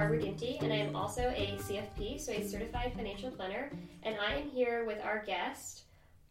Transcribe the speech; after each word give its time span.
Barbara 0.00 0.22
Ginty, 0.22 0.56
and 0.62 0.72
I 0.72 0.76
am 0.76 0.96
also 0.96 1.28
a 1.36 1.58
CFP, 1.58 2.18
so 2.18 2.32
a 2.32 2.42
certified 2.42 2.94
financial 2.96 3.30
planner. 3.30 3.70
And 4.02 4.16
I 4.18 4.36
am 4.36 4.48
here 4.48 4.86
with 4.86 4.98
our 5.04 5.22
guest, 5.26 5.82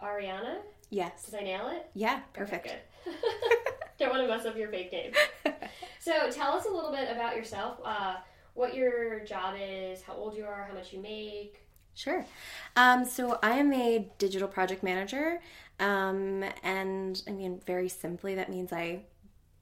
Ariana. 0.02 0.56
Yes. 0.90 1.26
Did 1.26 1.42
I 1.42 1.44
nail 1.44 1.68
it? 1.68 1.86
Yeah, 1.94 2.22
perfect. 2.34 2.66
Okay, 2.66 2.80
good. 3.06 3.14
Don't 4.00 4.10
want 4.10 4.24
to 4.24 4.28
mess 4.28 4.48
up 4.48 4.58
your 4.58 4.70
fake 4.70 4.92
name. 4.92 5.12
So 6.00 6.32
tell 6.32 6.54
us 6.54 6.66
a 6.66 6.72
little 6.72 6.92
bit 6.92 7.12
about 7.12 7.36
yourself, 7.36 7.78
uh, 7.86 8.16
what 8.54 8.74
your 8.74 9.20
job 9.26 9.56
is, 9.62 10.02
how 10.02 10.14
old 10.14 10.36
you 10.36 10.46
are, 10.46 10.66
how 10.68 10.74
much 10.74 10.92
you 10.92 11.00
make. 11.00 11.60
Sure. 11.94 12.26
Um, 12.76 13.06
so 13.06 13.38
I 13.44 13.60
am 13.60 13.72
a 13.74 14.10
digital 14.18 14.48
project 14.48 14.82
manager, 14.82 15.42
um, 15.80 16.44
and 16.64 17.22
I 17.28 17.32
mean, 17.32 17.62
very 17.68 17.90
simply, 17.90 18.34
that 18.36 18.50
means 18.50 18.72
I 18.72 19.02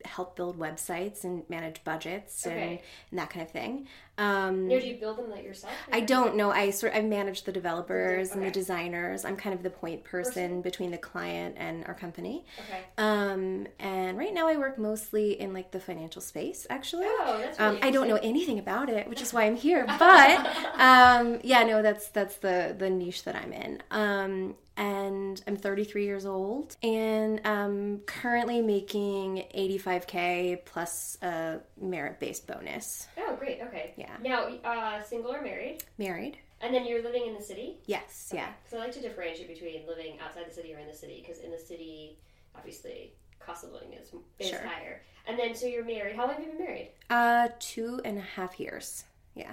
help 0.06 0.36
build 0.36 0.58
websites 0.60 1.24
and 1.24 1.44
manage 1.50 1.84
budgets 1.84 2.46
and, 2.46 2.54
Okay. 2.56 2.82
and 3.12 3.20
that 3.20 3.30
kind 3.30 3.46
of 3.46 3.52
thing. 3.52 3.88
Um, 4.20 4.68
Did 4.68 4.84
you 4.84 4.96
build 4.96 5.18
them 5.18 5.30
like 5.30 5.44
yourself? 5.44 5.72
I 5.92 6.00
don't 6.00 6.36
know. 6.36 6.50
I 6.50 6.72
sort 6.72 6.96
I 6.96 7.02
manage 7.02 7.44
the 7.44 7.52
developers 7.52 8.32
and 8.32 8.42
the 8.44 8.50
designers. 8.50 9.26
I'm 9.26 9.36
kind 9.38 9.54
of 9.54 9.62
the 9.62 9.70
point 9.70 10.04
person 10.04 10.62
between 10.62 10.90
the 10.90 10.98
client 10.98 11.56
and 11.60 11.86
our 11.86 11.94
company. 11.94 12.44
Okay. 12.68 12.80
Um, 12.98 13.68
and 13.80 14.18
right 14.18 14.34
now 14.34 14.48
I 14.48 14.58
work 14.58 14.80
mostly 14.80 15.40
in 15.40 15.54
like 15.54 15.70
the 15.72 15.80
financial 15.80 16.22
space, 16.22 16.66
actually. 16.70 17.06
Oh, 17.08 17.38
that's 17.40 17.60
Um, 17.60 17.78
I 17.84 17.92
don't 17.92 18.08
know 18.08 18.20
anything 18.24 18.58
about 18.58 18.90
it, 18.90 19.08
which 19.08 19.22
is 19.22 19.34
why 19.34 19.44
I'm 19.44 19.56
here. 19.68 19.86
But 20.00 20.48
um, 20.80 21.40
yeah, 21.44 21.64
no, 21.64 21.82
that's 21.84 22.08
that's 22.10 22.38
the 22.38 22.76
the 22.78 22.90
niche 22.90 23.24
that 23.26 23.36
I'm 23.36 23.54
in. 23.54 23.84
Um, 23.92 24.56
and 24.78 25.42
I'm 25.48 25.58
33 25.58 26.06
years 26.06 26.26
old, 26.26 26.78
and 26.84 27.42
I'm 27.46 28.00
currently 28.06 28.62
making 28.62 29.44
85k 29.56 30.64
plus 30.66 31.18
a 31.22 31.60
merit-based 31.82 32.46
bonus. 32.48 33.08
Oh, 33.18 33.36
great. 33.38 33.60
Okay. 33.62 33.94
Yeah. 33.98 34.16
Now, 34.22 34.48
uh, 34.64 35.02
single 35.04 35.34
or 35.34 35.42
married? 35.42 35.84
Married? 35.98 36.38
And 36.62 36.74
then 36.74 36.86
you're 36.88 37.04
living 37.04 37.28
in 37.28 37.34
the 37.36 37.42
city? 37.42 37.78
Yes. 37.86 38.32
Yeah. 38.34 38.50
Because 38.64 38.80
I 38.80 38.84
like 38.86 38.94
to 38.94 39.02
differentiate 39.02 39.48
between 39.48 39.86
living 39.88 40.18
outside 40.24 40.46
the 40.50 40.54
city 40.54 40.74
or 40.74 40.80
in 40.80 40.88
the 40.88 40.96
city. 40.96 41.24
Because 41.26 41.42
in 41.44 41.52
the 41.52 41.60
city, 41.60 42.18
obviously, 42.56 43.14
cost 43.40 43.64
of 43.64 43.72
living 43.74 43.94
is, 43.94 44.12
is 44.40 44.50
Sure. 44.50 44.66
higher. 44.66 45.02
And 45.28 45.38
then, 45.38 45.54
so 45.56 45.66
you're 45.68 45.86
married. 45.86 46.16
How 46.16 46.26
long 46.26 46.36
have 46.36 46.44
you 46.44 46.50
been 46.52 46.60
married? 46.66 46.92
Uh, 47.10 47.50
two 47.60 48.00
and 48.06 48.18
a 48.18 48.22
half 48.22 48.60
years. 48.60 49.04
Yeah. 49.36 49.52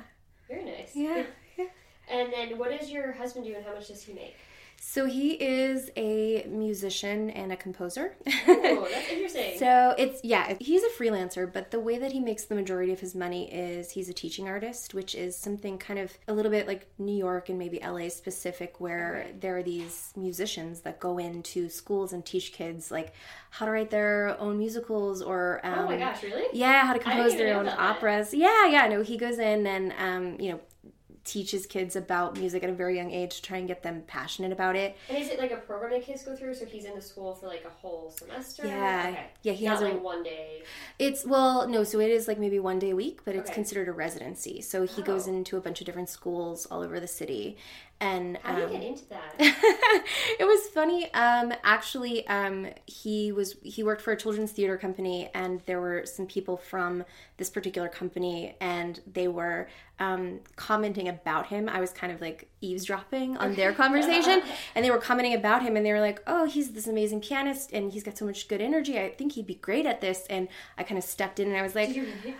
Very 0.48 0.64
nice. 0.64 0.92
Yeah. 0.94 1.24
And 2.06 2.30
then, 2.30 2.58
what 2.58 2.70
does 2.78 2.90
your 2.90 3.12
husband 3.12 3.46
do, 3.46 3.54
and 3.54 3.64
how 3.64 3.72
much 3.72 3.88
does 3.88 4.02
he 4.02 4.12
make? 4.12 4.36
So 4.86 5.06
he 5.06 5.32
is 5.32 5.90
a 5.96 6.46
musician 6.48 7.30
and 7.30 7.50
a 7.50 7.56
composer. 7.56 8.16
Oh, 8.46 8.86
that's 8.90 9.10
interesting. 9.10 9.58
So 9.58 9.94
it's 9.96 10.20
yeah, 10.22 10.54
he's 10.60 10.82
a 10.82 10.90
freelancer, 10.90 11.50
but 11.50 11.70
the 11.70 11.80
way 11.80 11.98
that 11.98 12.12
he 12.12 12.20
makes 12.20 12.44
the 12.44 12.54
majority 12.54 12.92
of 12.92 13.00
his 13.00 13.14
money 13.14 13.52
is 13.52 13.90
he's 13.90 14.08
a 14.08 14.12
teaching 14.12 14.46
artist, 14.46 14.94
which 14.94 15.14
is 15.14 15.36
something 15.36 15.78
kind 15.78 15.98
of 15.98 16.16
a 16.28 16.32
little 16.32 16.50
bit 16.50 16.66
like 16.66 16.86
New 16.98 17.16
York 17.16 17.48
and 17.48 17.58
maybe 17.58 17.80
LA 17.82 18.08
specific 18.08 18.80
where 18.80 19.26
there 19.40 19.56
are 19.56 19.62
these 19.62 20.12
musicians 20.16 20.80
that 20.80 21.00
go 21.00 21.18
into 21.18 21.68
schools 21.68 22.12
and 22.12 22.24
teach 22.24 22.52
kids 22.52 22.90
like 22.90 23.14
how 23.50 23.64
to 23.66 23.72
write 23.72 23.90
their 23.90 24.36
own 24.38 24.58
musicals 24.58 25.22
or 25.22 25.60
um, 25.64 25.78
oh 25.80 25.86
my 25.86 25.96
gosh, 25.96 26.22
really? 26.22 26.46
yeah, 26.52 26.84
how 26.86 26.92
to 26.92 26.98
compose 26.98 27.36
their 27.36 27.56
own 27.56 27.66
about 27.66 27.78
that. 27.78 27.96
operas. 27.96 28.34
Yeah, 28.34 28.66
yeah, 28.66 28.86
no, 28.86 29.02
he 29.02 29.16
goes 29.16 29.38
in 29.38 29.66
and 29.66 29.92
um, 29.98 30.40
you 30.40 30.52
know, 30.52 30.60
teaches 31.24 31.66
kids 31.66 31.96
about 31.96 32.38
music 32.38 32.62
at 32.62 32.70
a 32.70 32.72
very 32.72 32.96
young 32.96 33.10
age 33.10 33.36
to 33.36 33.42
try 33.42 33.56
and 33.56 33.66
get 33.66 33.82
them 33.82 34.02
passionate 34.06 34.52
about 34.52 34.76
it. 34.76 34.96
And 35.08 35.16
is 35.18 35.28
it 35.28 35.38
like 35.38 35.50
a 35.52 35.56
program 35.56 35.92
that 35.92 36.02
kids 36.04 36.22
go 36.22 36.36
through? 36.36 36.54
So 36.54 36.66
he's 36.66 36.84
in 36.84 36.94
the 36.94 37.00
school 37.00 37.34
for 37.34 37.46
like 37.46 37.64
a 37.64 37.70
whole 37.70 38.10
semester? 38.10 38.66
Yeah. 38.66 39.06
Okay. 39.10 39.26
Yeah, 39.42 39.52
he 39.54 39.64
Not 39.66 39.80
has 39.80 39.82
a- 39.82 39.96
one 39.96 40.22
day. 40.22 40.62
It's 40.98 41.24
well, 41.24 41.66
no, 41.66 41.82
so 41.84 41.98
it 42.00 42.10
is 42.10 42.28
like 42.28 42.38
maybe 42.38 42.58
one 42.58 42.78
day 42.78 42.90
a 42.90 42.96
week, 42.96 43.20
but 43.24 43.34
it's 43.34 43.48
Okay. 43.48 43.54
considered 43.54 43.88
a 43.88 43.92
residency. 43.92 44.60
So 44.60 44.84
he 44.86 45.02
goes 45.02 45.26
Oh. 45.26 45.32
into 45.32 45.56
a 45.56 45.60
bunch 45.60 45.80
of 45.80 45.86
different 45.86 46.08
schools 46.10 46.66
all 46.66 46.82
over 46.82 47.00
the 47.00 47.08
city, 47.08 47.56
and 48.04 48.38
How 48.42 48.54
do 48.54 48.60
you 48.60 48.66
um, 48.66 48.72
get 48.72 48.82
into 48.82 49.08
that? 49.08 49.34
it 49.38 50.44
was 50.44 50.68
funny. 50.68 51.12
Um, 51.14 51.54
actually, 51.64 52.26
um, 52.28 52.66
he 52.86 53.32
was 53.32 53.56
he 53.62 53.82
worked 53.82 54.02
for 54.02 54.12
a 54.12 54.16
children's 54.16 54.52
theater 54.52 54.76
company, 54.76 55.30
and 55.32 55.62
there 55.64 55.80
were 55.80 56.04
some 56.04 56.26
people 56.26 56.58
from 56.58 57.04
this 57.38 57.48
particular 57.48 57.88
company, 57.88 58.56
and 58.60 59.00
they 59.10 59.26
were 59.26 59.68
um, 59.98 60.40
commenting 60.56 61.08
about 61.08 61.46
him. 61.46 61.66
I 61.66 61.80
was 61.80 61.92
kind 61.92 62.12
of 62.12 62.20
like 62.20 62.48
eavesdropping 62.60 63.38
on 63.38 63.54
their 63.54 63.72
conversation, 63.82 64.42
and 64.74 64.84
they 64.84 64.90
were 64.90 64.98
commenting 64.98 65.34
about 65.34 65.62
him, 65.62 65.74
and 65.74 65.86
they 65.86 65.92
were 65.92 66.00
like, 66.00 66.22
"Oh, 66.26 66.44
he's 66.44 66.72
this 66.72 66.86
amazing 66.86 67.22
pianist, 67.22 67.72
and 67.72 67.90
he's 67.90 68.02
got 68.02 68.18
so 68.18 68.26
much 68.26 68.48
good 68.48 68.60
energy. 68.60 68.98
I 68.98 69.10
think 69.12 69.32
he'd 69.32 69.46
be 69.46 69.54
great 69.54 69.86
at 69.86 70.02
this." 70.02 70.26
And 70.28 70.48
I 70.76 70.82
kind 70.82 70.98
of 70.98 71.04
stepped 71.04 71.40
in, 71.40 71.48
and 71.48 71.56
I 71.56 71.62
was 71.62 71.74
like, 71.74 71.88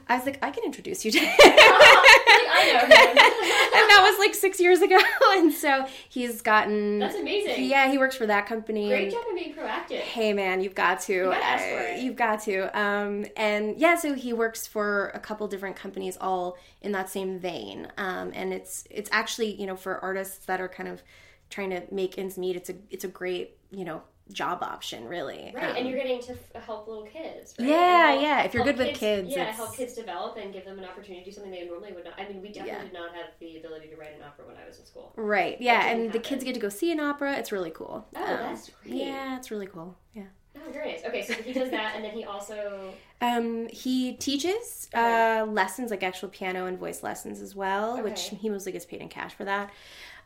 "I 0.09 0.17
was 0.17 0.27
like, 0.27 0.45
I 0.45 0.51
can 0.51 0.63
introduce 0.63 1.07
you 1.07 1.11
to." 1.13 1.21
him." 1.21 2.34
I 2.55 2.73
know 2.73 2.79
him. 2.85 2.91
and 2.91 3.91
that 3.91 4.09
was 4.09 4.19
like 4.19 4.35
six 4.35 4.61
years 4.61 4.81
ago, 4.83 4.99
and 5.33 5.53
so 5.53 5.87
he's 6.09 6.41
gotten. 6.43 6.99
That's 6.99 7.17
amazing. 7.17 7.65
Yeah, 7.65 7.91
he 7.91 7.99
works 7.99 8.17
for 8.17 8.27
that 8.27 8.47
company. 8.47 8.89
Great 8.89 9.11
job 9.11 9.25
of 9.29 9.35
being 9.35 9.55
proactive. 9.55 10.01
Hey 10.01 10.33
man, 10.33 10.61
you've 10.61 10.75
got 10.75 11.01
to. 11.03 11.25
for 11.25 11.35
Uh. 11.35 11.97
You've 11.97 12.17
got 12.17 12.41
to. 12.43 12.79
Um, 12.79 13.27
and 13.37 13.79
yeah, 13.79 13.97
so 13.97 14.15
he 14.15 14.33
works 14.33 14.67
for 14.67 15.09
a 15.15 15.19
couple 15.21 15.47
different 15.49 15.77
companies, 15.77 16.17
all 16.21 16.57
in 16.83 16.93
that 16.93 17.09
same 17.09 17.39
vein. 17.39 17.89
Um, 17.99 18.31
and 18.35 18.53
it's 18.53 18.85
it's 18.91 19.11
actually 19.13 19.55
you 19.55 19.67
know 19.67 19.77
for 19.77 19.99
artists 19.99 20.47
that 20.47 20.61
are 20.61 20.69
kind 20.69 20.89
of 20.89 21.03
trying 21.51 21.71
to 21.71 21.83
make 21.93 22.19
ends 22.19 22.39
meet, 22.39 22.57
it's 22.57 22.71
a 22.71 22.75
it's 22.91 23.05
a 23.05 23.09
great 23.09 23.57
you 23.71 23.85
know 23.85 24.03
job 24.33 24.63
option 24.63 25.07
really. 25.07 25.53
Right, 25.55 25.71
Um, 25.71 25.77
and 25.77 25.89
you're 25.89 25.99
getting 25.99 26.21
to 26.23 26.33
f- 26.55 26.63
help 26.65 26.89
little 26.89 27.05
kids. 27.05 27.55
Right? 27.59 27.69
Yeah, 27.69 28.07
help- 28.13 28.23
yeah, 28.23 28.43
if 28.45 28.55
you're 28.55 28.65
good 28.65 28.79
with 28.79 28.97
kids, 28.97 29.29
yeah, 29.31 29.43
it's- 29.43 29.57
help 29.57 29.77
kids 29.77 29.93
develop 29.95 30.37
and 30.39 30.53
give 30.53 30.65
them 30.65 30.79
an 30.79 30.85
opportunity 30.87 31.23
to 31.25 31.31
do 31.31 31.35
something 31.35 31.53
they 31.53 31.67
normally 31.67 31.93
would 31.93 32.05
not. 32.05 32.15
I 32.19 32.27
mean, 32.29 32.41
we 32.41 32.49
definitely 32.49 32.71
Yeah. 32.73 32.83
did 32.85 32.93
not 32.95 33.15
have 33.15 33.27
the 33.39 33.59
ability 33.59 33.89
to 33.89 33.97
write 33.97 34.15
an 34.17 34.23
opera 34.23 34.47
when 34.47 34.57
I 34.57 34.67
was 34.67 34.79
in 34.79 34.87
school. 34.87 35.13
right. 35.17 35.61
Yeah, 35.61 35.87
and 35.87 36.11
the 36.13 36.19
kids 36.19 36.43
get 36.43 36.55
to 36.55 36.61
go 36.61 36.69
see 36.71 36.91
an 36.91 37.01
opera. 37.01 37.37
It's 37.37 37.53
really 37.53 37.71
cool. 37.71 38.07
Oh, 38.17 38.21
Um, 38.25 38.39
that's 38.39 38.71
great. 38.71 38.95
Yeah, 38.95 39.37
it's 39.37 39.51
really 39.51 39.67
cool. 39.67 39.97
Yeah. 40.15 40.25
Oh, 40.57 40.71
very 40.71 40.93
nice. 40.93 41.05
Okay, 41.05 41.23
so 41.23 41.35
he 41.35 41.53
does 41.53 41.71
that, 41.71 41.95
and 41.97 42.03
then 42.05 42.13
he 42.13 42.25
also 42.25 42.95
Um, 43.21 43.69
he 43.69 44.15
teaches 44.15 44.89
Okay. 44.95 45.39
uh, 45.41 45.45
lessons 45.47 45.91
like 45.91 46.03
actual 46.03 46.29
piano 46.29 46.67
and 46.67 46.79
voice 46.79 47.03
lessons 47.03 47.41
as 47.43 47.55
well, 47.55 48.03
which 48.03 48.31
he 48.41 48.49
mostly 48.49 48.73
gets 48.73 48.85
paid 48.87 49.01
in 49.01 49.09
cash 49.09 49.35
for 49.35 49.45
that. 49.45 49.71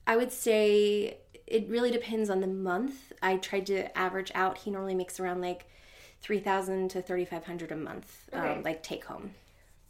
I 0.07 0.17
would 0.17 0.33
say 0.33 1.19
it 1.51 1.69
really 1.69 1.91
depends 1.91 2.31
on 2.31 2.41
the 2.41 2.47
month. 2.47 3.13
I 3.23 3.37
tried 3.37 3.67
to 3.67 3.97
average 3.99 4.31
out. 4.35 4.59
He 4.59 4.71
normally 4.71 4.95
makes 4.95 5.19
around 5.21 5.41
like 5.41 5.67
three 6.21 6.41
thousand 6.41 6.91
to 6.91 7.03
thirty 7.03 7.25
five 7.25 7.45
hundred 7.45 7.73
a 7.73 7.77
month, 7.77 8.29
Okay. 8.33 8.55
um, 8.55 8.63
like 8.63 8.83
take 8.83 9.05
home. 9.05 9.31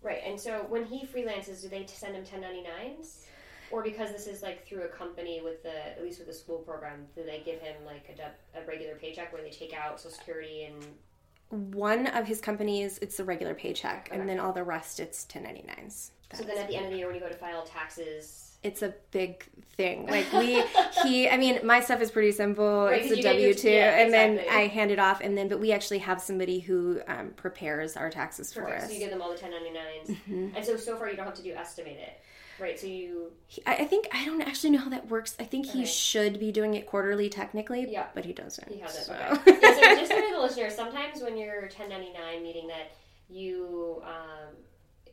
right. 0.03 0.21
And 0.25 0.39
so 0.41 0.65
when 0.69 0.85
he 0.85 1.07
freelances, 1.07 1.63
do 1.63 1.69
they 1.69 1.85
send 1.87 2.15
him 2.15 2.25
1099s? 2.25 3.25
Or 3.71 3.83
because 3.83 4.13
this 4.13 4.27
is 4.27 4.43
like 4.43 4.67
through 4.67 4.83
a 4.85 4.89
company 4.89 5.43
with 5.45 5.63
the 5.63 5.89
at 5.89 6.03
least 6.03 6.19
with 6.19 6.29
the 6.29 6.33
school 6.35 6.59
program, 6.59 7.07
do 7.15 7.23
they 7.23 7.43
give 7.45 7.61
him 7.61 7.77
like 7.85 8.09
a, 8.19 8.59
a 8.59 8.65
regular 8.67 8.95
paycheck 8.95 9.31
where 9.33 9.43
they 9.43 9.51
take 9.51 9.75
out 9.75 10.01
Social 10.01 10.17
Security 10.17 10.65
and 10.65 11.75
One 11.75 12.07
of 12.07 12.27
his 12.27 12.41
companies, 12.41 12.99
it's 13.03 13.21
a 13.21 13.25
regular 13.25 13.55
paycheck, 13.55 14.09
Okay. 14.11 14.19
and 14.21 14.29
then 14.29 14.39
all 14.41 14.53
the 14.55 14.65
rest, 14.65 15.01
it's 15.01 15.25
ten 15.25 15.43
ninety 15.43 15.65
nines. 15.67 16.13
so 16.33 16.45
then 16.45 16.57
at 16.59 16.69
the 16.69 16.77
end 16.77 16.87
of 16.87 16.93
the 16.93 16.97
year 16.99 17.07
when 17.07 17.15
you 17.15 17.21
go 17.21 17.29
to 17.29 17.35
file 17.35 17.63
taxes, 17.65 18.48
it's 18.63 18.83
a 18.83 18.95
big 19.11 19.45
thing. 19.77 20.07
Like 20.11 20.33
we, 20.33 20.61
he, 21.05 21.29
I 21.29 21.37
mean, 21.37 21.61
my 21.65 21.81
stuff 21.81 22.01
is 22.01 22.11
pretty 22.11 22.33
simple. 22.33 22.87
Right, 22.87 23.03
it's 23.03 23.13
a 23.13 23.17
you 23.17 23.23
get 23.23 23.35
your- 23.41 23.53
W 23.53 23.55
two, 23.55 23.71
yeah, 23.71 24.01
and 24.01 24.13
then. 24.13 24.41
I 24.51 24.67
hand 24.67 24.91
it 24.91 24.99
off, 24.99 25.21
and 25.21 25.39
then 25.39 25.47
but 25.49 25.61
we 25.61 25.71
actually 25.73 25.99
have 25.99 26.21
somebody 26.21 26.59
who 26.59 27.01
um, 27.07 27.31
prepares 27.37 27.97
our 27.97 28.11
taxes 28.11 28.53
for 28.53 28.69
us. 28.69 28.87
So 28.87 28.93
you 28.93 28.99
give 28.99 29.11
them 29.11 29.23
all 29.23 29.31
the 29.31 29.37
1099s. 29.39 30.07
Mm-hmm. 30.09 30.57
And 30.57 30.65
so, 30.65 30.77
so 30.77 30.97
far, 30.97 31.09
you 31.09 31.17
don't 31.17 31.27
have 31.27 31.35
to 31.35 31.43
do 31.43 31.53
estimate 31.55 31.99
it. 31.99 32.21
Right, 32.61 32.77
so 32.79 32.89
you. 32.89 33.31
He- 33.47 33.63
I, 33.67 33.85
think 33.85 34.09
I 34.13 34.25
don't 34.25 34.43
actually 34.43 34.71
know 34.71 34.81
how 34.81 34.91
that 34.91 35.09
works. 35.09 35.37
I 35.39 35.45
think 35.45 35.67
he 35.67 35.87
should 35.87 36.41
be 36.41 36.51
doing 36.51 36.75
it 36.75 36.87
quarterly 36.87 37.29
technically, 37.29 37.87
Yeah. 37.89 38.07
but 38.17 38.25
he 38.25 38.33
doesn't. 38.33 38.69
He 38.69 38.81
has 38.81 38.97
it. 38.97 39.05
so. 39.05 39.13
Okay. 39.13 39.59
yeah, 39.63 39.75
so 39.75 40.01
just 40.01 40.13
for 40.13 40.21
the 40.35 40.41
listeners, 40.41 40.75
sometimes 40.75 41.23
when 41.23 41.37
you're 41.37 41.63
1099, 41.63 42.43
meaning 42.43 42.67
that 42.67 42.91
you 43.29 44.03
um, 44.05 44.57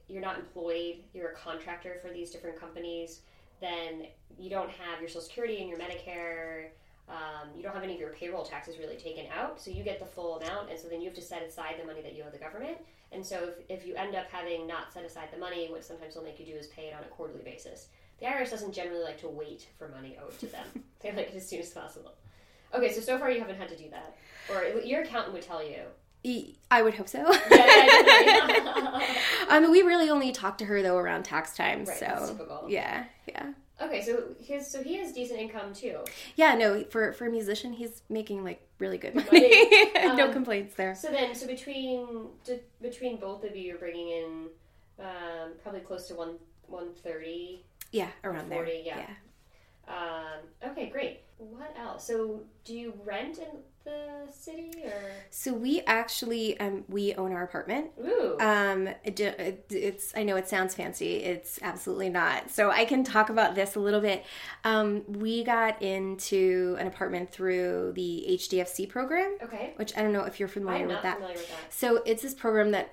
you're 0.08 0.22
not 0.22 0.38
employed, 0.40 0.96
you're 1.14 1.30
a 1.30 1.36
contractor 1.36 2.00
for 2.02 2.12
these 2.12 2.32
different 2.32 2.60
companies, 2.60 3.22
then 3.62 4.08
you 4.38 4.50
don't 4.50 4.70
have 4.70 5.00
your 5.00 5.10
Social 5.10 5.22
Security 5.22 5.60
and 5.60 5.70
your 5.70 5.80
Medicare. 5.80 6.68
Um, 7.08 7.50
you 7.56 7.62
don't 7.62 7.74
have 7.74 7.84
any 7.84 7.94
of 7.94 8.00
your 8.00 8.10
payroll 8.10 8.44
taxes 8.44 8.78
really 8.80 8.96
taken 8.96 9.26
out, 9.36 9.62
so 9.62 9.70
you 9.70 9.84
get 9.84 10.00
the 10.00 10.06
full 10.06 10.38
amount, 10.38 10.72
and 10.72 10.80
so 10.80 10.88
then 10.88 11.02
you 11.02 11.08
have 11.08 11.16
to 11.16 11.22
set 11.22 11.44
aside 11.44 11.76
the 11.80 11.86
money 11.86 12.02
that 12.02 12.16
you 12.16 12.24
owe 12.28 12.32
the 12.32 12.40
government. 12.40 12.78
And 13.12 13.26
so 13.26 13.50
if, 13.70 13.82
if 13.82 13.88
you 13.88 13.96
end 13.96 14.16
up 14.16 14.26
having 14.32 14.66
not 14.66 14.92
set 14.92 15.06
aside 15.06 15.30
the 15.32 15.38
money, 15.38 15.68
what 15.70 15.84
sometimes 15.84 16.16
they'll 16.16 16.24
make 16.24 16.40
you 16.40 16.46
do 16.46 16.54
is 16.54 16.68
pay 16.68 16.88
it 16.88 16.96
on 16.96 17.04
a 17.04 17.08
quarterly 17.08 17.44
basis. 17.44 17.90
The 18.20 18.26
IRS 18.26 18.50
doesn't 18.50 18.74
generally 18.74 19.04
like 19.04 19.20
to 19.22 19.28
wait 19.28 19.68
for 19.78 19.88
money 19.90 20.18
owed 20.22 20.38
to 20.40 20.48
them; 20.48 20.66
they 21.02 21.12
like 21.12 21.30
it 21.30 21.36
as 21.36 21.48
soon 21.48 21.60
as 21.60 21.70
possible. 21.70 22.14
Okay, 22.74 22.92
so 22.92 23.02
so 23.02 23.20
far 23.20 23.30
you 23.30 23.40
haven't 23.40 23.58
had 23.58 23.70
to 23.70 23.78
do 23.78 23.90
that, 23.92 24.18
or 24.50 24.82
your 24.82 25.04
accountant 25.04 25.34
would 25.34 25.44
tell 25.44 25.64
you. 25.64 25.82
I 26.72 26.82
would 26.82 26.94
hope 26.96 27.08
so. 27.08 27.20
Yeah, 27.20 27.36
yeah, 27.52 29.02
I 29.50 29.60
mean, 29.62 29.72
we 29.72 29.82
really 29.82 30.10
only 30.10 30.32
talk 30.32 30.58
to 30.60 30.66
her 30.66 30.82
though 30.82 30.98
around 30.98 31.24
tax 31.24 31.56
time. 31.56 31.86
Right, 31.86 31.98
so 31.98 32.28
typical. 32.34 32.66
yeah, 32.68 33.06
yeah, 33.28 33.54
okay, 33.82 34.02
so 34.02 34.24
his 34.40 34.70
so 34.70 34.82
he 34.84 34.96
has 34.98 35.14
decent 35.14 35.40
income 35.40 35.74
too. 35.74 36.00
yeah. 36.36 36.56
No, 36.56 36.84
for 36.90 37.14
for 37.14 37.28
a 37.28 37.30
musician, 37.32 37.74
he's 37.74 38.02
making 38.10 38.44
like 38.44 38.62
really 38.80 38.98
good 38.98 39.16
money. 39.16 39.70
no 39.96 40.26
Um, 40.28 40.34
complaints 40.34 40.76
there. 40.76 40.96
So 40.96 41.10
then, 41.10 41.36
so 41.36 41.46
between 41.48 42.28
d- 42.44 42.60
between 42.82 43.18
both 43.18 43.44
of 43.44 43.56
you, 43.56 43.62
you're 43.64 43.78
bringing 43.78 44.10
in 44.10 44.48
um, 45.00 45.52
probably 45.62 45.82
close 45.82 46.08
to 46.08 46.16
one 46.16 46.36
one 46.68 46.94
thirty. 47.04 47.64
Yeah, 47.92 48.10
around 48.26 48.50
40, 48.50 48.72
there. 48.72 48.82
yeah. 48.84 49.08
Um, 49.88 50.72
okay, 50.72 50.90
great. 50.90 51.22
What 51.38 51.74
else? 51.80 52.06
So 52.08 52.42
do 52.66 52.74
you 52.74 52.94
rent 53.06 53.38
in 53.38 53.48
the 53.86 54.32
city 54.34 54.72
or? 54.84 54.92
So 55.30 55.54
we 55.54 55.82
actually 55.88 56.60
um 56.60 56.84
we 56.90 57.14
own 57.16 57.32
our 57.32 57.44
apartment. 57.44 57.92
Ooh. 58.04 58.38
Um, 58.40 58.88
it, 59.04 59.20
it- 59.20 59.66
it's 59.70 60.14
I 60.16 60.24
know 60.24 60.36
it 60.36 60.50
sounds 60.50 60.76
fancy. 60.76 61.18
It's 61.24 61.60
absolutely 61.62 62.10
not. 62.10 62.50
So 62.52 62.72
I 62.72 62.84
can 62.86 63.04
talk 63.04 63.30
about 63.30 63.56
this 63.56 63.76
a 63.76 63.80
little 63.80 64.02
bit. 64.02 64.26
Um, 64.64 65.04
we 65.08 65.44
got 65.44 65.82
into 65.82 66.76
an 66.80 66.88
apartment 66.88 67.32
through 67.32 67.94
the 67.96 68.26
HDFC 68.32 68.90
program, 68.90 69.38
okay. 69.44 69.74
which 69.78 69.96
I 69.98 70.02
don't 70.02 70.12
know 70.14 70.24
if 70.26 70.40
you're 70.40 70.50
familiar 70.50 70.88
with 70.88 71.02
that. 71.04 71.16
familiar 71.18 71.38
with 71.38 71.50
that. 71.50 71.74
So 71.74 72.02
it's 72.06 72.22
this 72.24 72.34
program 72.34 72.72
that 72.72 72.90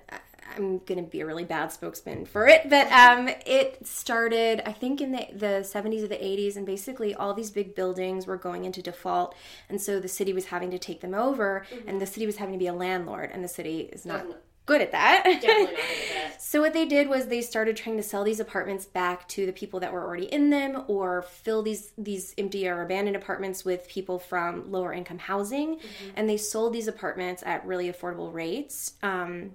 I'm 0.55 0.79
going 0.79 1.03
to 1.03 1.09
be 1.09 1.21
a 1.21 1.25
really 1.25 1.43
bad 1.45 1.71
spokesman 1.71 2.25
for 2.25 2.47
it, 2.47 2.69
but 2.69 2.91
um, 2.91 3.29
it 3.45 3.85
started, 3.85 4.61
I 4.67 4.71
think, 4.71 5.01
in 5.01 5.11
the, 5.11 5.27
the 5.33 5.45
70s 5.63 6.03
or 6.03 6.07
the 6.07 6.15
80s, 6.15 6.55
and 6.55 6.65
basically 6.65 7.13
all 7.15 7.33
these 7.33 7.51
big 7.51 7.75
buildings 7.75 8.25
were 8.27 8.37
going 8.37 8.65
into 8.65 8.81
default, 8.81 9.35
and 9.69 9.81
so 9.81 9.99
the 9.99 10.07
city 10.07 10.33
was 10.33 10.45
having 10.45 10.71
to 10.71 10.79
take 10.79 11.01
them 11.01 11.13
over, 11.13 11.65
and 11.87 11.99
the 12.01 12.05
city 12.05 12.25
was 12.25 12.37
having 12.37 12.53
to 12.53 12.59
be 12.59 12.67
a 12.67 12.73
landlord, 12.73 13.29
and 13.33 13.43
the 13.43 13.47
city 13.49 13.89
is 13.91 14.05
not 14.05 14.23
Doesn't- 14.23 14.37
good 14.65 14.81
at 14.81 14.91
that. 14.93 15.23
Definitely 15.25 15.63
not 15.65 15.69
good 15.71 15.79
at 15.79 16.31
that. 16.31 16.41
So 16.41 16.61
what 16.61 16.71
they 16.73 16.85
did 16.85 17.09
was 17.09 17.27
they 17.27 17.41
started 17.41 17.75
trying 17.75 17.97
to 17.97 18.03
sell 18.03 18.23
these 18.23 18.39
apartments 18.39 18.85
back 18.85 19.27
to 19.29 19.45
the 19.45 19.51
people 19.51 19.81
that 19.81 19.91
were 19.91 20.01
already 20.05 20.25
in 20.25 20.51
them 20.51 20.83
or 20.87 21.23
fill 21.23 21.63
these 21.63 21.91
these 21.97 22.33
empty 22.37 22.65
or 22.67 22.81
abandoned 22.81 23.17
apartments 23.17 23.65
with 23.65 23.87
people 23.89 24.19
from 24.19 24.71
lower 24.71 24.93
income 24.93 25.17
housing 25.17 25.79
and 26.15 26.29
they 26.29 26.37
sold 26.37 26.71
these 26.73 26.87
apartments 26.87 27.43
at 27.45 27.65
really 27.65 27.91
affordable 27.91 28.31
rates. 28.33 28.93
Um 29.03 29.51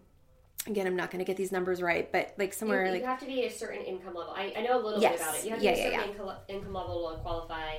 again, 0.69 0.87
I'm 0.87 0.97
not 0.97 1.11
going 1.11 1.19
to 1.19 1.25
get 1.25 1.37
these 1.37 1.53
numbers 1.53 1.81
right, 1.83 2.11
but 2.13 2.35
like 2.39 2.53
somewhere 2.53 2.87
you, 2.87 2.93
like 2.93 3.01
you 3.01 3.07
have 3.07 3.21
to 3.21 3.27
be 3.27 3.45
a 3.45 3.51
certain 3.51 3.83
income 3.83 4.15
level. 4.15 4.33
I, 4.37 4.53
I 4.57 4.63
know 4.63 4.81
a 4.81 4.83
little 4.83 5.01
Yes. 5.01 5.13
bit 5.19 5.21
about 5.23 5.35
it. 5.37 5.45
You 5.45 5.51
have 5.51 5.59
to 5.61 5.65
Yeah, 5.65 5.75
be 5.75 5.81
a 5.81 5.91
yeah, 5.91 5.99
certain 6.01 6.11
income, 6.15 6.37
income 6.49 6.75
level 6.75 7.11
to 7.15 7.19
qualify. 7.23 7.77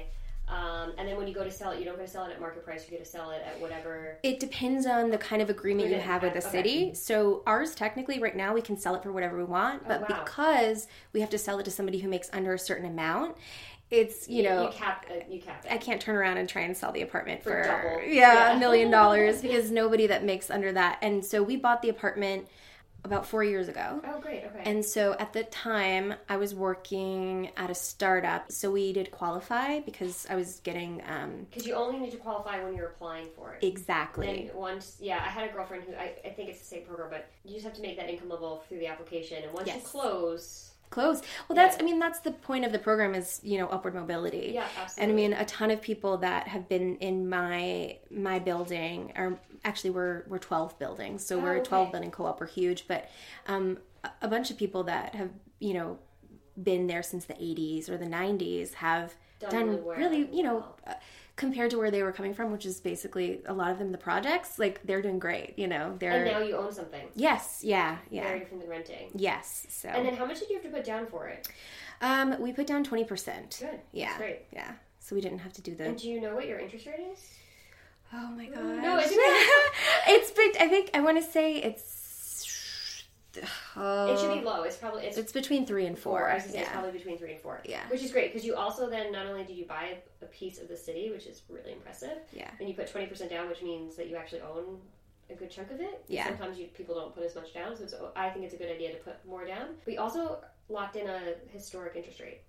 Um, 0.47 0.93
and 0.97 1.07
then 1.07 1.15
when 1.15 1.27
you 1.27 1.33
go 1.35 1.43
to 1.43 1.51
sell 1.51 1.71
it, 1.71 1.79
you 1.79 1.85
don't 1.85 1.95
go 1.95 2.01
to 2.01 2.07
sell 2.07 2.25
it 2.25 2.31
at 2.31 2.39
market 2.41 2.65
price. 2.65 2.83
You 2.85 2.89
get 2.97 3.05
to 3.05 3.09
sell 3.09 3.29
it 3.29 3.43
at 3.45 3.59
whatever. 3.61 4.17
it 4.23 4.39
depends 4.39 4.87
on 4.87 5.11
the 5.11 5.17
kind 5.17 5.43
of 5.43 5.49
agreement 5.51 5.89
you 5.89 5.99
have 5.99 6.23
with 6.23 6.33
the 6.33 6.39
okay. 6.39 6.49
city. 6.49 6.93
So 6.95 7.43
ours 7.45 7.75
technically 7.75 8.19
right 8.19 8.35
now 8.35 8.53
we 8.55 8.61
can 8.61 8.75
sell 8.75 8.95
it 8.95 9.03
for 9.03 9.11
whatever 9.11 9.37
we 9.37 9.43
want, 9.43 9.87
but 9.87 9.99
Oh, 9.99 10.05
wow. 10.09 10.23
because 10.25 10.87
we 11.13 11.19
have 11.21 11.29
to 11.29 11.37
sell 11.37 11.59
it 11.59 11.65
to 11.65 11.71
somebody 11.71 11.99
who 11.99 12.09
makes 12.09 12.31
under 12.33 12.55
a 12.55 12.59
certain 12.59 12.85
amount, 12.87 13.37
it's 13.91 14.27
you 14.27 14.41
know 14.43 14.63
you 14.63 14.69
cap 14.69 15.05
uh, 15.09 15.15
you 15.29 15.39
cap 15.39 15.65
it. 15.65 15.71
I 15.71 15.77
can't 15.77 16.01
turn 16.01 16.15
around 16.15 16.37
and 16.37 16.47
try 16.49 16.63
and 16.63 16.75
sell 16.75 16.91
the 16.91 17.01
apartment 17.01 17.43
For 17.43 17.49
for, 17.51 17.63
double. 17.63 18.03
yeah, 18.07 18.33
Yeah. 18.49 18.55
a 18.55 18.59
million 18.59 18.89
dollars 18.89 19.41
because 19.43 19.69
nobody 19.71 20.07
that 20.07 20.23
makes 20.23 20.49
under 20.49 20.71
that. 20.73 20.97
And 21.03 21.23
so 21.23 21.41
we 21.43 21.57
bought 21.57 21.81
the 21.83 21.89
apartment 21.89 22.47
about 23.03 23.25
four 23.25 23.43
years 23.43 23.67
ago. 23.67 24.01
oh, 24.05 24.19
great. 24.19 24.43
Okay. 24.43 24.61
And 24.65 24.83
so 24.83 25.15
at 25.19 25.33
the 25.33 25.43
time, 25.45 26.13
I 26.27 26.37
was 26.37 26.53
working 26.53 27.49
at 27.57 27.69
a 27.69 27.75
startup. 27.75 28.51
So 28.51 28.71
we 28.71 28.93
did 28.93 29.11
qualify 29.11 29.79
because 29.79 30.25
I 30.29 30.35
was 30.35 30.59
getting 30.63 31.01
um, 31.07 31.47
Because 31.49 31.65
you 31.65 31.73
only 31.73 31.99
need 31.99 32.11
to 32.11 32.17
qualify 32.17 32.63
when 32.63 32.75
you're 32.75 32.87
applying 32.87 33.27
for 33.35 33.53
it. 33.53 33.65
exactly. 33.65 34.49
And 34.49 34.53
once, 34.55 34.97
yeah, 34.99 35.17
I 35.25 35.29
had 35.29 35.49
a 35.49 35.53
girlfriend 35.53 35.83
who 35.85 35.93
I, 35.95 36.13
I 36.25 36.29
think 36.29 36.49
it's 36.49 36.59
the 36.59 36.65
same 36.65 36.83
program, 36.83 37.09
but 37.09 37.29
you 37.43 37.53
just 37.53 37.65
have 37.65 37.73
to 37.75 37.81
make 37.81 37.97
that 37.97 38.09
income 38.09 38.29
level 38.29 38.63
through 38.67 38.79
the 38.79 38.87
application, 38.87 39.43
and 39.43 39.53
once 39.53 39.67
you 39.67 39.79
close, 39.81 40.71
Close. 40.89 41.21
Well, 41.47 41.55
that's, 41.55 41.77
Yeah. 41.77 41.83
I 41.83 41.85
mean, 41.85 41.99
that's 41.99 42.19
the 42.19 42.31
point 42.31 42.65
of 42.65 42.71
the 42.71 42.79
program 42.79 43.13
is, 43.15 43.39
you 43.43 43.57
know, 43.59 43.67
upward 43.67 43.93
mobility. 43.93 44.51
yeah, 44.55 44.67
absolutely. 44.81 45.03
And 45.03 45.11
I 45.11 45.15
mean, 45.15 45.33
a 45.41 45.45
ton 45.45 45.69
of 45.71 45.81
people 45.81 46.17
that 46.17 46.47
have 46.47 46.67
been 46.67 46.95
in 46.97 47.29
my 47.29 47.97
my 48.09 48.39
building 48.39 49.13
are 49.15 49.37
actually 49.63 49.91
we're 49.91 50.23
we're 50.27 50.39
twelve 50.39 50.77
buildings, 50.79 51.25
so 51.25 51.37
we're 51.37 51.57
Oh, 51.57 51.61
a 51.61 51.63
twelve 51.63 51.87
okay. 51.87 51.91
building 51.93 52.11
co-op. 52.11 52.39
We're 52.39 52.47
huge, 52.47 52.87
but 52.87 53.09
um, 53.47 53.77
a- 54.21 54.27
bunch 54.27 54.49
of 54.49 54.57
people 54.57 54.83
that 54.85 55.13
have 55.15 55.29
you 55.59 55.73
know 55.75 55.99
been 56.61 56.87
there 56.87 57.03
since 57.03 57.25
the 57.25 57.35
'80s 57.35 57.87
or 57.89 57.97
the 57.97 58.05
'90s 58.07 58.73
have 58.75 59.13
Done 59.39 59.51
done, 59.51 59.67
really 59.85 59.97
really, 60.23 60.35
you 60.35 60.43
know, 60.43 60.65
Wow. 60.87 60.95
Compared 61.39 61.71
to 61.71 61.77
where 61.77 61.89
they 61.89 62.03
were 62.03 62.11
coming 62.11 62.33
from, 62.33 62.51
which 62.51 62.65
is 62.65 62.79
basically 62.81 63.41
a 63.45 63.53
lot 63.53 63.71
of 63.71 63.79
them 63.79 63.91
the 63.91 63.97
projects. 63.97 64.59
Like 64.59 64.81
they're 64.85 65.01
doing 65.01 65.17
great. 65.19 65.57
You 65.57 65.67
know, 65.67 65.95
they're 65.99 66.11
and 66.11 66.25
now 66.25 66.39
you 66.39 66.55
own 66.55 66.71
something. 66.71 67.07
yes, 67.15 67.61
yeah, 67.63 67.97
yeah, 68.11 68.23
Very 68.23 68.39
different 68.39 68.61
than 68.61 68.69
renting. 68.69 69.09
yes. 69.15 69.65
So 69.69 69.87
And 69.89 70.05
then 70.05 70.15
how 70.15 70.25
much 70.25 70.39
did 70.39 70.49
you 70.49 70.55
have 70.57 70.63
to 70.65 70.69
put 70.77 70.83
down 70.83 71.07
for 71.07 71.27
it? 71.27 71.47
um, 72.01 72.35
we 72.39 72.51
put 72.53 72.67
down 72.67 72.83
twenty 72.83 73.05
percent. 73.05 73.57
Good. 73.59 73.79
Yeah, 73.91 74.07
That's 74.09 74.17
great. 74.19 74.39
yeah. 74.53 74.71
So 74.99 75.15
we 75.15 75.21
didn't 75.21 75.39
have 75.39 75.53
to 75.53 75.61
do 75.61 75.73
the 75.75 75.85
And 75.85 75.97
do 75.97 76.07
you 76.09 76.21
know 76.21 76.35
what 76.35 76.45
your 76.47 76.59
interest 76.59 76.85
rate 76.85 76.99
is? 77.13 77.21
Oh 78.13 78.27
my 78.37 78.45
god. 78.45 78.63
No, 78.85 78.99
it's 79.03 79.13
it's 80.15 80.31
been 80.31 80.51
I 80.59 80.67
think 80.67 80.91
I 80.93 80.99
want 80.99 81.17
to 81.23 81.27
say 81.31 81.55
it's 81.57 81.98
oh, 83.75 84.13
It 84.13 84.19
should 84.19 84.33
be 84.41 84.47
uh, 84.47 84.51
low. 84.51 84.63
It's 84.63 84.77
probably 84.77 85.05
it's, 85.05 85.17
it's 85.17 85.31
between 85.31 85.65
3 85.65 85.85
and 85.85 85.97
4. 85.97 86.19
four. 86.19 86.29
I 86.29 86.35
was 86.35 86.43
gonna 86.43 86.53
say 86.53 86.61
it's 86.61 86.69
probably 86.69 86.91
between 86.91 87.17
three 87.17 87.31
and 87.33 87.41
four. 87.41 87.61
Yeah. 87.65 87.81
Which 87.89 88.01
is 88.03 88.11
great 88.11 88.31
because 88.33 88.45
you 88.45 88.55
also 88.55 88.89
then 88.89 89.11
not 89.11 89.25
only 89.25 89.43
do 89.43 89.53
you 89.53 89.65
buy 89.65 89.97
a 90.21 90.25
piece 90.25 90.59
of 90.59 90.67
the 90.67 90.77
city, 90.77 91.11
which 91.11 91.25
is 91.25 91.41
really 91.49 91.73
impressive, 91.73 92.17
Yeah. 92.31 92.49
and 92.59 92.67
you 92.67 92.75
put 92.75 92.87
twenty 92.87 93.07
percent 93.07 93.29
down, 93.29 93.47
which 93.49 93.61
means 93.61 93.95
that 93.95 94.07
you 94.07 94.15
actually 94.15 94.41
own 94.41 94.79
a 95.29 95.35
good 95.35 95.51
chunk 95.51 95.71
of 95.71 95.79
it. 95.79 96.03
Yeah. 96.07 96.27
Sometimes 96.27 96.57
you, 96.57 96.67
people 96.67 96.95
don't 96.95 97.13
put 97.13 97.23
as 97.23 97.35
much 97.35 97.53
down, 97.53 97.75
so 97.77 97.83
it's, 97.83 97.93
I 98.15 98.29
think 98.29 98.45
it's 98.45 98.53
a 98.55 98.57
good 98.57 98.71
idea 98.71 98.91
to 98.91 98.97
put 98.97 99.23
more 99.27 99.45
down. 99.45 99.67
We 99.85 99.97
also 99.97 100.43
locked 100.69 100.95
in 100.95 101.07
a 101.07 101.33
historic 101.51 101.95
interest 101.95 102.19
rate. 102.19 102.41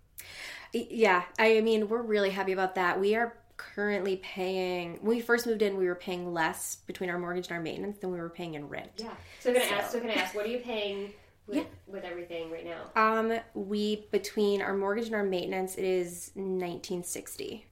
Yeah, 0.73 1.25
I 1.39 1.61
mean, 1.63 1.89
we're 1.89 2.03
really 2.03 2.31
happy 2.31 2.53
about 2.53 2.77
that. 2.77 3.01
We 3.01 3.15
are 3.17 3.37
currently 3.61 4.17
paying 4.17 4.93
when 5.03 5.17
we 5.17 5.21
first 5.21 5.47
moved 5.47 5.61
in, 5.63 5.77
we 5.77 5.87
were 5.87 5.95
paying 5.95 6.33
less 6.33 6.77
between 6.87 7.11
our 7.11 7.19
mortgage 7.19 7.49
and 7.49 7.57
our 7.57 7.61
maintenance 7.63 7.99
than 7.99 8.11
we 8.11 8.19
were 8.19 8.31
paying 8.31 8.55
in 8.55 8.69
rent. 8.69 8.91
Yeah. 8.97 9.11
So 9.41 9.53
can 9.53 9.63
I 9.63 9.67
So- 9.67 9.75
ask? 9.75 9.93
So 9.93 10.01
can 10.01 10.11
I 10.11 10.15
ask? 10.15 10.35
What 10.35 10.47
are 10.47 10.49
you 10.49 10.59
paying 10.61 11.13
with, 11.47 11.59
Yeah. 11.59 11.65
with 11.87 12.05
everything 12.05 12.51
right 12.51 12.65
now? 12.65 12.91
Um 12.97 13.39
we 13.55 14.07
between 14.11 14.63
our 14.63 14.75
mortgage 14.75 15.07
and 15.07 15.15
our 15.15 15.25
maintenance 15.25 15.77
it 15.77 15.85
is 15.85 16.31
1960. 16.35 17.67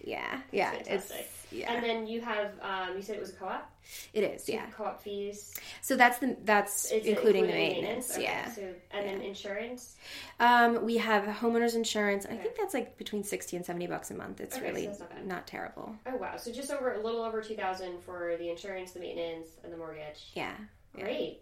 Yeah. 0.00 0.40
Yeah, 0.52 0.72
it's 0.74 0.88
Fantastic. 0.88 1.30
Yeah. 1.50 1.72
And 1.72 1.82
then 1.84 2.06
you 2.06 2.20
have, 2.20 2.52
um, 2.62 2.96
you 2.96 3.02
said 3.02 3.16
it 3.16 3.20
was 3.20 3.30
a 3.30 3.34
co-op. 3.34 3.70
it 4.12 4.22
is. 4.22 4.44
So 4.44 4.52
Yeah. 4.52 4.66
Co-op 4.70 5.02
fees, 5.02 5.54
So 5.80 5.96
that's 5.96 6.18
the 6.18 6.36
that's 6.44 6.90
it 6.92 7.04
including 7.06 7.42
the 7.44 7.48
including 7.48 7.82
maintenance. 7.82 8.12
Okay, 8.14 8.24
Yeah. 8.24 8.50
So 8.52 8.74
and 8.90 9.06
then 9.06 9.20
insurance. 9.22 9.96
Um, 10.40 10.84
we 10.84 10.98
have 10.98 11.24
homeowners 11.24 11.74
insurance. 11.74 12.24
and 12.24 12.38
I 12.38 12.42
think 12.42 12.56
that's 12.56 12.74
like 12.74 12.96
between 12.98 13.24
sixty 13.24 13.56
and 13.56 13.64
seventy 13.64 13.86
bucks 13.86 14.10
a 14.10 14.14
month. 14.14 14.40
It's 14.40 14.56
Okay, 14.56 14.66
so 14.66 14.72
really 14.72 14.86
that's 14.86 15.00
not 15.00 15.26
not 15.26 15.46
terrible. 15.46 15.94
Oh 16.06 16.16
wow! 16.16 16.36
So 16.36 16.52
just 16.52 16.70
over 16.70 16.92
a 16.94 17.00
little 17.02 17.22
over 17.22 17.40
two 17.42 17.56
thousand 17.56 18.00
for 18.02 18.36
the 18.38 18.50
insurance, 18.50 18.92
the 18.92 19.00
maintenance, 19.00 19.48
and 19.64 19.72
the 19.72 19.76
mortgage. 19.76 20.30
Yeah, 20.34 20.52
yeah. 20.94 21.04
Great. 21.04 21.40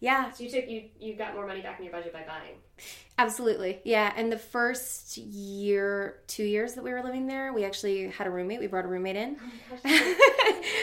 Yeah, 0.00 0.30
So 0.30 0.44
you 0.44 0.50
took 0.50 0.68
you 0.68 0.84
you 0.98 1.14
got 1.16 1.34
more 1.34 1.46
money 1.46 1.60
back 1.60 1.78
in 1.78 1.84
your 1.84 1.92
budget 1.92 2.12
by 2.12 2.22
buying. 2.26 2.56
absolutely. 3.18 3.80
Yeah, 3.84 4.12
and 4.16 4.32
the 4.32 4.38
first 4.38 5.18
year, 5.18 6.20
two 6.26 6.44
years 6.44 6.74
that 6.74 6.82
we 6.84 6.90
were 6.92 7.02
living 7.02 7.26
there, 7.26 7.52
we 7.52 7.64
actually 7.64 8.08
had 8.08 8.26
a 8.26 8.30
roommate. 8.30 8.60
We 8.60 8.66
brought 8.66 8.84
a 8.86 8.88
roommate 8.88 9.16
in. 9.16 9.36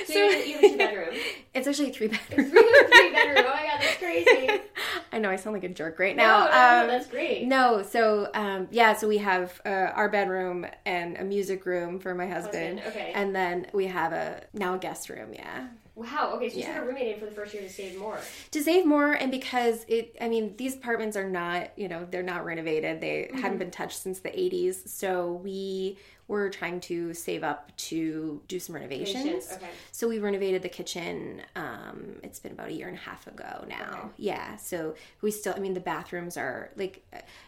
So 0.07 0.13
you 0.13 0.31
have, 0.31 0.48
you 0.48 0.53
have 0.55 0.63
a 0.63 0.69
two 0.69 0.77
bedroom. 0.77 1.15
it's 1.53 1.67
actually 1.67 1.89
a 1.89 1.93
three 1.93 2.07
Three, 2.07 2.17
bedroom. 2.38 2.50
three 2.51 3.12
bedroom. 3.12 3.46
Oh 3.46 3.53
my 3.53 3.63
god, 3.63 3.81
that's 3.81 3.98
crazy. 3.98 4.50
I 5.12 5.19
know 5.19 5.29
I 5.29 5.36
sound 5.36 5.53
like 5.53 5.63
a 5.65 5.69
jerk 5.69 6.00
right 6.00 6.15
now. 6.15 6.46
no, 6.46 6.51
no, 6.51 6.81
Um, 6.84 6.88
that's 6.88 7.07
great. 7.07 7.46
No, 7.46 7.84
so 7.84 8.29
um, 8.34 8.67
yeah, 8.72 8.93
so 8.96 9.07
we 9.07 9.17
have 9.17 9.60
uh, 9.65 9.69
our 9.69 10.07
bedroom 10.10 10.65
and 10.86 11.17
a 11.17 11.24
music 11.25 11.65
room 11.65 12.00
for 12.00 12.15
my 12.15 12.25
husband, 12.27 12.79
Husband, 12.79 13.01
okay. 13.03 13.12
and 13.13 13.36
then 13.36 13.67
we 13.74 13.88
have 13.88 14.13
a 14.13 14.41
now 14.53 14.75
a 14.75 14.77
guest 14.77 15.10
room. 15.10 15.34
Yeah, 15.34 15.67
Wow. 15.97 16.33
Okay, 16.35 16.49
so 16.49 16.57
you 16.57 16.61
Yeah. 16.61 16.79
roommate 16.85 17.13
in 17.15 17.19
for 17.19 17.25
the 17.25 17.31
first 17.31 17.53
year 17.53 17.63
to 17.63 17.69
save 17.69 17.97
more. 17.97 18.19
to 18.51 18.63
save 18.63 18.85
more, 18.85 19.13
and 19.13 19.31
because 19.31 19.83
it, 19.87 20.15
I 20.21 20.29
mean, 20.29 20.55
these 20.57 20.75
apartments 20.75 21.17
are 21.17 21.27
not, 21.27 21.71
you 21.75 21.87
know, 21.87 22.05
they're 22.09 22.21
not 22.23 22.45
renovated. 22.45 23.01
They 23.01 23.23
Mm-hmm. 23.23 23.37
hadn't 23.39 23.57
been 23.57 23.71
touched 23.71 23.99
since 24.01 24.19
the 24.19 24.29
'80s, 24.39 24.83
so 24.87 25.31
we 25.43 25.97
were 26.27 26.50
trying 26.50 26.81
to 26.81 27.13
save 27.13 27.41
up 27.43 27.72
to 27.77 28.41
do 28.50 28.60
some 28.60 28.75
renovations. 28.75 29.50
Okay. 29.53 29.67
So 29.93 30.07
we 30.10 30.19
renovated 30.19 30.62
the 30.62 30.69
kitchen. 30.69 31.41
Um, 31.55 32.17
it's 32.22 32.39
been 32.39 32.51
about 32.51 32.67
a 32.67 32.74
year 32.74 32.88
and 32.89 32.98
a 32.98 33.00
half 33.00 33.25
ago 33.27 33.63
now. 33.69 33.89
Okay. 33.91 34.07
Yeah. 34.17 34.57
So 34.57 34.96
we 35.22 35.31
still, 35.31 35.53
I 35.55 35.60
mean, 35.60 35.74
the 35.74 35.79
bathrooms 35.79 36.36
are 36.36 36.69
like, 36.75 37.01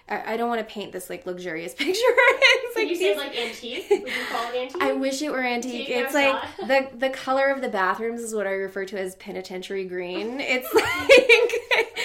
I, 0.07 0.33
I 0.33 0.37
don't 0.37 0.47
want 0.47 0.65
to 0.65 0.73
paint 0.73 0.93
this 0.93 1.09
like 1.09 1.25
luxurious 1.25 1.73
picture. 1.75 1.91
it's 1.93 2.75
Did 2.75 2.81
like 2.83 2.89
you 2.89 2.95
say 2.95 3.17
like 3.17 3.37
antique? 3.37 3.87
Would 3.89 3.99
you 4.07 4.25
call 4.31 4.49
it 4.49 4.55
antique? 4.55 4.81
I 4.81 4.93
wish 4.93 5.21
it 5.21 5.29
were 5.31 5.43
antique. 5.43 5.89
Antique, 5.89 6.05
It's 6.05 6.13
like 6.13 6.33
not. 6.33 6.67
the 6.67 6.97
the 6.97 7.09
color 7.09 7.49
of 7.49 7.61
the 7.61 7.69
bathrooms 7.69 8.21
is 8.21 8.33
what 8.33 8.47
I 8.47 8.51
refer 8.51 8.85
to 8.85 8.99
as 8.99 9.15
penitentiary 9.17 9.85
green. 9.85 10.39
It's 10.49 10.73
like 10.73 11.98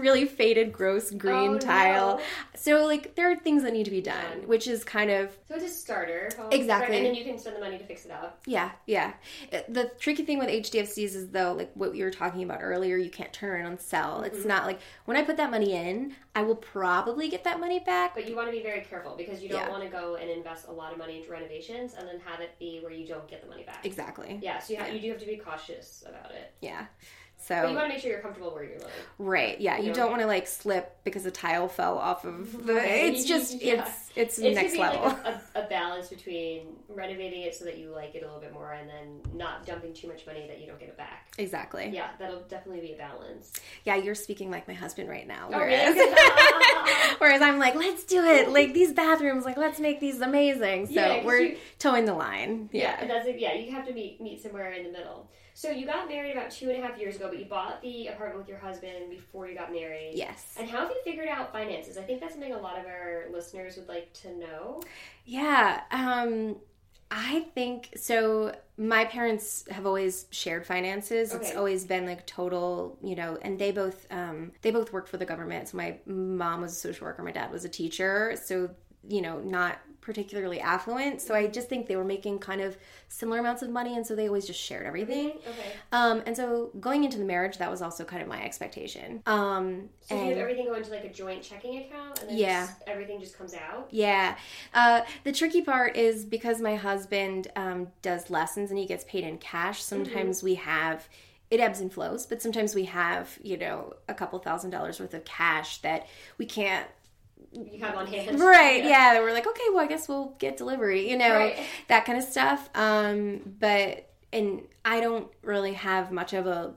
really 0.00 0.24
faded, 0.24 0.72
gross 0.72 1.10
green 1.10 1.52
Oh, 1.54 1.58
tile. 1.58 2.16
no. 2.18 2.22
So 2.56 2.84
like 2.86 3.14
there 3.14 3.30
are 3.30 3.36
things 3.36 3.62
that 3.62 3.72
need 3.72 3.84
to 3.84 3.90
be 3.90 4.00
done, 4.00 4.46
which 4.46 4.66
is 4.68 4.84
kind 4.84 5.10
of 5.10 5.36
so 5.48 5.54
it's 5.54 5.64
a 5.64 5.68
starter. 5.68 6.28
home, 6.36 6.48
Exactly. 6.52 6.96
And 6.96 7.06
then 7.06 7.14
you 7.14 7.24
can 7.24 7.38
spend 7.38 7.56
the 7.56 7.60
money 7.60 7.78
to 7.78 7.84
fix 7.84 8.04
it 8.04 8.10
up. 8.10 8.40
yeah, 8.46 8.70
yeah. 8.86 9.14
Uh, 9.52 9.58
The 9.68 9.90
tricky 9.98 10.24
thing 10.24 10.38
with 10.38 10.48
HDFCs 10.48 11.14
is 11.14 11.28
though, 11.30 11.52
like 11.52 11.70
what 11.74 11.94
you 11.94 12.04
were 12.04 12.10
talking 12.10 12.42
about 12.42 12.58
earlier, 12.62 12.96
you 12.96 13.10
can't 13.10 13.32
turn 13.32 13.50
around 13.50 13.66
and 13.72 13.80
sell. 13.80 14.16
Mm-hmm. 14.16 14.24
It's 14.36 14.44
not 14.44 14.66
like 14.66 14.78
when 15.06 15.16
I 15.16 15.22
put 15.22 15.36
that 15.38 15.50
money 15.50 15.72
in, 15.74 16.14
I 16.34 16.42
will 16.42 16.56
probably 16.56 17.28
get 17.28 17.44
that 17.44 17.58
money 17.60 17.80
back. 17.80 18.14
But 18.14 18.28
you 18.28 18.36
want 18.36 18.48
to 18.48 18.52
be 18.52 18.62
very 18.62 18.82
careful 18.82 19.16
because 19.16 19.42
you 19.42 19.48
don't 19.48 19.60
Yeah. 19.62 19.68
want 19.70 19.82
to 19.82 19.88
go 19.88 20.16
and 20.16 20.30
invest 20.30 20.68
a 20.68 20.72
lot 20.72 20.92
of 20.92 20.98
money 20.98 21.18
into 21.18 21.30
renovations 21.30 21.94
and 21.94 22.06
then 22.06 22.20
have 22.24 22.40
it 22.40 22.56
be 22.58 22.78
where 22.82 22.92
you 22.92 23.06
don't 23.06 23.26
get 23.28 23.42
the 23.42 23.48
money 23.48 23.64
back. 23.64 23.84
Exactly. 23.84 24.38
Yeah, 24.42 24.58
so 24.60 24.74
you, 24.74 24.78
ha- 24.80 24.86
you 24.86 25.00
do 25.00 25.08
have 25.10 25.18
to 25.20 25.26
be 25.26 25.36
cautious 25.36 26.04
about 26.06 26.30
it. 26.32 26.52
Yeah. 26.60 26.86
But 27.48 27.70
you 27.70 27.74
want 27.76 27.86
to 27.88 27.94
make 27.94 28.00
sure 28.02 28.10
you're 28.10 28.20
comfortable 28.20 28.52
where 28.54 28.64
you're 28.64 28.78
living. 28.78 28.92
right, 29.18 29.60
yeah, 29.60 29.78
you 29.78 29.88
know. 29.88 29.94
don't 29.94 30.10
want 30.10 30.22
to 30.22 30.26
like 30.26 30.46
slip 30.46 30.96
because 31.04 31.26
a 31.26 31.30
tile 31.30 31.68
fell 31.68 31.98
off 31.98 32.24
of 32.24 32.66
the. 32.66 32.76
It's 33.06 33.24
just 33.24 33.54
Yeah. 33.62 33.84
it's 34.14 34.36
it's 34.36 34.38
It 34.38 34.54
next 34.54 34.76
level. 34.76 35.04
like 35.04 35.24
a, 35.24 35.42
a, 35.56 35.62
a 35.64 35.68
balance 36.00 36.08
between 36.14 36.76
renovating 36.88 37.42
it 37.42 37.54
so 37.54 37.64
that 37.64 37.78
you 37.78 37.90
like 37.90 38.14
it 38.14 38.22
a 38.22 38.26
little 38.26 38.40
bit 38.40 38.52
more 38.52 38.72
and 38.72 38.88
then 38.88 39.20
not 39.34 39.66
dumping 39.66 39.92
too 39.92 40.08
much 40.08 40.26
money 40.26 40.46
that 40.46 40.60
you 40.60 40.66
don't 40.66 40.78
get 40.78 40.88
it 40.88 40.96
back. 40.96 41.28
exactly. 41.38 41.90
Yeah, 41.92 42.08
that'll 42.18 42.40
definitely 42.42 42.80
be 42.86 42.92
a 42.94 42.96
balance. 42.96 43.52
Yeah, 43.84 43.96
you're 43.96 44.14
speaking 44.14 44.50
like 44.50 44.66
my 44.68 44.74
husband 44.74 45.08
right 45.08 45.26
now. 45.26 45.48
Oh, 45.52 45.58
Whereas, 45.58 45.94
really? 45.94 47.14
whereas 47.18 47.42
I'm 47.42 47.58
like, 47.58 47.74
let's 47.74 48.04
do 48.04 48.24
it. 48.24 48.48
Like 48.50 48.72
these 48.74 48.92
bathrooms, 48.92 49.44
like 49.44 49.56
let's 49.56 49.80
make 49.80 50.00
these 50.00 50.20
amazing. 50.20 50.86
So 50.86 50.92
Yeah, 50.92 51.24
we're 51.24 51.40
you- 51.40 51.56
toeing 51.78 52.04
the 52.04 52.14
line. 52.14 52.68
Yeah, 52.72 52.96
Yeah. 53.02 53.06
that's 53.08 53.26
it. 53.28 53.38
Yeah, 53.38 53.54
you 53.54 53.70
have 53.72 53.86
to 53.86 53.92
meet 53.92 54.20
meet 54.20 54.42
somewhere 54.42 54.72
in 54.72 54.84
the 54.84 54.90
middle. 54.90 55.28
So 55.52 55.70
you 55.70 55.84
got 55.84 56.08
married 56.08 56.32
about 56.34 56.50
two 56.52 56.70
and 56.70 56.82
a 56.82 56.86
half 56.86 56.98
years 56.98 57.16
ago, 57.16 57.28
but 57.28 57.38
you 57.38 57.44
bought 57.44 57.82
the 57.82 58.06
apartment 58.06 58.38
with 58.38 58.48
your 58.48 58.56
husband 58.58 59.10
before 59.10 59.46
you 59.46 59.54
got 59.54 59.70
married. 59.70 60.12
Yes. 60.14 60.54
And 60.58 60.66
how 60.70 60.78
have 60.78 60.88
you 60.90 60.96
figured 61.04 61.28
out 61.28 61.52
finances? 61.52 61.98
I 61.98 62.02
think 62.02 62.20
that's 62.20 62.32
something 62.32 62.52
a 62.54 62.58
lot 62.58 62.78
of 62.78 62.86
our 62.86 63.24
listeners 63.30 63.76
would 63.76 63.88
like 63.88 64.10
to 64.22 64.34
know. 64.38 64.80
Yeah. 65.24 65.82
Um 65.90 66.56
I 67.10 67.40
think 67.54 67.90
so 67.96 68.54
my 68.76 69.04
parents 69.04 69.64
have 69.70 69.84
always 69.86 70.26
shared 70.30 70.64
finances. 70.66 71.34
It's 71.34 71.52
always 71.52 71.84
been 71.84 72.06
like 72.06 72.26
total, 72.26 72.98
you 73.02 73.16
know, 73.16 73.38
and 73.42 73.58
they 73.58 73.72
both 73.72 74.06
um 74.10 74.52
they 74.62 74.70
both 74.70 74.92
worked 74.92 75.08
for 75.08 75.16
the 75.16 75.26
government. 75.26 75.68
So 75.68 75.76
my 75.76 75.98
mom 76.06 76.60
was 76.62 76.72
a 76.72 76.76
social 76.76 77.06
worker, 77.06 77.22
my 77.22 77.32
dad 77.32 77.50
was 77.50 77.64
a 77.64 77.68
teacher. 77.68 78.36
So, 78.42 78.70
you 79.08 79.22
know, 79.22 79.40
not 79.40 79.78
particularly 80.10 80.60
affluent. 80.60 81.20
So 81.20 81.36
I 81.36 81.46
just 81.46 81.68
think 81.68 81.86
they 81.86 81.94
were 81.94 82.04
making 82.04 82.40
kind 82.40 82.60
of 82.60 82.76
similar 83.06 83.38
amounts 83.38 83.62
of 83.62 83.70
money 83.70 83.94
and 83.96 84.04
so 84.04 84.16
they 84.16 84.26
always 84.26 84.44
just 84.44 84.58
shared 84.60 84.84
everything. 84.86 85.28
Okay. 85.30 85.72
Um, 85.92 86.22
and 86.26 86.36
so 86.36 86.70
going 86.80 87.04
into 87.04 87.16
the 87.16 87.24
marriage, 87.24 87.58
that 87.58 87.70
was 87.70 87.80
also 87.80 88.04
kind 88.04 88.20
of 88.22 88.26
my 88.28 88.42
expectation. 88.42 89.22
Um, 89.26 89.88
So 90.00 90.16
you 90.16 90.30
have 90.30 90.38
everything 90.38 90.66
go 90.66 90.74
into 90.74 90.90
like 90.90 91.04
a 91.04 91.12
joint 91.12 91.42
checking 91.44 91.78
account, 91.84 92.18
and 92.20 92.30
then 92.30 92.36
Yeah. 92.36 92.66
just, 92.66 92.82
everything 92.88 93.20
just 93.20 93.38
comes 93.38 93.54
out. 93.54 93.86
yeah, 93.90 94.36
uh, 94.74 95.02
the 95.22 95.30
tricky 95.30 95.62
part 95.62 95.96
is 95.96 96.24
because 96.24 96.60
my 96.60 96.74
husband 96.74 97.48
um, 97.54 97.86
does 98.02 98.30
lessons 98.30 98.70
and 98.70 98.78
he 98.80 98.86
gets 98.86 99.04
paid 99.04 99.22
in 99.22 99.38
cash. 99.38 99.80
Sometimes 99.82 100.42
we 100.42 100.56
have 100.56 101.08
it 101.52 101.58
ebbs 101.60 101.80
and 101.80 101.92
flows, 101.92 102.26
but 102.26 102.40
sometimes 102.42 102.74
we 102.74 102.84
have 102.84 103.38
you 103.42 103.56
know 103.56 103.94
a 104.08 104.14
couple 104.14 104.38
thousand 104.40 104.70
dollars 104.70 104.98
worth 105.00 105.14
of 105.14 105.24
cash 105.24 105.78
that 105.78 106.06
we 106.38 106.46
can't 106.46 106.86
You 107.52 107.80
have 107.80 107.96
on 107.96 108.06
hand. 108.06 108.38
right 108.40 108.84
yeah. 108.84 109.18
we're 109.20 109.32
like 109.32 109.46
okay 109.46 109.62
well 109.72 109.80
i 109.80 109.86
guess 109.88 110.08
we'll 110.08 110.36
get 110.38 110.56
delivery 110.56 111.10
you 111.10 111.18
know 111.18 111.34
Right. 111.36 111.58
that 111.88 112.04
kind 112.04 112.16
of 112.18 112.24
stuff 112.24 112.68
um 112.76 113.54
but 113.58 114.08
and 114.32 114.62
i 114.84 115.00
don't 115.00 115.28
really 115.42 115.72
have 115.72 116.12
much 116.12 116.32
of 116.32 116.46
a 116.46 116.74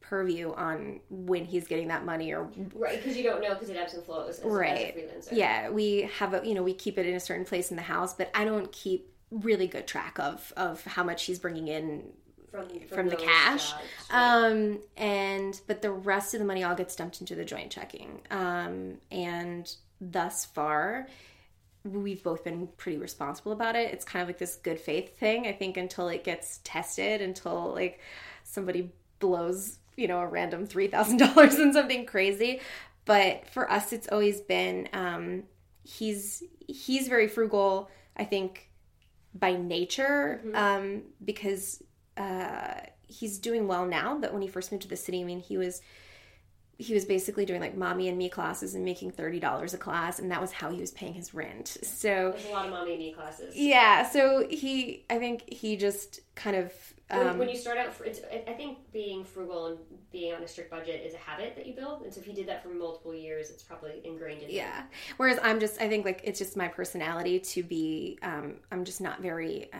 purview 0.00 0.52
on 0.54 1.00
when 1.10 1.44
he's 1.44 1.68
getting 1.68 1.88
that 1.88 2.04
money 2.04 2.32
or 2.32 2.48
Right, 2.74 2.96
because 2.96 3.16
you 3.16 3.22
don't 3.22 3.42
know 3.42 3.50
because 3.54 3.68
it 3.68 3.76
ebbs 3.76 3.94
and 3.94 4.02
flows 4.04 4.38
as, 4.38 4.44
right 4.44 4.94
as 4.96 5.28
a 5.30 5.30
freelancer. 5.32 5.36
yeah 5.38 5.68
we 5.70 6.08
have 6.18 6.32
a 6.34 6.44
you 6.46 6.54
know 6.54 6.62
we 6.62 6.72
keep 6.74 6.98
it 6.98 7.06
in 7.06 7.14
a 7.14 7.20
certain 7.20 7.44
place 7.44 7.70
in 7.70 7.76
the 7.76 7.82
house 7.82 8.14
but 8.14 8.30
i 8.34 8.44
don't 8.44 8.72
keep 8.72 9.12
really 9.30 9.66
good 9.66 9.86
track 9.86 10.18
of 10.18 10.52
of 10.56 10.82
how 10.84 11.04
much 11.04 11.24
he's 11.24 11.38
bringing 11.38 11.68
in 11.68 12.02
From, 12.50 12.66
from, 12.68 12.88
from 12.88 13.08
the 13.10 13.16
cash. 13.16 13.72
jobs, 13.72 13.82
right. 14.10 14.46
Um, 14.46 14.78
and 14.96 15.60
but 15.66 15.82
the 15.82 15.90
rest 15.92 16.32
of 16.32 16.40
the 16.40 16.46
money 16.46 16.64
all 16.64 16.74
gets 16.74 16.96
dumped 16.96 17.20
into 17.20 17.34
the 17.34 17.44
joint 17.44 17.70
checking. 17.70 18.22
Um, 18.30 18.94
and 19.10 19.70
thus 20.00 20.44
far, 20.44 21.06
we've 21.84 22.22
both 22.22 22.44
been 22.44 22.68
pretty 22.76 22.98
responsible 22.98 23.52
about 23.52 23.76
it. 23.76 23.92
It's 23.92 24.04
kind 24.04 24.22
of 24.22 24.28
like 24.28 24.38
this 24.38 24.56
good 24.56 24.80
faith 24.80 25.18
thing. 25.18 25.46
I 25.46 25.52
think 25.52 25.76
until 25.76 26.08
it 26.08 26.24
gets 26.24 26.60
tested, 26.64 27.20
until 27.20 27.72
like 27.74 28.00
somebody 28.44 28.92
blows, 29.18 29.78
you 29.96 30.08
know, 30.08 30.20
a 30.20 30.26
random 30.26 30.66
three 30.66 30.88
thousand 30.88 31.18
dollars 31.18 31.58
in 31.58 31.72
something 31.72 32.06
crazy. 32.06 32.60
But 33.04 33.46
for 33.48 33.70
us, 33.70 33.92
it's 33.92 34.08
always 34.08 34.40
been 34.40 34.88
um, 34.92 35.44
he's 35.82 36.42
he's 36.66 37.08
very 37.08 37.28
frugal. 37.28 37.90
I 38.16 38.24
think 38.24 38.68
by 39.34 39.56
nature 39.56 40.42
um, 40.54 41.02
because 41.24 41.82
uh, 42.16 42.74
he's 43.06 43.38
doing 43.38 43.68
well 43.68 43.86
now. 43.86 44.18
But 44.18 44.32
when 44.32 44.42
he 44.42 44.48
first 44.48 44.72
moved 44.72 44.82
to 44.82 44.88
the 44.88 44.96
city, 44.96 45.20
I 45.20 45.24
mean, 45.24 45.40
he 45.40 45.56
was 45.56 45.80
he 46.80 46.94
was 46.94 47.04
basically 47.04 47.44
doing 47.44 47.60
like 47.60 47.76
mommy 47.76 48.08
and 48.08 48.16
me 48.16 48.28
classes 48.28 48.74
and 48.76 48.84
making 48.84 49.10
thirty 49.10 49.40
dollars 49.40 49.74
a 49.74 49.78
class, 49.78 50.18
and 50.20 50.30
that 50.30 50.40
was 50.40 50.52
how 50.52 50.70
he 50.70 50.80
was 50.80 50.92
paying 50.92 51.12
his 51.12 51.34
rent. 51.34 51.76
So 51.82 52.30
There's 52.32 52.46
a 52.46 52.50
lot 52.50 52.66
of 52.66 52.70
mommy 52.70 52.92
and 52.92 53.00
me 53.00 53.12
classes. 53.12 53.56
yeah, 53.56 54.08
so 54.08 54.46
he 54.48 55.04
I 55.10 55.18
think 55.18 55.52
he 55.52 55.76
just 55.76 56.20
kind 56.36 56.54
of 56.56 56.72
When, 57.10 57.26
um, 57.26 57.38
when 57.38 57.48
you 57.48 57.56
start 57.56 57.78
out, 57.78 57.94
I 58.46 58.52
think 58.52 58.78
being 58.92 59.24
frugal 59.24 59.66
and 59.66 59.78
being 60.12 60.34
on 60.34 60.42
a 60.42 60.46
strict 60.48 60.70
budget 60.70 61.04
is 61.04 61.14
a 61.14 61.18
habit 61.18 61.56
that 61.56 61.66
you 61.66 61.74
build, 61.74 62.02
and 62.02 62.14
so 62.14 62.20
if 62.20 62.26
he 62.26 62.32
did 62.32 62.46
that 62.46 62.62
for 62.62 62.68
multiple 62.68 63.12
years, 63.14 63.50
it's 63.50 63.62
probably 63.64 64.00
ingrained 64.04 64.42
in 64.42 64.48
him. 64.48 64.54
yeah. 64.54 64.82
Whereas 65.16 65.40
I'm 65.42 65.58
just 65.58 65.80
I 65.82 65.88
think 65.88 66.04
like 66.04 66.20
it's 66.22 66.38
just 66.38 66.56
my 66.56 66.68
personality 66.68 67.40
to 67.40 67.62
be 67.64 68.18
um, 68.22 68.54
I'm 68.70 68.84
just 68.84 69.00
not 69.00 69.20
very 69.20 69.68
uh, 69.72 69.78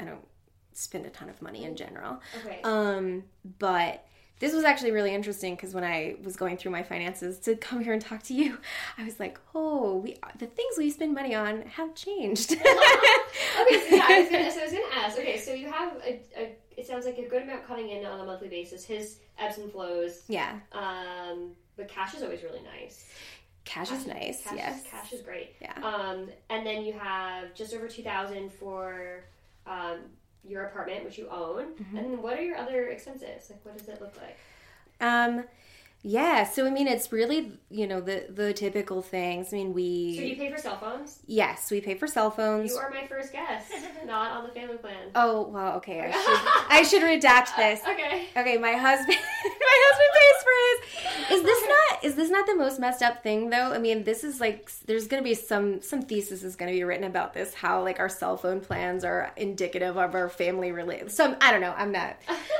I 0.00 0.04
don't 0.04 0.26
spend 0.72 1.06
a 1.06 1.10
ton 1.10 1.28
of 1.28 1.40
money 1.40 1.64
in 1.64 1.76
general. 1.76 2.20
Okay. 2.44 2.60
Um, 2.64 3.22
but 3.60 4.04
this 4.42 4.52
was 4.52 4.64
actually 4.64 4.90
really 4.90 5.14
interesting 5.14 5.54
because 5.54 5.72
when 5.72 5.84
I 5.84 6.16
was 6.24 6.34
going 6.34 6.56
through 6.56 6.72
my 6.72 6.82
finances 6.82 7.38
to 7.40 7.54
come 7.54 7.78
here 7.80 7.92
and 7.92 8.02
talk 8.02 8.24
to 8.24 8.34
you, 8.34 8.58
I 8.98 9.04
was 9.04 9.20
like, 9.20 9.38
"Oh, 9.54 9.98
we 9.98 10.16
the 10.38 10.46
things 10.46 10.74
we 10.76 10.90
spend 10.90 11.14
money 11.14 11.32
on 11.32 11.62
have 11.62 11.94
changed." 11.94 12.50
okay, 12.52 12.60
so, 12.60 13.96
yeah, 13.96 14.04
I 14.08 14.20
was 14.20 14.30
gonna, 14.30 14.50
so 14.50 14.60
I 14.60 14.64
was 14.64 14.72
gonna 14.72 14.94
ask. 14.96 15.16
Okay, 15.16 15.38
so 15.38 15.52
you 15.52 15.70
have 15.70 15.92
a, 16.04 16.20
a, 16.36 16.56
it 16.76 16.88
sounds 16.88 17.06
like 17.06 17.18
a 17.18 17.28
good 17.28 17.42
amount 17.42 17.64
coming 17.68 17.90
in 17.90 18.04
on 18.04 18.18
a 18.18 18.24
monthly 18.24 18.48
basis. 18.48 18.84
His 18.84 19.18
ebbs 19.38 19.58
and 19.58 19.70
flows. 19.70 20.24
yeah, 20.26 20.58
Um, 20.72 21.52
but 21.76 21.86
cash 21.88 22.14
is 22.14 22.24
always 22.24 22.42
really 22.42 22.62
nice. 22.62 23.08
cash 23.64 23.92
is 23.92 24.08
nice. 24.08 24.42
Cash, 24.42 24.56
yes, 24.56 24.82
cash 24.90 25.12
is 25.12 25.20
great. 25.22 25.54
Yeah. 25.60 25.74
Um, 25.84 26.28
and 26.50 26.66
then 26.66 26.84
you 26.84 26.94
have 26.94 27.54
just 27.54 27.74
over 27.74 27.86
two 27.86 28.02
thousand 28.02 28.52
for 28.52 29.22
um, 29.68 29.98
your 30.44 30.64
apartment, 30.64 31.04
which 31.04 31.18
you 31.18 31.28
own. 31.28 31.74
Mm-hmm. 31.74 31.98
And 31.98 32.22
what 32.22 32.38
are 32.38 32.42
your 32.42 32.56
other 32.56 32.88
expenses? 32.88 33.50
Like, 33.50 33.64
what 33.64 33.78
does 33.78 33.88
it 33.88 34.00
look 34.00 34.16
like? 34.16 34.38
Um, 35.00 35.44
yeah. 36.02 36.44
So 36.44 36.66
I 36.66 36.70
mean, 36.70 36.88
it's 36.88 37.12
really 37.12 37.52
you 37.70 37.86
know 37.86 38.00
the 38.00 38.26
the 38.28 38.52
typical 38.52 39.02
things. 39.02 39.52
I 39.52 39.56
mean, 39.56 39.72
we 39.72 40.16
So 40.16 40.22
you 40.22 40.36
pay 40.36 40.50
for 40.50 40.58
cell 40.58 40.76
phones. 40.78 41.20
yes, 41.26 41.70
we 41.70 41.80
pay 41.80 41.94
for 41.94 42.06
cell 42.06 42.30
phones. 42.30 42.70
You 42.70 42.76
are 42.78 42.90
my 42.90 43.06
first 43.06 43.32
guest, 43.32 43.70
not 44.06 44.32
on 44.32 44.44
the 44.44 44.50
family 44.52 44.76
plan. 44.78 45.10
oh 45.14 45.42
well, 45.48 45.76
okay. 45.76 46.00
I 46.00 46.10
should 46.10 46.40
I 46.70 46.82
should 46.82 47.02
redact 47.02 47.56
this. 47.56 47.80
Okay. 47.92 48.26
Okay, 48.36 48.58
my 48.58 48.72
husband 48.72 49.18
my 49.18 49.78
husband 49.86 50.10
pays 50.18 50.42
for 50.42 50.54
his. 51.28 51.38
Is 51.38 51.42
this 51.44 51.68
not 51.68 52.04
is 52.04 52.14
this 52.16 52.30
not 52.30 52.46
the 52.46 52.56
most 52.56 52.80
messed 52.80 53.02
up 53.02 53.22
thing 53.22 53.50
though? 53.50 53.72
I 53.72 53.78
mean, 53.78 54.04
this 54.04 54.24
is 54.24 54.40
like 54.40 54.70
there's 54.86 55.06
going 55.06 55.22
to 55.22 55.28
be 55.28 55.34
some 55.34 55.82
some 55.82 56.02
thesis 56.02 56.42
is 56.42 56.56
going 56.56 56.70
to 56.72 56.76
be 56.76 56.82
written 56.84 57.04
about 57.04 57.32
this 57.34 57.54
how 57.54 57.82
like 57.82 58.00
our 58.00 58.08
cell 58.08 58.36
phone 58.36 58.60
plans 58.60 59.04
are 59.04 59.32
indicative 59.36 59.96
of 59.96 60.14
our 60.14 60.28
family 60.28 60.72
relate. 60.72 61.10
Some 61.10 61.36
I 61.40 61.52
don't 61.52 61.60
know, 61.60 61.74
I'm 61.76 61.92
not 61.92 62.16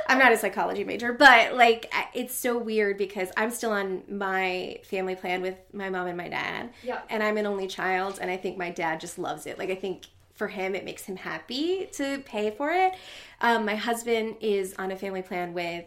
I'm 0.07 0.19
not 0.19 0.31
a 0.31 0.37
psychology 0.37 0.83
major, 0.83 1.11
but 1.13 1.55
like 1.55 1.91
it's 2.13 2.35
so 2.35 2.57
weird 2.57 2.97
because 2.97 3.31
I'm 3.37 3.51
still 3.51 3.71
on 3.71 4.03
my 4.09 4.79
family 4.83 5.15
plan 5.15 5.41
with 5.41 5.55
my 5.73 5.89
mom 5.89 6.07
and 6.07 6.17
my 6.17 6.29
dad. 6.29 6.71
Yeah. 6.83 7.01
And 7.09 7.21
I'm 7.23 7.37
an 7.37 7.45
only 7.45 7.67
child, 7.67 8.19
and 8.21 8.29
I 8.29 8.37
think 8.37 8.57
my 8.57 8.69
dad 8.69 8.99
just 8.99 9.17
loves 9.17 9.45
it. 9.45 9.57
Like, 9.57 9.69
I 9.69 9.75
think 9.75 10.07
for 10.33 10.47
him, 10.47 10.75
it 10.75 10.83
makes 10.83 11.03
him 11.03 11.15
happy 11.15 11.87
to 11.93 12.19
pay 12.25 12.51
for 12.51 12.71
it. 12.71 12.93
Um, 13.41 13.65
my 13.65 13.75
husband 13.75 14.37
is 14.41 14.73
on 14.79 14.91
a 14.91 14.95
family 14.95 15.21
plan 15.21 15.53
with 15.53 15.85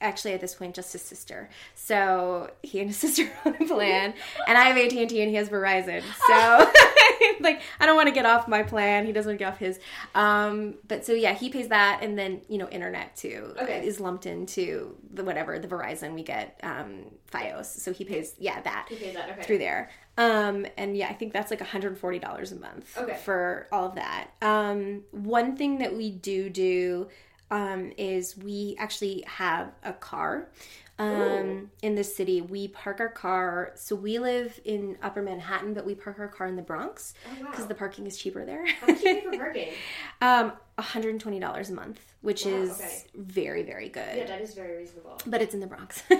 actually 0.00 0.32
at 0.34 0.40
this 0.40 0.54
point 0.54 0.74
just 0.74 0.92
his 0.92 1.02
sister. 1.02 1.48
So 1.74 2.50
he 2.62 2.80
and 2.80 2.88
his 2.90 2.96
sister 3.04 3.24
are 3.44 3.52
on 3.54 3.62
a 3.62 3.66
plan 3.66 4.14
and 4.46 4.58
i 4.58 4.64
have 4.64 4.76
at&t 4.76 4.98
and 5.00 5.10
he 5.30 5.34
has 5.36 5.48
verizon. 5.48 6.02
So 6.26 6.70
like 7.40 7.62
i 7.80 7.86
don't 7.86 7.96
want 7.96 8.08
to 8.08 8.14
get 8.14 8.26
off 8.26 8.46
my 8.48 8.62
plan. 8.62 9.06
He 9.06 9.12
doesn't 9.12 9.30
want 9.30 9.38
to 9.38 9.44
get 9.44 9.52
off 9.52 9.58
his. 9.58 9.78
Um 10.14 10.74
but 10.88 11.04
so 11.06 11.12
yeah 11.12 11.32
he 11.34 11.48
pays 11.48 11.68
that 11.68 12.00
and 12.02 12.18
then 12.18 12.42
you 12.48 12.58
know 12.58 12.68
internet 12.68 13.16
too 13.16 13.54
Okay. 13.62 13.86
is 13.86 14.00
lumped 14.00 14.26
into 14.26 14.96
the 15.12 15.24
whatever 15.24 15.58
the 15.58 15.68
verizon 15.68 16.14
we 16.14 16.22
get 16.22 16.58
um 16.62 17.04
fios. 17.32 17.66
So 17.66 17.92
he 17.92 18.04
pays 18.04 18.34
yeah 18.38 18.60
that 18.62 18.86
He 18.88 18.96
pays 18.96 19.14
that, 19.14 19.30
okay. 19.30 19.42
through 19.42 19.58
there. 19.58 19.90
Um 20.18 20.66
and 20.76 20.96
yeah 20.96 21.08
i 21.08 21.12
think 21.12 21.32
that's 21.32 21.50
like 21.50 21.60
$140 21.60 22.52
a 22.52 22.54
month 22.56 22.98
Okay. 22.98 23.16
for 23.24 23.66
all 23.72 23.86
of 23.86 23.94
that. 23.94 24.28
Um 24.42 25.02
one 25.12 25.56
thing 25.56 25.78
that 25.78 25.94
we 25.96 26.10
do 26.10 26.50
do 26.50 27.08
um 27.60 27.92
is 27.96 28.36
we 28.38 28.74
actually 28.78 29.16
have 29.26 29.66
a 29.82 29.92
car 29.92 30.48
um 30.98 31.70
in 31.82 31.94
the 31.96 32.04
city 32.04 32.40
we 32.40 32.68
park 32.68 33.00
our 33.00 33.08
car 33.08 33.72
so 33.74 33.96
we 33.96 34.18
live 34.18 34.60
in 34.64 34.96
upper 35.02 35.22
manhattan 35.22 35.74
but 35.74 35.84
we 35.84 35.94
park 35.94 36.16
our 36.20 36.28
car 36.28 36.46
in 36.46 36.56
the 36.56 36.62
bronx 36.62 37.14
Oh, 37.26 37.30
wow. 37.44 37.50
because 37.50 37.66
the 37.66 37.74
parking 37.74 38.06
is 38.06 38.16
cheaper 38.16 38.44
there 38.44 38.64
How 38.80 38.86
much 38.86 39.02
you 39.02 39.20
for 39.22 39.36
parking? 39.44 39.72
um 40.20 40.52
$120 40.78 41.70
a 41.70 41.72
month 41.72 42.00
which 42.20 42.44
Wow, 42.46 42.52
is 42.52 42.70
okay. 42.80 42.96
very 43.16 43.62
very 43.64 43.88
good 43.88 44.16
Yeah, 44.18 44.26
that 44.26 44.40
is 44.40 44.54
very 44.54 44.76
reasonable. 44.78 45.20
but 45.26 45.42
it's 45.42 45.54
in 45.54 45.60
the 45.60 45.66
bronx 45.66 46.02
So 46.10 46.14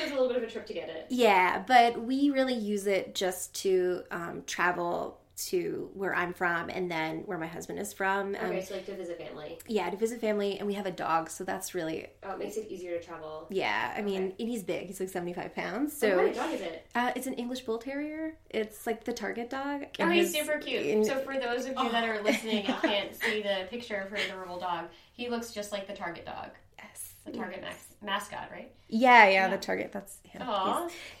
it's 0.00 0.10
a 0.10 0.14
little 0.14 0.28
bit 0.28 0.36
of 0.38 0.42
a 0.44 0.50
trip 0.50 0.66
to 0.66 0.74
get 0.74 0.88
it. 0.88 1.06
Yeah, 1.10 1.62
but 1.66 2.00
we 2.00 2.30
really 2.30 2.54
use 2.54 2.86
it 2.86 3.14
just 3.14 3.54
to 3.62 4.02
um, 4.10 4.42
travel 4.46 5.18
to 5.36 5.90
where 5.94 6.14
I'm 6.14 6.32
from 6.32 6.70
and 6.70 6.90
then 6.90 7.22
where 7.26 7.38
my 7.38 7.46
husband 7.46 7.78
is 7.78 7.92
from. 7.92 8.36
Um, 8.36 8.46
Okay, 8.46 8.62
so 8.62 8.74
like 8.74 8.86
to 8.86 8.94
visit 8.96 9.18
family. 9.18 9.58
Yeah, 9.66 9.90
to 9.90 9.96
visit 9.96 10.20
family, 10.20 10.58
and 10.58 10.66
we 10.66 10.74
have 10.74 10.86
a 10.86 10.90
dog, 10.90 11.28
so 11.30 11.42
that's 11.44 11.74
really 11.74 12.06
Oh, 12.22 12.32
it 12.32 12.38
makes 12.38 12.56
it 12.56 12.66
easier 12.70 12.98
to 12.98 13.04
travel. 13.04 13.46
yeah. 13.50 13.92
I 13.96 14.02
mean, 14.02 14.34
and 14.38 14.48
he's 14.48 14.62
big; 14.62 14.86
he's 14.86 15.00
like 15.00 15.08
75 15.08 15.54
pounds. 15.54 15.96
So, 15.96 16.08
what 16.10 16.16
kind 16.18 16.28
of 16.30 16.36
dog 16.36 16.54
is 16.54 16.60
it? 16.60 16.86
uh, 16.94 17.12
it's 17.16 17.26
an 17.26 17.34
English 17.34 17.62
Bull 17.62 17.78
Terrier. 17.78 18.34
It's 18.50 18.86
like 18.86 19.04
the 19.04 19.12
Target 19.12 19.50
dog. 19.50 19.82
Oh, 19.98 20.04
and 20.04 20.12
he's 20.12 20.32
super 20.32 20.58
cute. 20.58 20.86
and- 20.86 21.04
So 21.06 21.18
for 21.18 21.34
those 21.38 21.66
of 21.66 21.76
you 21.76 21.90
that 21.90 22.08
are 22.08 22.22
listening 22.24 22.66
and 22.66 22.80
can't 22.82 23.14
see 23.14 23.42
the 23.42 23.66
picture 23.70 23.96
of 23.96 24.10
her 24.10 24.16
adorable 24.16 24.58
dog, 24.60 24.86
he 25.12 25.28
looks 25.28 25.52
just 25.52 25.72
like 25.72 25.86
the 25.86 25.94
Target 25.94 26.26
dog, 26.26 26.50
yes. 26.78 27.14
the 27.24 27.32
Target 27.32 27.60
max- 27.62 27.86
mascot, 28.02 28.50
right? 28.52 28.70
Yeah, 28.88 29.28
yeah, 29.28 29.48
the 29.48 29.56
Target. 29.58 29.90
That's 29.92 30.18
him. 30.24 30.42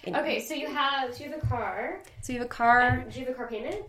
He's 0.04 0.14
Okay, 0.14 0.40
so 0.40 0.54
you 0.54 0.68
have 0.68 1.14
so 1.14 1.24
you 1.24 1.30
have 1.30 1.42
a 1.42 1.46
car. 1.46 2.00
So 2.22 2.32
you 2.32 2.38
have 2.38 2.46
a 2.46 2.48
car. 2.48 3.04
Do 3.10 3.18
you 3.18 3.26
have 3.26 3.34
a 3.34 3.36
car 3.36 3.48
payment? 3.48 3.84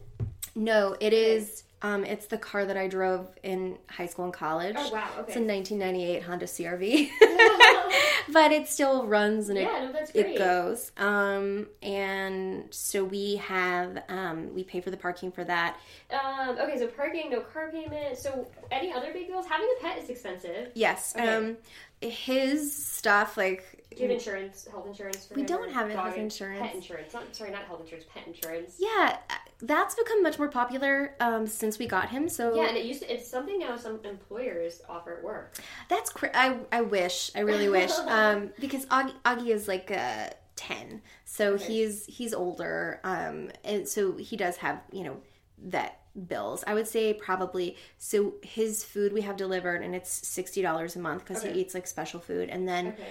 No, 0.55 0.95
it 0.99 1.13
is. 1.13 1.63
Um, 1.81 2.03
it's 2.03 2.25
the 2.27 2.37
car 2.37 2.65
that 2.65 2.77
I 2.77 2.87
drove 2.87 3.27
in 3.43 3.77
high 3.89 4.07
school 4.07 4.25
and 4.25 4.33
college. 4.33 4.75
Oh 4.77 4.89
wow. 4.91 5.07
Okay. 5.19 5.33
It's 5.33 5.35
a 5.35 5.41
1998 5.41 6.23
Honda 6.23 6.45
CRV, 6.45 7.09
but 8.33 8.51
it 8.51 8.67
still 8.67 9.05
runs 9.05 9.49
and 9.49 9.57
it 9.57 9.63
yeah, 9.63 9.85
no, 9.85 9.91
that's 9.91 10.11
great. 10.11 10.27
it 10.27 10.37
goes. 10.37 10.91
Um, 10.97 11.67
and 11.83 12.73
so 12.73 13.03
we 13.03 13.35
have 13.35 14.01
um, 14.09 14.55
we 14.55 14.63
pay 14.63 14.81
for 14.81 14.89
the 14.89 14.97
parking 14.97 15.31
for 15.31 15.43
that. 15.43 15.77
Um, 16.09 16.57
okay, 16.57 16.79
so 16.79 16.87
parking, 16.87 17.29
no 17.29 17.41
car 17.41 17.69
payment. 17.69 18.17
So 18.17 18.47
any 18.71 18.91
other 18.91 19.13
big 19.13 19.27
bills? 19.27 19.45
Having 19.45 19.67
a 19.77 19.83
pet 19.83 20.01
is 20.01 20.09
expensive. 20.09 20.71
Yes. 20.73 21.13
Okay. 21.15 21.35
Um, 21.35 21.57
his 22.01 22.75
stuff 22.75 23.37
like 23.37 23.85
Do 23.89 24.03
you 24.03 24.09
have 24.09 24.11
insurance, 24.17 24.67
health 24.69 24.87
insurance? 24.87 25.25
For 25.25 25.35
We 25.35 25.43
don't 25.43 25.71
have 25.71 25.87
dog 25.91 25.97
health 26.03 26.15
in- 26.15 26.23
insurance. 26.23 26.61
Pet 26.61 26.75
insurance. 26.75 27.13
Not 27.13 27.35
sorry, 27.35 27.51
not 27.51 27.63
health 27.63 27.81
insurance. 27.81 28.05
Pet 28.13 28.27
insurance. 28.27 28.75
yeah, 28.79 29.17
that's 29.61 29.95
become 29.95 30.21
much 30.21 30.37
more 30.37 30.49
popular 30.49 31.15
um, 31.19 31.47
since 31.47 31.79
we 31.79 31.87
got 31.87 32.09
him. 32.09 32.27
So 32.29 32.55
Yeah, 32.55 32.67
and 32.67 32.77
it 32.77 32.85
used 32.85 33.01
to, 33.01 33.13
it's 33.13 33.27
something 33.29 33.57
now 33.59 33.77
some 33.77 33.99
employers 34.03 34.81
offer 34.89 35.13
at 35.17 35.23
work. 35.23 35.55
That's 35.89 36.09
cr- 36.09 36.27
I 36.33 36.59
I 36.71 36.81
wish 36.81 37.31
I 37.35 37.39
really 37.39 37.69
wish 37.69 37.91
um 38.07 38.51
because 38.59 38.85
Augie, 38.87 39.13
Augie 39.23 39.49
is 39.49 39.67
like 39.67 39.89
uh 39.91 40.29
10 40.57 41.01
so 41.25 41.53
Okay. 41.55 41.65
he's 41.65 42.05
he's 42.05 42.33
older 42.33 43.01
um 43.03 43.49
and 43.65 43.85
so 43.87 44.15
he 44.15 44.37
does 44.37 44.55
have 44.57 44.81
you 44.91 45.03
know 45.03 45.17
vet 45.57 45.99
bills 46.27 46.63
I 46.65 46.73
would 46.73 46.87
say 46.87 47.13
probably 47.13 47.75
so 47.97 48.35
his 48.41 48.83
food 48.83 49.11
we 49.13 49.21
have 49.21 49.35
delivered 49.37 49.81
and 49.83 49.93
it's 49.95 50.21
$60 50.21 50.95
a 50.95 50.99
month 50.99 51.23
because 51.25 51.43
Okay. 51.43 51.53
he 51.53 51.59
eats 51.61 51.73
like 51.73 51.87
special 51.87 52.19
food 52.19 52.49
and 52.49 52.67
then 52.67 52.87
Okay. 52.89 53.07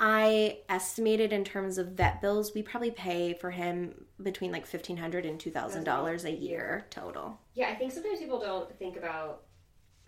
I 0.00 0.58
estimated 0.68 1.32
in 1.32 1.44
terms 1.44 1.76
of 1.78 1.88
vet 1.88 2.20
bills 2.20 2.54
we 2.54 2.62
probably 2.62 2.90
pay 2.92 3.34
for 3.34 3.50
him 3.50 4.04
between 4.22 4.52
like 4.52 4.68
$1500 4.70 5.28
and 5.28 5.40
$2000 5.40 6.24
a 6.24 6.30
year 6.30 6.86
total 6.90 7.40
Yeah, 7.54 7.68
I 7.68 7.74
think 7.74 7.92
sometimes 7.92 8.18
people 8.20 8.40
don't 8.40 8.76
think 8.78 8.96
about 8.96 9.42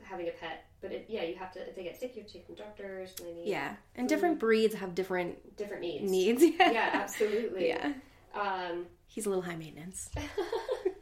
having 0.02 0.28
a 0.28 0.32
pet, 0.32 0.64
but 0.80 0.92
it, 0.92 1.06
yeah, 1.08 1.22
you 1.24 1.34
have 1.36 1.52
to. 1.52 1.60
If 1.68 1.76
they 1.76 1.82
get 1.82 1.98
sick, 2.00 2.16
you 2.16 2.22
have 2.22 2.26
to 2.28 2.32
take 2.38 2.46
them 2.46 2.56
to 2.56 2.62
doctors. 2.62 3.14
And 3.18 3.28
they 3.28 3.32
need 3.34 3.48
yeah 3.48 3.74
and 3.96 4.08
different 4.08 4.38
breeds 4.38 4.74
have 4.74 4.94
different 4.94 5.56
different 5.56 5.82
needs. 5.82 6.10
needs 6.10 6.42
Yeah, 6.58 6.90
absolutely. 6.94 7.68
yeah 7.68 7.92
Um, 8.34 8.86
he's 9.08 9.26
a 9.26 9.28
little 9.28 9.42
high 9.42 9.56
maintenance 9.56 10.08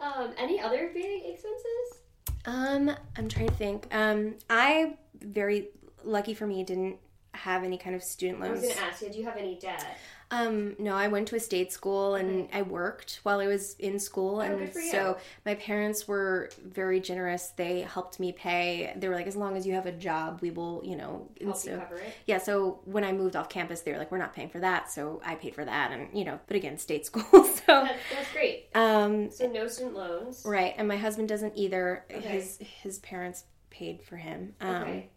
um, 0.00 0.32
any 0.38 0.60
other 0.60 0.90
big 0.92 1.24
expenses? 1.24 2.02
Um, 2.44 2.92
I'm 3.16 3.28
trying 3.28 3.48
to 3.48 3.54
think. 3.54 3.88
Um, 3.92 4.34
I 4.48 4.96
very 5.20 5.68
lucky 6.04 6.34
for 6.34 6.46
me 6.46 6.62
didn't 6.64 6.96
have 7.32 7.64
any 7.64 7.78
kind 7.78 7.94
of 7.94 8.02
student 8.02 8.40
loans. 8.40 8.50
I 8.50 8.52
was 8.54 8.62
going 8.62 8.74
to 8.74 8.82
ask 8.82 9.02
you, 9.02 9.10
do 9.10 9.18
you 9.18 9.24
have 9.24 9.36
any 9.36 9.58
debt? 9.58 9.98
Um, 10.32 10.74
no, 10.80 10.96
I 10.96 11.06
went 11.06 11.28
to 11.28 11.36
a 11.36 11.40
state 11.40 11.72
school 11.72 12.16
and 12.16 12.48
I 12.52 12.62
worked 12.62 13.20
while 13.22 13.38
I 13.38 13.46
was 13.46 13.76
in 13.78 14.00
school, 14.00 14.40
and 14.40 14.60
Oh, 14.60 14.66
for 14.66 14.80
you. 14.80 14.90
so 14.90 15.18
my 15.44 15.54
parents 15.54 16.08
were 16.08 16.50
very 16.64 16.98
generous. 16.98 17.52
They 17.56 17.82
helped 17.82 18.18
me 18.18 18.32
pay. 18.32 18.92
They 18.96 19.08
were 19.08 19.14
like, 19.14 19.28
as 19.28 19.36
long 19.36 19.56
as 19.56 19.64
you 19.66 19.74
have 19.74 19.86
a 19.86 19.92
job, 19.92 20.40
we 20.42 20.50
will, 20.50 20.82
you 20.84 20.96
know. 20.96 21.28
And 21.38 21.50
Help 21.50 21.58
so 21.60 21.70
you 21.70 21.76
cover 21.76 21.96
it. 21.98 22.12
yeah, 22.26 22.38
so 22.38 22.80
when 22.86 23.04
I 23.04 23.12
moved 23.12 23.36
off 23.36 23.48
campus, 23.48 23.82
they 23.82 23.92
were 23.92 23.98
like, 23.98 24.10
we're 24.10 24.18
not 24.18 24.34
paying 24.34 24.48
for 24.48 24.58
that, 24.58 24.90
so 24.90 25.22
I 25.24 25.36
paid 25.36 25.54
for 25.54 25.64
that, 25.64 25.92
and 25.92 26.08
you 26.12 26.24
know, 26.24 26.40
but 26.48 26.56
again, 26.56 26.76
state 26.78 27.06
school, 27.10 27.22
so 27.44 27.62
That's, 27.68 27.92
that's 28.12 28.32
great. 28.32 28.66
um, 28.74 29.30
So 29.30 29.46
no 29.46 29.68
student 29.68 29.94
loans. 29.94 30.42
right. 30.44 30.74
And 30.76 30.88
my 30.88 30.96
husband 30.96 31.28
doesn't 31.28 31.52
either. 31.56 32.04
Okay. 32.10 32.20
His 32.28 32.58
his 32.82 32.98
parents 32.98 33.44
paid 33.70 34.02
for 34.02 34.16
him. 34.16 34.54
Um, 34.60 34.74
Okay. 34.82 35.08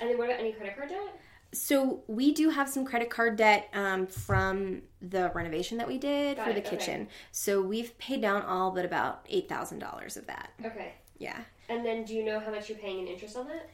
And 0.00 0.10
then 0.10 0.18
what 0.18 0.28
about 0.28 0.40
any 0.40 0.52
credit 0.52 0.76
card 0.76 0.88
debt? 0.90 1.20
So 1.52 2.02
we 2.08 2.32
do 2.32 2.50
have 2.50 2.68
some 2.68 2.84
credit 2.84 3.10
card 3.10 3.36
debt 3.36 3.68
um, 3.74 4.06
from 4.06 4.82
the 5.00 5.30
renovation 5.34 5.78
that 5.78 5.86
we 5.86 5.98
did 5.98 6.36
Got 6.36 6.44
for 6.44 6.50
it, 6.50 6.54
the 6.54 6.60
okay. 6.66 6.76
kitchen. 6.76 7.08
So 7.30 7.62
we've 7.62 7.96
paid 7.98 8.20
down 8.22 8.42
all 8.42 8.70
but 8.72 8.84
about 8.84 9.24
eight 9.28 9.48
thousand 9.48 9.78
dollars 9.78 10.16
of 10.16 10.26
that. 10.26 10.50
Okay. 10.64 10.94
Yeah. 11.18 11.38
And 11.68 11.86
then 11.86 12.04
do 12.04 12.14
you 12.14 12.24
know 12.24 12.40
how 12.40 12.50
much 12.50 12.68
you're 12.68 12.78
paying 12.78 13.00
in 13.00 13.06
interest 13.06 13.36
on 13.36 13.46
that? 13.48 13.70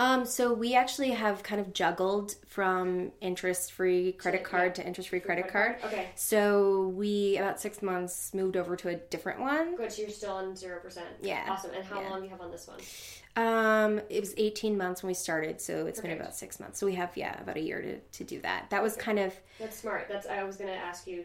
Um, 0.00 0.24
so 0.24 0.54
we 0.54 0.74
actually 0.76 1.10
have 1.10 1.42
kind 1.42 1.60
of 1.60 1.72
juggled 1.72 2.36
from 2.46 3.10
interest-free 3.20 4.12
credit 4.12 4.42
So, 4.44 4.50
card 4.50 4.66
yeah. 4.78 4.82
to 4.82 4.86
interest-free 4.86 5.20
credit 5.20 5.48
card. 5.48 5.76
Okay. 5.84 6.10
So 6.14 6.88
we 6.96 7.36
about 7.36 7.60
six 7.60 7.82
months 7.82 8.32
moved 8.32 8.56
over 8.56 8.76
to 8.76 8.90
a 8.90 8.94
different 8.94 9.40
one. 9.40 9.74
Good. 9.76 9.90
So 9.90 10.02
you're 10.02 10.10
still 10.12 10.32
on 10.34 10.54
zero 10.54 10.78
percent. 10.80 11.08
Yeah. 11.20 11.44
Awesome. 11.48 11.72
And 11.74 11.84
how 11.84 12.00
Yeah. 12.00 12.10
long 12.10 12.20
do 12.20 12.24
you 12.26 12.30
have 12.30 12.40
on 12.40 12.50
this 12.52 12.68
one? 12.68 12.78
Um, 13.38 14.00
it 14.10 14.18
was 14.18 14.34
eighteen 14.36 14.76
months 14.76 15.02
when 15.02 15.08
we 15.08 15.14
started, 15.14 15.60
so 15.60 15.86
it's 15.86 16.00
been 16.00 16.10
about 16.10 16.34
six 16.34 16.58
months. 16.58 16.80
So 16.80 16.86
we 16.86 16.94
have 16.96 17.16
yeah 17.16 17.40
about 17.40 17.56
a 17.56 17.60
year 17.60 17.80
to, 17.80 17.98
to 18.00 18.24
do 18.24 18.40
that. 18.40 18.66
That 18.70 18.82
was 18.82 18.96
kind 18.96 19.18
of 19.20 19.32
That's 19.60 19.78
smart. 19.78 20.08
That's 20.08 20.26
I 20.26 20.42
was 20.42 20.56
gonna 20.56 20.72
ask 20.72 21.06
you 21.06 21.24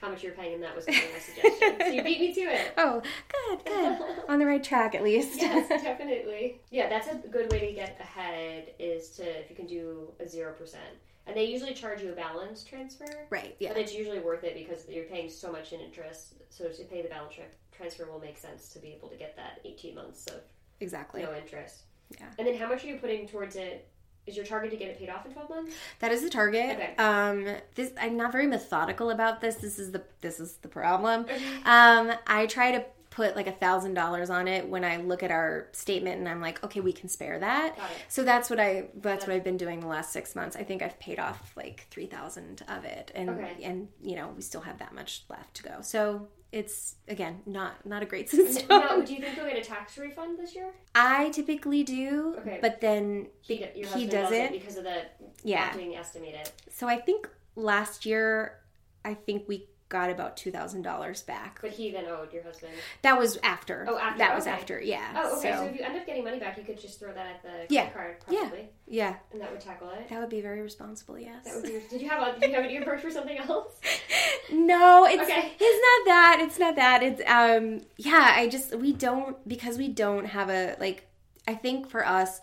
how 0.00 0.08
much 0.08 0.24
you're 0.24 0.32
paying, 0.32 0.54
and 0.54 0.62
that 0.64 0.74
was 0.74 0.86
kind 0.86 0.98
of 0.98 1.12
my 1.12 1.18
suggestion. 1.20 1.76
so 1.80 1.86
you 1.86 2.02
beat 2.02 2.20
me 2.20 2.34
to 2.34 2.40
it. 2.40 2.72
oh 2.78 3.02
good 3.28 3.64
good 3.64 3.98
on 4.28 4.40
the 4.40 4.46
right 4.46 4.64
track 4.64 4.96
at 4.96 5.04
least. 5.04 5.40
Yes, 5.40 5.68
definitely. 5.68 6.60
Yeah, 6.70 6.88
that's 6.88 7.06
a 7.06 7.28
good 7.28 7.52
way 7.52 7.60
to 7.68 7.72
get 7.72 7.96
ahead 8.00 8.72
is 8.80 9.10
to 9.10 9.22
if 9.40 9.48
you 9.48 9.54
can 9.54 9.66
do 9.66 10.10
a 10.18 10.28
zero 10.28 10.52
percent, 10.54 10.82
and 11.28 11.36
they 11.36 11.44
usually 11.44 11.72
charge 11.72 12.02
you 12.02 12.10
a 12.10 12.16
balance 12.16 12.64
transfer. 12.64 13.28
right. 13.30 13.54
Yeah. 13.60 13.68
But 13.68 13.78
it's 13.82 13.94
usually 13.94 14.18
worth 14.18 14.42
it 14.42 14.54
because 14.54 14.88
you're 14.88 15.04
paying 15.04 15.30
so 15.30 15.52
much 15.52 15.72
in 15.72 15.78
interest. 15.80 16.34
So 16.50 16.68
to 16.68 16.82
pay 16.84 17.02
the 17.02 17.08
balance 17.08 17.36
tra- 17.36 17.44
transfer 17.70 18.10
will 18.10 18.18
make 18.18 18.38
sense 18.38 18.70
to 18.70 18.80
be 18.80 18.88
able 18.88 19.08
to 19.10 19.16
get 19.16 19.36
that 19.36 19.60
18 19.64 19.94
months 19.94 20.26
of 20.26 20.40
Exactly. 20.80 21.22
no 21.22 21.34
interest. 21.34 21.82
Yeah. 22.18 22.26
And 22.38 22.46
then 22.46 22.56
how 22.56 22.68
much 22.68 22.84
are 22.84 22.88
you 22.88 22.96
putting 22.96 23.26
towards 23.28 23.56
it? 23.56 23.88
Is 24.26 24.36
your 24.36 24.44
target 24.44 24.70
to 24.72 24.76
get 24.76 24.88
it 24.88 24.98
paid 24.98 25.08
off 25.08 25.24
in 25.24 25.32
12 25.32 25.48
months? 25.48 25.74
That 26.00 26.12
is 26.12 26.22
the 26.22 26.28
target. 26.28 26.70
Okay. 26.76 26.94
Um, 26.98 27.46
this 27.74 27.92
I'm 27.98 28.16
not 28.16 28.30
very 28.30 28.46
methodical 28.46 29.10
about 29.10 29.40
this. 29.40 29.54
This 29.56 29.78
is 29.78 29.90
the 29.92 30.02
this 30.20 30.38
is 30.38 30.54
the 30.56 30.68
problem. 30.68 31.26
Um, 31.64 32.12
I 32.26 32.46
try 32.46 32.72
to 32.72 32.84
put 33.10 33.34
like 33.34 33.46
a 33.46 33.52
thousand 33.52 33.94
dollars 33.94 34.28
on 34.30 34.46
it 34.46 34.68
when 34.68 34.84
I 34.84 34.98
look 34.98 35.22
at 35.22 35.30
our 35.30 35.66
statement 35.72 36.18
and 36.18 36.28
I'm 36.28 36.40
like, 36.42 36.62
okay, 36.62 36.80
we 36.80 36.92
can 36.92 37.08
spare 37.08 37.38
that. 37.38 37.76
So 38.08 38.22
that's 38.22 38.48
what 38.50 38.60
I 38.60 38.88
that's 38.96 39.26
what 39.26 39.34
I've 39.34 39.44
been 39.44 39.56
doing 39.56 39.80
the 39.80 39.86
last 39.86 40.12
six 40.12 40.36
months. 40.36 40.56
I 40.56 40.62
think 40.62 40.82
I've 40.82 40.98
paid 41.00 41.18
off 41.18 41.52
like 41.56 41.86
three 41.90 42.06
thousand 42.06 42.62
of 42.68 42.84
it, 42.84 43.10
and 43.14 43.30
Okay. 43.30 43.56
and 43.62 43.88
you 44.02 44.14
know 44.16 44.28
we 44.36 44.42
still 44.42 44.60
have 44.60 44.78
that 44.78 44.94
much 44.94 45.24
left 45.30 45.54
to 45.54 45.62
go. 45.62 45.80
So 45.80 46.28
it's 46.50 46.96
again 47.08 47.40
not 47.44 47.84
not 47.84 48.02
a 48.02 48.06
great 48.06 48.28
system. 48.30 48.66
now, 48.70 49.00
do 49.00 49.12
you 49.14 49.20
think 49.20 49.36
you'll 49.36 49.46
get 49.46 49.58
a 49.58 49.62
tax 49.62 49.98
refund 49.98 50.38
this 50.38 50.54
year? 50.54 50.72
I 50.94 51.30
typically 51.30 51.82
do, 51.84 52.36
Okay. 52.38 52.58
but 52.62 52.80
then 52.80 53.28
He, 53.40 53.56
he 53.74 54.06
doesn't. 54.06 54.52
because 54.52 54.76
of 54.76 54.84
the 54.84 55.02
Yeah. 55.44 55.70
wanting 55.70 55.96
estimated. 55.96 56.50
So 56.70 56.86
I 56.88 56.96
think 56.98 57.28
last 57.54 58.06
year, 58.06 58.60
I 59.04 59.14
think 59.14 59.46
we 59.48 59.68
got 59.88 60.10
about 60.10 60.36
two 60.36 60.50
thousand 60.50 60.82
dollars 60.82 61.22
back. 61.22 61.58
But 61.62 61.70
he 61.70 61.90
then 61.90 62.04
owed 62.06 62.32
your 62.32 62.42
husband. 62.42 62.72
That 63.02 63.18
was 63.18 63.38
after. 63.42 63.86
Oh, 63.88 63.98
after, 63.98 64.18
That 64.18 64.34
was 64.34 64.46
after. 64.46 64.80
Yeah. 64.80 65.12
Oh, 65.16 65.38
okay. 65.38 65.50
So, 65.52 65.58
So, 65.58 65.64
if 65.64 65.76
you 65.78 65.84
end 65.84 65.96
up 65.96 66.04
getting 66.06 66.24
money 66.24 66.38
back, 66.38 66.58
you 66.58 66.64
could 66.64 66.80
just 66.80 66.98
throw 66.98 67.12
that 67.12 67.26
at 67.26 67.42
the 67.42 67.48
credit 67.48 67.70
Yeah. 67.70 67.90
card, 67.90 68.20
probably, 68.20 68.68
yeah, 68.86 69.08
yeah. 69.10 69.16
and 69.32 69.40
that 69.40 69.50
would 69.50 69.60
tackle 69.60 69.90
it. 69.90 70.08
that 70.08 70.20
would 70.20 70.28
be 70.28 70.40
very 70.40 70.60
responsible. 70.60 71.18
Yes. 71.18 71.44
That 71.44 71.54
would 71.56 71.64
be. 71.64 71.80
Did 71.90 72.00
you 72.02 72.08
have 72.08 72.36
a? 72.36 72.40
Did 72.40 72.50
you 72.50 72.56
have 72.56 72.64
an 72.64 72.70
earmark 72.70 73.00
for 73.00 73.10
something 73.10 73.38
else? 73.38 73.72
No, 74.50 75.04
it's 75.04 75.22
Okay. 75.22 75.52
it's 75.60 76.06
not 76.06 76.10
that. 76.14 76.38
It's 76.40 76.58
not 76.58 76.76
that. 76.76 77.02
It's 77.02 77.20
um 77.26 77.82
yeah, 77.98 78.32
I 78.34 78.48
just 78.48 78.74
we 78.74 78.92
don't 78.94 79.36
because 79.46 79.76
we 79.76 79.88
don't 79.88 80.24
have 80.24 80.48
a 80.48 80.74
like 80.80 81.06
I 81.46 81.54
think 81.54 81.88
for 81.90 82.06
us 82.06 82.40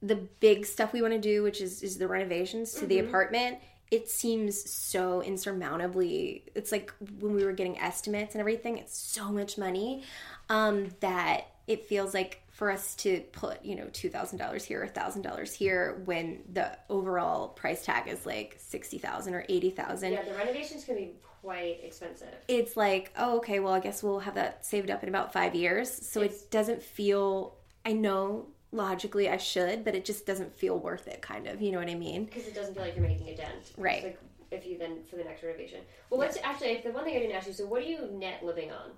the 0.00 0.14
big 0.16 0.64
stuff 0.66 0.92
we 0.92 1.02
want 1.02 1.14
to 1.14 1.20
do, 1.20 1.42
which 1.42 1.60
is 1.60 1.82
is 1.82 1.98
the 1.98 2.06
renovations 2.06 2.72
to 2.74 2.86
the 2.86 3.00
apartment, 3.00 3.58
it 3.90 4.08
seems 4.08 4.68
so 4.70 5.20
insurmountably 5.22 6.44
it's 6.54 6.72
like 6.72 6.92
when 7.20 7.34
we 7.34 7.44
were 7.44 7.52
getting 7.52 7.78
estimates 7.78 8.34
and 8.34 8.40
everything, 8.40 8.78
it's 8.78 8.96
so 8.96 9.30
much 9.30 9.56
money 9.58 10.02
um 10.48 10.88
that 11.00 11.46
it 11.66 11.86
feels 11.88 12.12
like 12.12 12.42
for 12.50 12.70
us 12.70 12.94
to 12.96 13.20
put, 13.32 13.64
you 13.64 13.74
know, 13.74 13.88
two 13.92 14.08
thousand 14.10 14.38
dollars 14.38 14.64
here 14.64 14.82
or 14.82 14.86
thousand 14.86 15.22
dollars 15.22 15.52
here 15.52 16.00
when 16.04 16.40
the 16.52 16.76
overall 16.88 17.48
price 17.48 17.84
tag 17.84 18.06
is 18.08 18.24
like 18.26 18.56
sixty 18.58 18.98
thousand 18.98 19.34
or 19.34 19.44
eighty 19.48 19.70
thousand 19.70 20.12
yeah, 20.12 20.22
the 20.22 20.34
renovations 20.34 20.84
can 20.84 20.94
be 20.94 21.12
quite 21.42 21.80
expensive. 21.82 22.28
it's 22.48 22.76
like, 22.76 23.12
oh, 23.18 23.36
okay, 23.38 23.60
well, 23.60 23.72
I 23.74 23.80
guess 23.80 24.02
we'll 24.02 24.20
have 24.20 24.36
that 24.36 24.64
saved 24.64 24.90
up 24.90 25.02
in 25.02 25.08
about 25.10 25.32
five 25.32 25.54
years. 25.54 25.90
So 25.90 26.22
It's- 26.22 26.42
it 26.42 26.50
doesn't 26.50 26.82
feel, 26.82 27.56
I 27.84 27.92
know 27.92 28.46
logically 28.74 29.28
I 29.28 29.36
should, 29.38 29.84
but 29.84 29.94
it 29.94 30.04
just 30.04 30.26
doesn't 30.26 30.54
feel 30.54 30.78
worth 30.78 31.06
it, 31.08 31.22
kind 31.22 31.46
of. 31.46 31.62
You 31.62 31.72
know 31.72 31.78
what 31.78 31.88
I 31.88 31.94
mean? 31.94 32.24
because 32.26 32.46
it 32.46 32.54
doesn't 32.54 32.74
feel 32.74 32.82
like 32.82 32.96
you're 32.96 33.06
making 33.06 33.28
a 33.30 33.36
dent. 33.36 33.72
Right. 33.78 34.04
Like 34.04 34.20
if 34.50 34.66
you 34.66 34.76
then 34.78 35.02
for 35.08 35.16
the 35.16 35.24
next 35.24 35.42
renovation. 35.42 35.80
Well, 36.10 36.20
let's 36.20 36.36
actually. 36.42 36.80
The 36.84 36.90
one 36.92 37.04
thing 37.04 37.16
I 37.16 37.20
didn't 37.20 37.34
ask 37.36 37.46
you. 37.46 37.52
So, 37.52 37.66
what 37.66 37.82
are 37.82 37.86
you 37.86 38.08
net 38.12 38.44
living 38.44 38.70
on? 38.70 38.90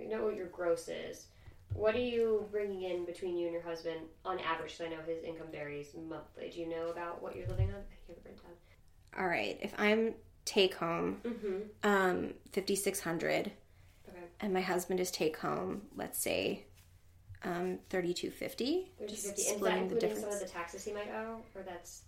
I 0.00 0.04
know 0.04 0.24
what 0.24 0.36
your 0.36 0.46
gross 0.48 0.88
is. 0.88 1.26
What 1.74 1.94
are 1.94 1.98
you 2.00 2.46
bringing 2.50 2.82
in 2.82 3.06
between 3.06 3.36
you 3.38 3.46
and 3.46 3.54
your 3.54 3.62
husband 3.62 4.00
on 4.26 4.38
average? 4.40 4.76
Because 4.76 4.92
I 4.92 4.94
know 4.94 5.02
his 5.06 5.24
income 5.24 5.46
varies 5.50 5.94
monthly. 6.08 6.50
Do 6.50 6.60
you 6.60 6.68
know 6.68 6.88
about 6.88 7.22
what 7.22 7.34
you're 7.34 7.46
living 7.48 7.68
on? 7.68 7.76
I 7.76 8.12
written 8.12 8.24
down. 8.34 9.18
All 9.18 9.26
right, 9.28 9.58
if 9.62 9.72
I'm 9.78 10.14
take 10.44 10.74
home, 10.74 11.20
Mm-hmm. 11.24 11.56
um, 11.84 12.34
5600 12.52 13.52
Okay. 14.08 14.18
and 14.40 14.52
my 14.52 14.60
husband 14.60 15.00
is 15.00 15.10
take 15.10 15.36
home, 15.38 15.82
let's 15.96 16.18
say, 16.18 16.64
um, 17.44 17.78
3250 17.90 18.92
Thirty 18.98 19.12
Just 19.12 19.26
is 19.38 19.48
splitting 19.48 19.88
the 19.88 19.94
including 19.94 20.10
some 20.16 20.24
of 20.24 20.30
difference. 20.30 20.40
the 20.40 20.48
taxes 20.58 20.84
he 20.84 20.92
might 20.92 21.08
owe, 21.10 21.38
or 21.54 21.62
that's 21.62 22.02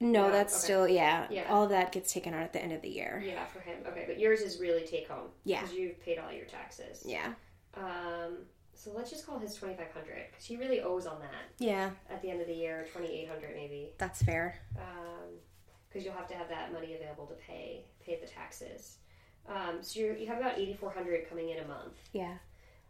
No, 0.00 0.30
that's 0.30 0.54
okay. 0.54 0.64
still, 0.64 0.88
yeah, 0.88 1.26
Yeah. 1.30 1.46
all 1.48 1.62
of 1.64 1.70
that 1.70 1.92
gets 1.92 2.12
taken 2.12 2.34
out 2.34 2.42
at 2.42 2.52
the 2.52 2.62
end 2.62 2.72
of 2.72 2.82
the 2.82 2.88
year. 2.88 3.22
yeah 3.24 3.44
for 3.46 3.60
him? 3.60 3.78
Okay, 3.86 4.04
but 4.06 4.18
yours 4.18 4.40
is 4.40 4.60
really 4.60 4.84
take 4.86 5.08
home. 5.08 5.28
Yeah. 5.44 5.60
Because 5.62 5.76
you've 5.76 6.00
paid 6.02 6.18
all 6.18 6.32
your 6.32 6.46
taxes. 6.46 7.02
Yeah. 7.06 7.32
Um. 7.76 8.38
So 8.74 8.90
let's 8.96 9.10
just 9.10 9.24
call 9.26 9.38
his 9.38 9.54
twenty 9.54 9.74
five 9.74 9.92
hundred 9.92 10.24
because 10.30 10.44
he 10.44 10.56
really 10.56 10.80
owes 10.80 11.06
on 11.06 11.20
that 11.20 11.44
Yeah, 11.64 11.90
at 12.10 12.20
the 12.20 12.30
end 12.30 12.40
of 12.40 12.48
the 12.48 12.54
year, 12.54 12.86
twenty 12.92 13.08
eight 13.20 13.28
hundred 13.28 13.54
maybe. 13.54 13.90
that's 13.98 14.20
fair. 14.22 14.58
Um, 14.76 15.34
because 15.88 16.04
you'll 16.04 16.14
have 16.14 16.26
to 16.28 16.34
have 16.34 16.48
that 16.48 16.72
money 16.72 16.94
available 16.94 17.26
to 17.26 17.34
pay 17.34 17.84
pay 18.04 18.18
the 18.20 18.26
taxes. 18.26 18.96
Um, 19.48 19.78
so 19.82 20.00
you 20.00 20.16
you 20.18 20.26
have 20.26 20.38
about 20.38 20.58
eighty 20.58 20.74
four 20.74 20.90
hundred 20.90 21.28
coming 21.28 21.50
in 21.50 21.58
a 21.58 21.68
month. 21.68 21.94
Yeah. 22.12 22.34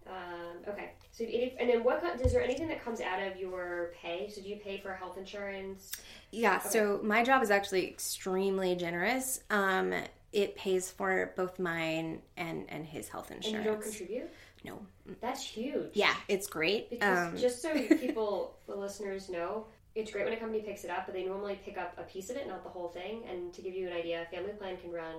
Um, 0.06 0.56
okay, 0.68 0.92
so 1.10 1.24
80, 1.24 1.56
and 1.60 1.70
then 1.70 1.84
what 1.84 2.02
is 2.24 2.32
there 2.32 2.42
anything 2.42 2.68
that 2.68 2.84
comes 2.84 3.00
out 3.00 3.22
of 3.22 3.36
your 3.36 3.92
pay? 4.00 4.28
So 4.28 4.42
do 4.42 4.48
you 4.48 4.56
pay 4.56 4.78
for 4.78 4.92
health 4.94 5.16
insurance? 5.16 5.92
Yeah, 6.30 6.58
so 6.58 7.00
my 7.02 7.22
job 7.22 7.42
is 7.42 7.50
actually 7.50 7.86
extremely 7.88 8.74
generous. 8.74 9.40
Um, 9.50 9.94
it 10.32 10.56
pays 10.56 10.90
for 10.90 11.32
both 11.36 11.58
mine 11.58 12.22
and 12.36 12.64
and 12.68 12.86
his 12.86 13.08
health 13.08 13.30
insurance. 13.30 13.54
And 13.54 13.64
you 13.64 13.70
don't 13.70 13.82
contribute? 13.82 14.30
No, 14.64 14.80
That's 15.20 15.42
huge. 15.42 15.90
yeah, 15.94 16.14
it's 16.28 16.46
great. 16.46 16.88
Because 16.88 17.28
Um, 17.28 17.36
just 17.36 17.60
so 17.62 17.72
people, 17.98 18.56
the 18.66 18.74
listeners 18.76 19.28
know, 19.28 19.66
it's 19.94 20.10
great 20.10 20.24
when 20.24 20.32
a 20.32 20.36
company 20.38 20.62
picks 20.62 20.84
it 20.84 20.90
up, 20.90 21.04
but 21.06 21.14
they 21.14 21.24
normally 21.24 21.58
pick 21.64 21.76
up 21.76 21.94
a 21.98 22.02
piece 22.04 22.30
of 22.30 22.36
it, 22.36 22.46
not 22.46 22.62
the 22.62 22.70
whole 22.70 22.88
thing. 22.88 23.24
And 23.28 23.52
to 23.54 23.60
give 23.60 23.74
you 23.74 23.88
an 23.88 23.92
idea, 23.94 24.26
family 24.30 24.52
plan 24.52 24.76
can 24.78 24.92
run 24.92 25.16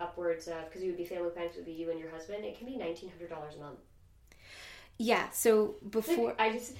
upwards 0.00 0.48
of 0.48 0.64
because 0.66 0.82
you 0.82 0.88
would 0.88 0.96
be 0.96 1.04
family 1.04 1.30
plans 1.30 1.56
would 1.56 1.66
be 1.66 1.72
you 1.72 1.90
and 1.90 2.00
your 2.00 2.10
husband. 2.10 2.44
It 2.44 2.56
can 2.56 2.66
be 2.66 2.76
nineteen 2.76 3.10
hundred 3.10 3.28
dollars 3.30 3.56
a 3.56 3.58
month. 3.58 3.80
Yeah, 5.00 5.30
so 5.30 5.76
before 5.88 6.34
I 6.38 6.52
just, 6.52 6.74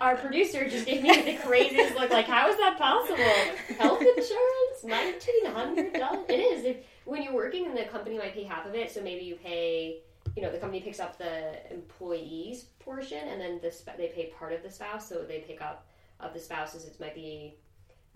our 0.00 0.16
producer 0.16 0.68
just 0.68 0.86
gave 0.86 1.04
me 1.04 1.22
the 1.22 1.36
craziest 1.46 1.94
look. 1.94 2.10
Like, 2.10 2.26
how 2.26 2.50
is 2.50 2.56
that 2.56 2.76
possible? 2.76 3.78
Health 3.78 4.00
insurance, 4.02 4.82
nineteen 4.82 5.46
hundred 5.46 5.92
dollars. 5.92 6.24
It 6.28 6.40
is. 6.40 6.64
If 6.64 6.76
when 7.04 7.22
you're 7.22 7.32
working 7.32 7.66
and 7.66 7.76
the 7.76 7.84
company 7.84 8.18
might 8.18 8.34
pay 8.34 8.42
half 8.42 8.66
of 8.66 8.74
it, 8.74 8.90
so 8.90 9.00
maybe 9.00 9.24
you 9.24 9.36
pay. 9.36 9.98
You 10.34 10.42
know, 10.42 10.50
the 10.50 10.58
company 10.58 10.80
picks 10.80 10.98
up 10.98 11.16
the 11.16 11.72
employees 11.72 12.64
portion, 12.80 13.28
and 13.28 13.40
then 13.40 13.60
the 13.62 13.70
sp- 13.70 13.94
they 13.96 14.08
pay 14.08 14.32
part 14.36 14.52
of 14.52 14.64
the 14.64 14.70
spouse. 14.70 15.08
So 15.08 15.22
they 15.22 15.38
pick 15.38 15.62
up 15.62 15.86
of 16.18 16.34
the 16.34 16.40
spouses. 16.40 16.84
It 16.84 16.98
might 16.98 17.14
be. 17.14 17.54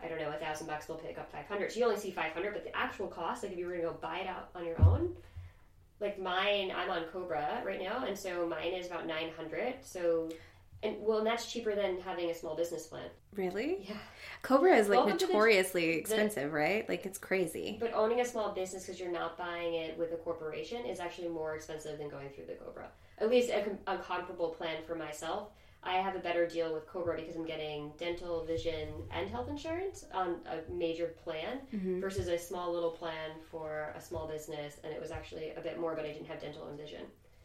I 0.02 0.08
don't 0.08 0.18
know, 0.18 0.30
a 0.30 0.44
thousand 0.44 0.66
bucks. 0.66 0.86
They'll 0.86 0.96
pick 0.96 1.16
up 1.16 1.30
five 1.30 1.46
hundred. 1.46 1.70
So 1.70 1.78
you 1.78 1.84
only 1.86 1.98
see 2.00 2.10
five 2.10 2.32
hundred, 2.32 2.54
but 2.54 2.64
the 2.64 2.76
actual 2.76 3.06
cost, 3.06 3.44
like 3.44 3.52
if 3.52 3.58
you 3.58 3.66
were 3.66 3.76
gonna 3.76 3.84
go 3.84 3.96
buy 4.02 4.18
it 4.18 4.26
out 4.26 4.48
on 4.56 4.66
your 4.66 4.82
own, 4.82 5.14
like 6.00 6.20
mine, 6.20 6.72
I'm 6.74 6.90
on 6.90 7.04
Cobra 7.12 7.62
right 7.64 7.80
now, 7.80 8.04
and 8.04 8.18
so 8.18 8.46
mine 8.46 8.72
is 8.72 8.86
about 8.86 9.06
nine 9.06 9.30
hundred. 9.36 9.74
So, 9.82 10.28
and 10.82 10.96
well, 11.00 11.18
and 11.18 11.26
that's 11.26 11.50
cheaper 11.50 11.74
than 11.74 12.00
having 12.00 12.30
a 12.30 12.34
small 12.34 12.54
business 12.56 12.86
plan. 12.86 13.08
really, 13.34 13.86
Yeah. 13.88 13.96
Cobra 14.42 14.76
is 14.76 14.88
like 14.88 14.98
Welcome 14.98 15.18
to 15.18 15.26
the- 15.26 15.32
notoriously 15.32 15.90
expensive, 15.90 16.52
right? 16.52 16.86
Like 16.88 17.06
it's 17.06 17.18
crazy. 17.18 17.78
But 17.80 17.94
owning 17.94 18.20
a 18.20 18.24
small 18.24 18.52
business 18.52 18.84
because 18.84 19.00
you're 19.00 19.10
not 19.10 19.38
buying 19.38 19.74
it 19.74 19.96
with 19.98 20.12
a 20.12 20.16
corporation 20.16 20.84
is 20.84 21.00
actually 21.00 21.28
more 21.28 21.54
expensive 21.56 21.98
than 21.98 22.08
going 22.08 22.28
through 22.30 22.46
the 22.46 22.54
Cobra. 22.54 22.88
At 23.18 23.30
least 23.30 23.50
a, 23.50 23.64
a 23.86 23.96
comparable 23.98 24.50
plan 24.50 24.82
for 24.86 24.94
myself. 24.96 25.48
I 25.84 25.96
have 25.96 26.16
a 26.16 26.18
better 26.18 26.46
deal 26.46 26.72
with 26.72 26.86
Cobra 26.86 27.16
because 27.16 27.36
I'm 27.36 27.46
getting 27.46 27.92
dental, 27.98 28.44
vision, 28.44 28.88
and 29.10 29.28
health 29.28 29.48
insurance 29.48 30.04
on 30.12 30.40
a 30.46 30.70
major 30.72 31.14
plan 31.22 31.60
mm-hmm. 31.74 32.00
versus 32.00 32.28
a 32.28 32.38
small 32.38 32.72
little 32.72 32.90
plan 32.90 33.32
for 33.50 33.92
a 33.96 34.00
small 34.00 34.26
business, 34.26 34.78
and 34.82 34.92
it 34.92 35.00
was 35.00 35.10
actually 35.10 35.50
a 35.50 35.60
bit 35.60 35.78
more, 35.78 35.94
but 35.94 36.04
I 36.04 36.08
didn't 36.08 36.26
have 36.26 36.40
dental 36.40 36.66
and 36.68 36.78
vision. 36.78 37.02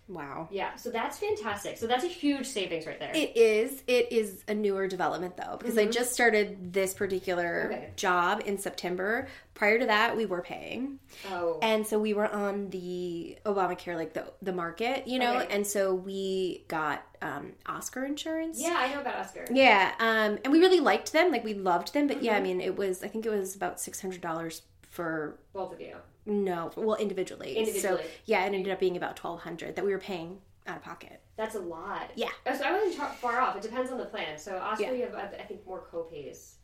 Wow. 0.09 0.47
Yeah, 0.51 0.75
so 0.75 0.89
that's 0.89 1.19
fantastic. 1.19 1.77
So 1.77 1.85
that's 1.85 2.03
a 2.03 2.07
huge 2.07 2.47
savings 2.47 2.87
right 2.87 2.99
there. 2.99 3.11
It 3.13 3.37
is. 3.37 3.83
It 3.85 4.11
is 4.11 4.43
a 4.47 4.55
newer 4.55 4.87
development 4.87 5.37
though, 5.37 5.55
because 5.57 5.77
I 5.77 5.85
just 5.85 6.13
started 6.13 6.73
this 6.73 6.93
particular 6.95 7.65
Mm-hmm. 7.69 7.73
Okay. 7.73 7.89
job 7.95 8.41
in 8.45 8.57
September. 8.57 9.27
Prior 9.53 9.77
to 9.77 9.85
that, 9.85 10.17
we 10.17 10.25
were 10.25 10.41
paying. 10.41 10.99
oh, 11.31 11.59
And 11.61 11.85
so 11.85 11.99
we 11.99 12.13
were 12.13 12.27
on 12.27 12.69
the 12.69 13.37
Obamacare, 13.45 13.95
like 13.95 14.13
the 14.13 14.25
the 14.41 14.51
market, 14.53 15.07
you 15.07 15.19
know, 15.19 15.37
Okay. 15.39 15.53
and 15.53 15.67
so 15.67 15.93
we 15.93 16.63
got 16.67 17.03
um, 17.21 17.51
Oscar 17.67 18.03
insurance. 18.05 18.59
yeah, 18.59 18.75
I 18.79 18.93
know 18.93 19.01
about 19.01 19.15
Oscar. 19.17 19.45
Yeah, 19.51 19.93
um, 19.99 20.39
and 20.43 20.51
we 20.51 20.59
really 20.59 20.79
liked 20.79 21.11
them. 21.13 21.31
Like 21.31 21.43
we 21.43 21.53
loved 21.53 21.93
them, 21.93 22.07
but 22.07 22.17
Mm-hmm. 22.17 22.25
yeah, 22.25 22.35
I 22.37 22.41
mean, 22.41 22.61
it 22.61 22.75
was 22.75 23.03
I 23.03 23.07
think 23.09 23.25
it 23.25 23.29
was 23.31 23.55
about 23.55 23.79
six 23.79 24.01
hundred 24.01 24.21
dollars 24.21 24.63
for 24.89 25.37
Both 25.53 25.73
of 25.73 25.79
you. 25.81 25.97
No, 26.29 26.71
well 26.75 26.95
individually. 26.95 27.57
Individually. 27.57 28.03
So 28.03 28.09
yeah, 28.25 28.43
it 28.45 28.53
ended 28.53 28.71
up 28.71 28.79
being 28.79 28.95
about 28.97 29.15
twelve 29.15 29.41
hundred 29.41 29.75
that 29.75 29.83
we 29.83 29.91
were 29.91 29.99
paying 29.99 30.39
out 30.67 30.77
of 30.77 30.83
pocket. 30.83 31.19
That's 31.35 31.55
a 31.55 31.59
lot. 31.59 32.11
Yeah. 32.15 32.29
Oh, 32.45 32.55
So 32.55 32.63
I 32.63 32.71
wasn't 32.71 33.15
far 33.15 33.39
off. 33.39 33.55
It 33.55 33.61
depends 33.61 33.91
on 33.91 33.97
the 33.97 34.05
plan. 34.05 34.37
So 34.37 34.57
Oscar, 34.57 34.83
Yeah. 34.83 34.91
you 34.91 35.01
have, 35.03 35.15
I 35.15 35.43
think, 35.43 35.65
more 35.65 35.87
co-pays. 35.89 36.55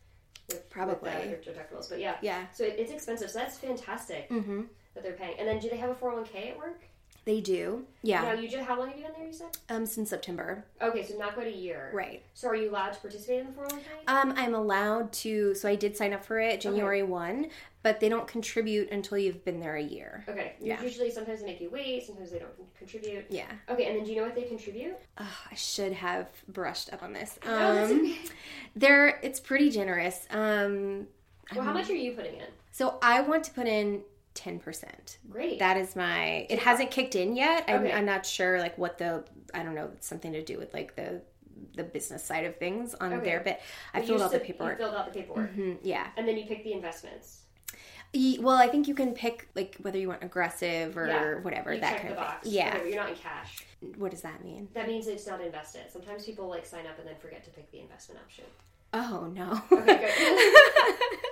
With, 0.48 0.68
Probably. 0.70 1.10
With 1.10 1.44
deductibles. 1.44 1.88
But 1.88 1.98
yeah. 1.98 2.16
Yeah, 2.22 2.46
So 2.52 2.64
it, 2.64 2.76
it's 2.78 2.92
expensive. 2.92 3.30
So 3.30 3.38
that's 3.40 3.58
fantastic 3.58 4.30
mm-hmm. 4.30 4.62
that 4.94 5.02
they're 5.02 5.14
paying. 5.14 5.38
And 5.38 5.48
then 5.48 5.58
do 5.58 5.68
they 5.68 5.76
have 5.78 5.90
a 5.90 5.94
401k 5.94 6.50
at 6.50 6.58
work? 6.58 6.82
They 7.26 7.40
do. 7.40 7.84
Yeah, 8.02 8.22
Now, 8.22 8.32
you 8.34 8.48
just, 8.48 8.64
how 8.64 8.78
long 8.78 8.88
have 8.88 8.96
you 8.96 9.04
been 9.04 9.12
there, 9.18 9.26
you 9.26 9.32
said? 9.32 9.48
um, 9.68 9.84
since 9.84 10.10
September, 10.10 10.64
Okay, 10.80 11.02
so 11.04 11.18
not 11.18 11.34
quite 11.34 11.48
a 11.48 11.56
year. 11.56 11.90
right? 11.92 12.22
So 12.34 12.46
are 12.48 12.54
you 12.54 12.70
allowed 12.70 12.92
to 12.92 13.00
participate 13.00 13.40
in 13.40 13.46
the 13.46 13.52
401k? 13.52 13.80
Um, 14.06 14.32
I'm 14.36 14.54
allowed 14.54 15.12
to. 15.14 15.52
So 15.56 15.68
I 15.68 15.74
did 15.74 15.96
sign 15.96 16.12
up 16.12 16.24
for 16.24 16.38
it 16.38 16.60
January 16.60 17.02
one, 17.02 17.48
but 17.82 17.98
they 17.98 18.08
don't 18.08 18.28
contribute 18.28 18.90
until 18.92 19.18
you've 19.18 19.44
been 19.44 19.58
there 19.58 19.74
a 19.74 19.82
year. 19.82 20.24
okay. 20.28 20.54
yeah. 20.60 20.80
Usually, 20.80 21.10
sometimes 21.10 21.40
they 21.40 21.46
make 21.46 21.60
you 21.60 21.68
wait. 21.68 22.06
Sometimes 22.06 22.30
they 22.30 22.38
don't 22.38 22.76
contribute. 22.78 23.26
Yeah. 23.28 23.50
Okay, 23.68 23.86
and 23.86 23.96
then 23.98 24.04
do 24.04 24.12
you 24.12 24.18
know 24.18 24.24
what 24.26 24.36
they 24.36 24.44
contribute? 24.44 24.94
Ugh, 25.18 25.26
I 25.50 25.54
should 25.56 25.94
have 25.94 26.28
brushed 26.46 26.92
up 26.92 27.02
on 27.02 27.12
this. 27.12 27.38
No, 27.44 27.74
that's 27.74 27.90
Um, 27.90 28.00
okay. 28.02 28.18
they're 28.76 29.18
it's 29.24 29.40
pretty 29.40 29.70
generous. 29.70 30.26
Um, 30.30 31.08
Well, 31.54 31.64
how 31.64 31.72
much 31.72 31.90
are 31.90 31.94
you 31.94 32.12
putting 32.12 32.36
in? 32.36 32.46
so 32.70 32.98
I 33.02 33.20
want 33.22 33.42
to 33.44 33.50
put 33.50 33.66
in 33.66 34.02
ten 34.36 34.60
percent. 34.60 35.18
Great. 35.28 35.58
That 35.58 35.76
is 35.76 35.96
my. 35.96 36.46
It 36.48 36.60
hasn't 36.60 36.92
kicked 36.92 37.16
in 37.16 37.34
yet. 37.34 37.64
I'm, 37.66 37.82
Okay. 37.82 37.92
I'm 37.92 38.06
not 38.06 38.24
sure 38.24 38.60
like 38.60 38.78
what 38.78 38.98
the. 38.98 39.24
I 39.52 39.64
don't 39.64 39.74
know. 39.74 39.90
Something 40.00 40.32
to 40.34 40.44
do 40.44 40.58
with 40.58 40.72
like 40.72 40.94
the 40.94 41.22
the 41.74 41.82
business 41.84 42.22
side 42.22 42.44
of 42.44 42.56
things 42.58 42.94
on 42.94 43.12
Okay. 43.14 43.24
there, 43.24 43.40
but 43.44 43.60
I 43.94 44.02
filled 44.02 44.20
out 44.22 44.30
the 44.30 44.36
sub- 44.38 44.46
paperwork. 44.46 44.78
You 44.78 44.84
filled 44.84 44.94
out 44.96 45.12
the 45.12 45.18
paperwork. 45.20 45.54
Mhm, 45.56 45.78
yeah. 45.82 46.06
And 46.16 46.28
then 46.28 46.36
you 46.36 46.44
pick 46.46 46.62
the 46.62 46.72
investments. 46.72 47.40
Well, 48.40 48.56
I 48.56 48.68
think 48.68 48.88
you 48.88 48.94
can 48.94 49.12
pick 49.14 49.48
like 49.54 49.76
whether 49.80 49.98
you 49.98 50.08
want 50.08 50.22
aggressive 50.22 50.96
or 50.96 51.06
Yeah. 51.06 51.34
whatever 51.42 51.74
You 51.74 51.80
that 51.80 51.90
check 51.92 52.02
kind 52.02 52.14
the 52.14 52.20
of 52.20 52.26
box. 52.26 52.44
thing. 52.44 52.52
Yeah. 52.54 52.78
But 52.78 52.86
you're 52.86 52.96
not 52.96 53.10
in 53.10 53.16
cash. 53.16 53.64
What 53.96 54.10
does 54.10 54.22
that 54.22 54.42
mean? 54.44 54.68
That 54.74 54.86
means 54.86 55.06
it's 55.06 55.26
not 55.26 55.40
invested. 55.42 55.82
Sometimes 55.92 56.24
people 56.24 56.46
like 56.48 56.64
sign 56.64 56.86
up 56.86 56.98
and 56.98 57.06
then 57.08 57.16
forget 57.16 57.44
to 57.44 57.50
pick 57.50 57.70
the 57.72 57.80
investment 57.80 58.20
option. 58.24 58.44
Oh 58.94 59.30
no. 59.34 59.60
Okay, 59.72 60.12
good. 60.16 61.18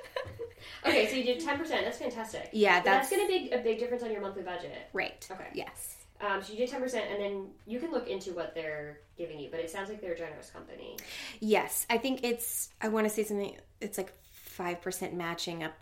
Okay, 0.87 1.09
so 1.09 1.17
you 1.17 1.25
did 1.25 1.41
ten 1.41 1.59
percent. 1.59 1.85
That's 1.85 1.99
fantastic. 1.99 2.51
Yeah, 2.53 2.81
that's, 2.81 3.09
that's- 3.09 3.11
going 3.11 3.23
to 3.23 3.29
be 3.29 3.51
a 3.53 3.63
big 3.63 3.79
difference 3.79 4.03
on 4.03 4.11
your 4.11 4.21
monthly 4.21 4.43
budget. 4.43 4.89
Right. 4.93 5.27
Okay. 5.31 5.49
Yes. 5.55 5.99
Um, 6.21 6.43
so 6.43 6.53
you 6.53 6.59
did 6.59 6.71
ten 6.71 6.81
percent, 6.81 7.07
and 7.11 7.21
then 7.21 7.49
you 7.67 7.81
can 7.81 7.91
look 7.91 8.09
into 8.09 8.33
what 8.33 8.55
they're 8.55 9.01
giving 9.19 9.39
you. 9.39 9.49
But 9.51 9.61
it 9.61 9.71
sounds 9.71 9.89
like 9.89 10.01
they're 10.01 10.13
a 10.13 10.19
generous 10.19 10.51
company. 10.51 10.97
Yes. 11.41 11.87
I 11.91 11.99
think 11.99 12.21
it's. 12.25 12.71
I 12.81 12.89
want 12.89 13.07
to 13.07 13.11
say 13.11 13.25
something. 13.25 13.57
It's 13.81 13.99
like 13.99 14.13
five 14.33 14.81
percent 14.81 15.15
matching 15.15 15.63
up 15.65 15.73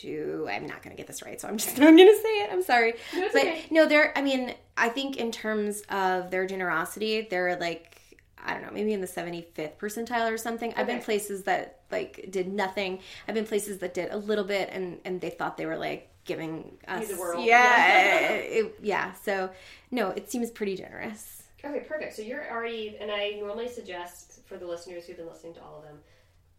to. 0.00 0.48
I'm 0.50 0.66
not 0.66 0.82
going 0.82 0.94
to 0.94 0.96
get 0.96 1.06
this 1.06 1.22
right, 1.22 1.40
so 1.40 1.48
I'm 1.48 1.56
just 1.58 1.78
not 1.78 1.84
going 1.86 1.98
to 1.98 2.16
say 2.22 2.28
it. 2.42 2.50
I'm 2.52 2.62
sorry. 2.62 2.94
No, 3.14 3.28
but 3.32 3.42
okay. 3.42 3.64
no, 3.70 3.86
they're. 3.86 4.16
I 4.16 4.22
mean, 4.22 4.54
I 4.76 4.88
think 4.88 5.16
in 5.16 5.30
terms 5.32 5.82
of 5.88 6.30
their 6.30 6.46
generosity, 6.46 7.26
they're 7.30 7.56
like. 7.58 7.96
I 8.42 8.54
don't 8.54 8.62
know, 8.62 8.70
maybe 8.72 8.94
in 8.94 9.02
the 9.02 9.06
75th 9.06 9.76
percentile 9.76 10.32
or 10.32 10.38
something. 10.38 10.72
I've 10.74 10.86
been 10.86 11.02
places 11.02 11.42
that 11.42 11.79
like 11.90 12.28
did 12.30 12.48
nothing. 12.52 13.00
I've 13.26 13.34
been 13.34 13.46
places 13.46 13.78
that 13.78 13.94
did 13.94 14.10
a 14.12 14.16
little 14.16 14.44
bit 14.44 14.70
and 14.72 14.98
and 15.04 15.20
they 15.20 15.30
thought 15.30 15.56
they 15.56 15.66
were 15.66 15.76
like 15.78 16.08
giving 16.24 16.76
us 16.86 17.08
the 17.08 17.16
world. 17.16 17.44
Yeah. 17.44 18.28
it- 18.28 18.78
yeah. 18.82 19.12
So, 19.14 19.50
no, 19.90 20.10
it 20.10 20.30
seems 20.30 20.50
pretty 20.50 20.76
generous. 20.76 21.42
Okay, 21.64 21.80
perfect. 21.80 22.14
So 22.16 22.22
you're 22.22 22.50
already, 22.50 22.96
and 23.00 23.10
I 23.10 23.32
normally 23.38 23.68
suggest 23.68 24.40
for 24.46 24.56
the 24.56 24.66
listeners 24.66 25.04
who've 25.06 25.16
been 25.16 25.28
listening 25.28 25.54
to 25.54 25.62
all 25.62 25.78
of 25.78 25.84
them, 25.84 25.98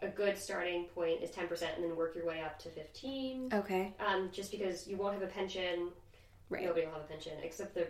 a 0.03 0.07
good 0.07 0.37
starting 0.37 0.85
point 0.85 1.21
is 1.21 1.29
ten 1.31 1.47
percent, 1.47 1.71
and 1.75 1.83
then 1.83 1.95
work 1.95 2.15
your 2.15 2.25
way 2.25 2.41
up 2.41 2.57
to 2.59 2.69
fifteen. 2.69 3.49
Okay. 3.53 3.93
Um, 4.05 4.29
just 4.31 4.51
because 4.51 4.87
you 4.87 4.97
won't 4.97 5.13
have 5.13 5.23
a 5.23 5.27
pension, 5.31 5.89
Right. 6.49 6.63
nobody 6.65 6.85
will 6.85 6.93
have 6.93 7.03
a 7.03 7.07
pension 7.07 7.33
except 7.43 7.73
the 7.75 7.87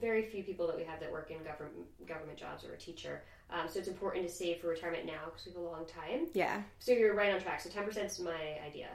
very 0.00 0.24
few 0.24 0.42
people 0.42 0.66
that 0.66 0.76
we 0.76 0.84
have 0.84 1.00
that 1.00 1.12
work 1.12 1.30
in 1.30 1.38
government 1.38 1.74
government 2.06 2.38
jobs 2.38 2.64
or 2.64 2.72
a 2.72 2.76
teacher. 2.76 3.22
Um, 3.50 3.68
so 3.68 3.78
it's 3.78 3.88
important 3.88 4.26
to 4.26 4.32
save 4.32 4.58
for 4.58 4.68
retirement 4.68 5.06
now 5.06 5.20
because 5.26 5.46
we 5.46 5.52
have 5.52 5.60
a 5.60 5.64
long 5.64 5.84
time. 5.86 6.28
Yeah. 6.32 6.62
So 6.78 6.92
you're 6.92 7.14
right 7.14 7.32
on 7.32 7.40
track. 7.40 7.60
So 7.60 7.70
ten 7.70 7.84
percent 7.84 8.06
is 8.10 8.18
my 8.20 8.58
idea. 8.66 8.88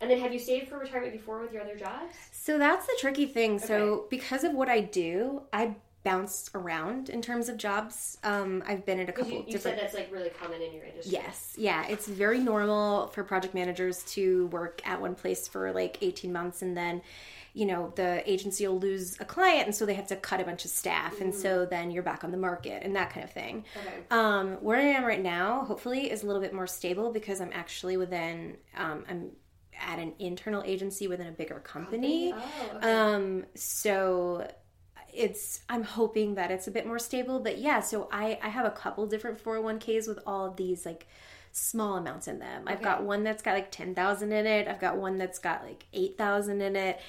And 0.00 0.10
then 0.10 0.20
have 0.20 0.32
you 0.32 0.38
saved 0.38 0.68
for 0.68 0.78
retirement 0.78 1.12
before 1.12 1.40
with 1.40 1.52
your 1.52 1.62
other 1.62 1.76
jobs? 1.76 2.14
So 2.32 2.58
that's 2.58 2.86
the 2.86 2.96
tricky 3.00 3.26
thing. 3.26 3.58
So 3.58 4.04
because 4.10 4.44
of 4.44 4.52
what 4.52 4.68
I 4.68 4.80
do, 4.80 5.42
I 5.52 5.74
bounce 6.06 6.50
around 6.54 7.08
in 7.08 7.20
terms 7.20 7.48
of 7.48 7.56
jobs. 7.56 8.16
Um, 8.22 8.62
I've 8.64 8.86
been 8.86 9.00
at 9.00 9.08
a 9.08 9.12
couple 9.12 9.32
you, 9.32 9.38
you 9.38 9.52
different. 9.52 9.76
said 9.76 9.78
that's 9.84 9.94
like 9.94 10.08
really 10.12 10.28
common 10.28 10.62
in 10.62 10.72
your 10.72 10.84
industry. 10.84 11.12
Yes, 11.12 11.54
yeah, 11.58 11.84
it's 11.88 12.06
very 12.06 12.38
normal 12.38 13.08
for 13.08 13.24
project 13.24 13.54
managers 13.54 14.04
to 14.12 14.46
work 14.46 14.80
at 14.86 15.00
one 15.00 15.16
place 15.16 15.48
for 15.48 15.72
like 15.72 15.98
18 16.02 16.32
months 16.32 16.62
and 16.62 16.76
then, 16.76 17.02
you 17.56 17.64
know, 17.64 17.90
the 17.96 18.22
agency 18.30 18.68
will 18.68 18.78
lose 18.78 19.18
a 19.18 19.24
client 19.24 19.64
and 19.64 19.74
so 19.74 19.86
they 19.86 19.94
have 19.94 20.06
to 20.06 20.16
cut 20.16 20.42
a 20.42 20.44
bunch 20.44 20.66
of 20.66 20.70
staff 20.70 21.22
and 21.22 21.34
so 21.34 21.64
then 21.64 21.90
you're 21.90 22.02
back 22.02 22.22
on 22.22 22.30
the 22.30 22.36
market 22.36 22.82
and 22.82 22.94
that 22.94 23.08
kind 23.08 23.24
of 23.24 23.30
thing. 23.30 23.64
Okay. 23.74 23.94
Um, 24.10 24.56
where 24.56 24.76
I 24.76 24.82
am 24.82 25.06
right 25.06 25.22
now, 25.22 25.64
hopefully, 25.64 26.10
is 26.10 26.22
a 26.22 26.26
little 26.26 26.42
bit 26.42 26.52
more 26.52 26.66
stable 26.66 27.10
because 27.10 27.40
I'm 27.40 27.52
actually 27.54 27.96
within, 27.96 28.58
um, 28.76 29.06
I'm 29.08 29.30
at 29.80 29.98
an 29.98 30.12
internal 30.18 30.62
agency 30.66 31.08
within 31.08 31.28
a 31.28 31.32
bigger 31.32 31.58
company. 31.60 32.34
Oh, 32.36 32.76
okay. 32.76 32.92
Um, 32.92 33.46
so 33.54 34.46
it's 35.14 35.62
I'm 35.70 35.82
hoping 35.82 36.34
that 36.34 36.50
it's 36.50 36.66
a 36.66 36.70
bit 36.70 36.86
more 36.86 36.98
stable. 36.98 37.40
But 37.40 37.56
yeah, 37.56 37.80
so 37.80 38.06
I 38.12 38.38
I 38.42 38.50
have 38.50 38.66
a 38.66 38.70
couple 38.70 39.06
different 39.06 39.42
401ks 39.42 40.06
with 40.06 40.18
all 40.26 40.50
these 40.50 40.84
like 40.84 41.06
small 41.52 41.96
amounts 41.96 42.28
in 42.28 42.38
them. 42.38 42.64
I've 42.66 42.82
got 42.82 43.02
one 43.02 43.24
that's 43.24 43.42
got 43.42 43.54
like 43.54 43.70
10,000 43.70 44.30
in 44.30 44.46
it. 44.46 44.68
I've 44.68 44.78
got 44.78 44.98
one 44.98 45.16
that's 45.16 45.38
got 45.38 45.64
like 45.64 45.86
8,000 45.94 46.60
in 46.60 46.76
it. 46.76 47.00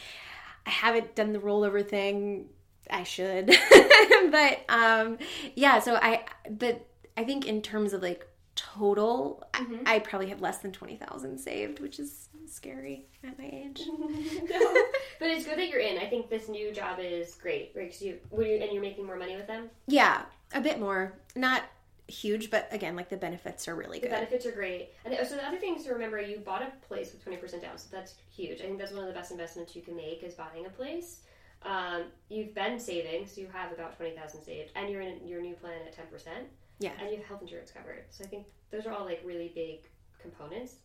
I 0.68 0.70
haven't 0.70 1.16
done 1.16 1.34
the 1.34 1.40
rollover 1.40 1.88
thing. 1.88 2.50
I 2.90 3.04
should. 3.04 3.48
but 4.32 4.60
um 4.70 5.18
yeah, 5.56 5.80
so 5.80 5.96
I 5.96 6.26
but 6.50 6.86
I 7.18 7.24
think 7.24 7.46
in 7.48 7.62
terms 7.62 7.94
of 7.94 8.02
like 8.02 8.28
total, 8.56 9.44
I- 9.54 9.62
Mm-hmm. 9.62 9.84
I, 9.88 10.00
probably 10.00 10.30
have 10.30 10.40
less 10.42 10.60
than 10.60 10.72
20,000 10.72 11.38
saved, 11.40 11.80
which 11.80 12.00
is 12.00 12.30
scary 12.48 13.08
at 13.24 13.38
my 13.40 13.46
age. 13.52 13.82
no, 13.88 14.08
but 15.20 15.30
it's 15.30 15.46
good 15.46 15.58
that 15.58 15.68
you're 15.70 15.80
in. 15.80 15.98
I 15.98 16.06
think 16.06 16.30
this 16.30 16.48
new 16.48 16.72
job 16.72 17.00
is 17.00 17.34
great, 17.36 17.72
right? 17.76 17.90
Cause 17.92 18.02
you, 18.02 18.18
you, 18.38 18.44
and 18.62 18.72
you're 18.72 18.82
making 18.82 19.06
more 19.06 19.16
money 19.18 19.36
with 19.36 19.48
them. 19.48 19.70
Yeah, 19.88 20.22
a 20.54 20.62
bit 20.62 20.80
more. 20.80 21.14
Not 21.36 21.64
huge, 22.08 22.50
but 22.50 22.68
again, 22.72 22.96
like 22.96 23.10
the 23.10 23.18
benefits 23.18 23.68
are 23.68 23.76
really 23.76 24.00
The 24.00 24.08
good. 24.08 24.12
benefits 24.14 24.46
are 24.46 24.52
great. 24.52 24.90
And 25.06 25.16
so 25.28 25.36
the 25.36 25.46
other 25.46 25.58
things 25.58 25.84
to 25.86 25.94
remember, 25.94 26.22
you 26.22 26.40
bought 26.40 26.62
a 26.62 26.72
place 26.88 27.12
with 27.14 27.24
20% 27.26 27.62
down, 27.62 27.78
so 27.78 27.88
that's 27.92 28.16
huge. 28.30 28.62
I 28.62 28.66
think 28.66 28.80
that's 28.80 28.92
one 28.92 29.02
of 29.02 29.08
the 29.08 29.14
best 29.14 29.32
investments 29.32 29.76
you 29.76 29.82
can 29.82 29.96
make 29.96 30.24
is 30.24 30.34
buying 30.34 30.66
a 30.66 30.70
place. 30.70 31.22
Um, 31.64 32.04
you've 32.30 32.54
been 32.54 32.80
saving, 32.80 33.28
so 33.28 33.42
you 33.42 33.48
have 33.52 33.72
about 33.72 33.98
20000 33.98 34.44
saved, 34.44 34.72
and 34.76 34.90
you're 34.90 35.02
in 35.02 35.26
your 35.28 35.42
new 35.42 35.56
plan 35.56 35.82
at 35.86 35.96
10%, 35.96 36.46
Yeah. 36.80 36.92
and 37.00 37.10
you 37.12 37.18
have 37.18 37.26
health 37.26 37.42
insurance 37.42 37.72
covered. 37.72 38.06
So 38.10 38.24
I 38.24 38.28
think 38.28 38.46
those 38.72 38.86
are 38.86 38.92
all 38.94 39.06
like 39.06 39.22
really 39.26 39.52
big 39.54 39.80
components 40.22 40.76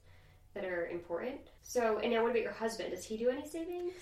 that 0.54 0.64
are 0.64 0.86
important. 0.88 1.40
So, 1.62 1.98
and 1.98 2.12
now 2.12 2.22
what 2.22 2.30
about 2.30 2.42
your 2.42 2.52
husband? 2.52 2.90
Does 2.90 3.04
he 3.04 3.16
do 3.16 3.28
any 3.30 3.46
savings? 3.48 3.92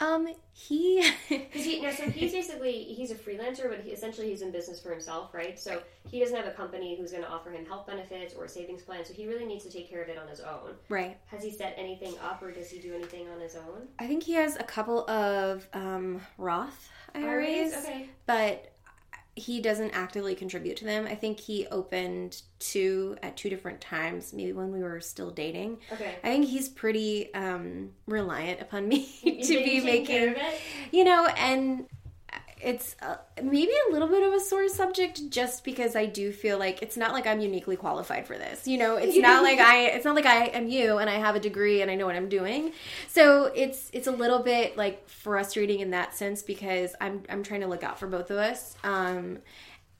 Um, 0.00 0.28
he 0.52 1.02
he, 1.28 1.80
no, 1.80 1.90
so 1.90 2.04
he's 2.10 2.32
basically 2.32 2.72
he's 2.84 3.10
a 3.10 3.14
freelancer, 3.14 3.68
but 3.68 3.80
he, 3.80 3.90
essentially 3.90 4.28
he's 4.28 4.42
in 4.42 4.50
business 4.50 4.78
for 4.80 4.90
himself, 4.90 5.32
right? 5.32 5.58
So 5.58 5.80
he 6.10 6.20
doesn't 6.20 6.36
have 6.36 6.46
a 6.46 6.50
company 6.50 6.96
who's 6.98 7.12
going 7.12 7.22
to 7.24 7.30
offer 7.30 7.50
him 7.50 7.64
health 7.64 7.86
benefits 7.86 8.34
or 8.34 8.44
a 8.44 8.48
savings 8.48 8.82
plan. 8.82 9.04
So 9.04 9.14
he 9.14 9.26
really 9.26 9.46
needs 9.46 9.64
to 9.64 9.70
take 9.70 9.88
care 9.88 10.02
of 10.02 10.08
it 10.08 10.18
on 10.18 10.28
his 10.28 10.40
own. 10.40 10.74
right. 10.90 11.16
Has 11.26 11.42
he 11.42 11.50
set 11.50 11.74
anything 11.78 12.14
up, 12.22 12.42
or 12.42 12.50
does 12.52 12.70
he 12.70 12.78
do 12.78 12.94
anything 12.94 13.28
on 13.28 13.40
his 13.40 13.56
own? 13.56 13.88
I 13.98 14.06
think 14.06 14.22
he 14.22 14.34
has 14.34 14.56
a 14.56 14.64
couple 14.64 15.08
of 15.10 15.66
um 15.72 16.20
Roth 16.36 16.90
IRAs, 17.14 17.72
Okay. 17.84 18.10
but 18.26 18.72
he 19.36 19.60
doesn't 19.60 19.90
actively 19.90 20.34
contribute 20.34 20.78
to 20.78 20.86
them. 20.86 21.06
I 21.06 21.14
think 21.14 21.38
he 21.38 21.66
opened 21.66 22.40
two 22.58 23.18
at 23.22 23.36
two 23.36 23.50
different 23.50 23.82
times, 23.82 24.32
maybe 24.32 24.54
when 24.54 24.72
we 24.72 24.82
were 24.82 24.98
still 25.00 25.30
dating. 25.30 25.78
Okay. 25.92 26.16
I 26.24 26.28
think 26.28 26.46
he's 26.46 26.70
pretty 26.70 27.32
um 27.34 27.90
reliant 28.06 28.62
upon 28.62 28.88
me 28.88 29.06
to 29.42 29.64
be 29.64 29.80
making 29.80 30.36
you 30.90 31.04
know 31.04 31.26
and 31.36 31.86
it's 32.66 32.96
uh, 33.00 33.14
maybe 33.40 33.70
a 33.88 33.92
little 33.92 34.08
bit 34.08 34.26
of 34.26 34.34
a 34.34 34.40
sore 34.40 34.68
subject 34.68 35.30
just 35.30 35.62
because 35.62 35.94
I 35.94 36.06
do 36.06 36.32
feel 36.32 36.58
like 36.58 36.82
it's 36.82 36.96
not 36.96 37.12
like 37.12 37.24
I'm 37.24 37.38
uniquely 37.38 37.76
qualified 37.76 38.26
for 38.26 38.36
this. 38.36 38.66
You 38.66 38.76
know, 38.76 38.96
it's 38.96 39.16
not 39.16 39.44
like 39.44 39.60
I 39.60 39.84
it's 39.90 40.04
not 40.04 40.16
like 40.16 40.26
I 40.26 40.46
am 40.46 40.66
you 40.66 40.98
and 40.98 41.08
I 41.08 41.14
have 41.14 41.36
a 41.36 41.40
degree 41.40 41.80
and 41.80 41.92
I 41.92 41.94
know 41.94 42.06
what 42.06 42.16
I'm 42.16 42.28
doing. 42.28 42.72
So 43.06 43.52
it's 43.54 43.88
it's 43.92 44.08
a 44.08 44.10
little 44.10 44.40
bit 44.40 44.76
like 44.76 45.08
frustrating 45.08 45.78
in 45.78 45.90
that 45.90 46.16
sense 46.16 46.42
because 46.42 46.96
I'm 47.00 47.22
I'm 47.28 47.44
trying 47.44 47.60
to 47.60 47.68
look 47.68 47.84
out 47.84 48.00
for 48.00 48.08
both 48.08 48.32
of 48.32 48.38
us. 48.38 48.74
Um 48.82 49.38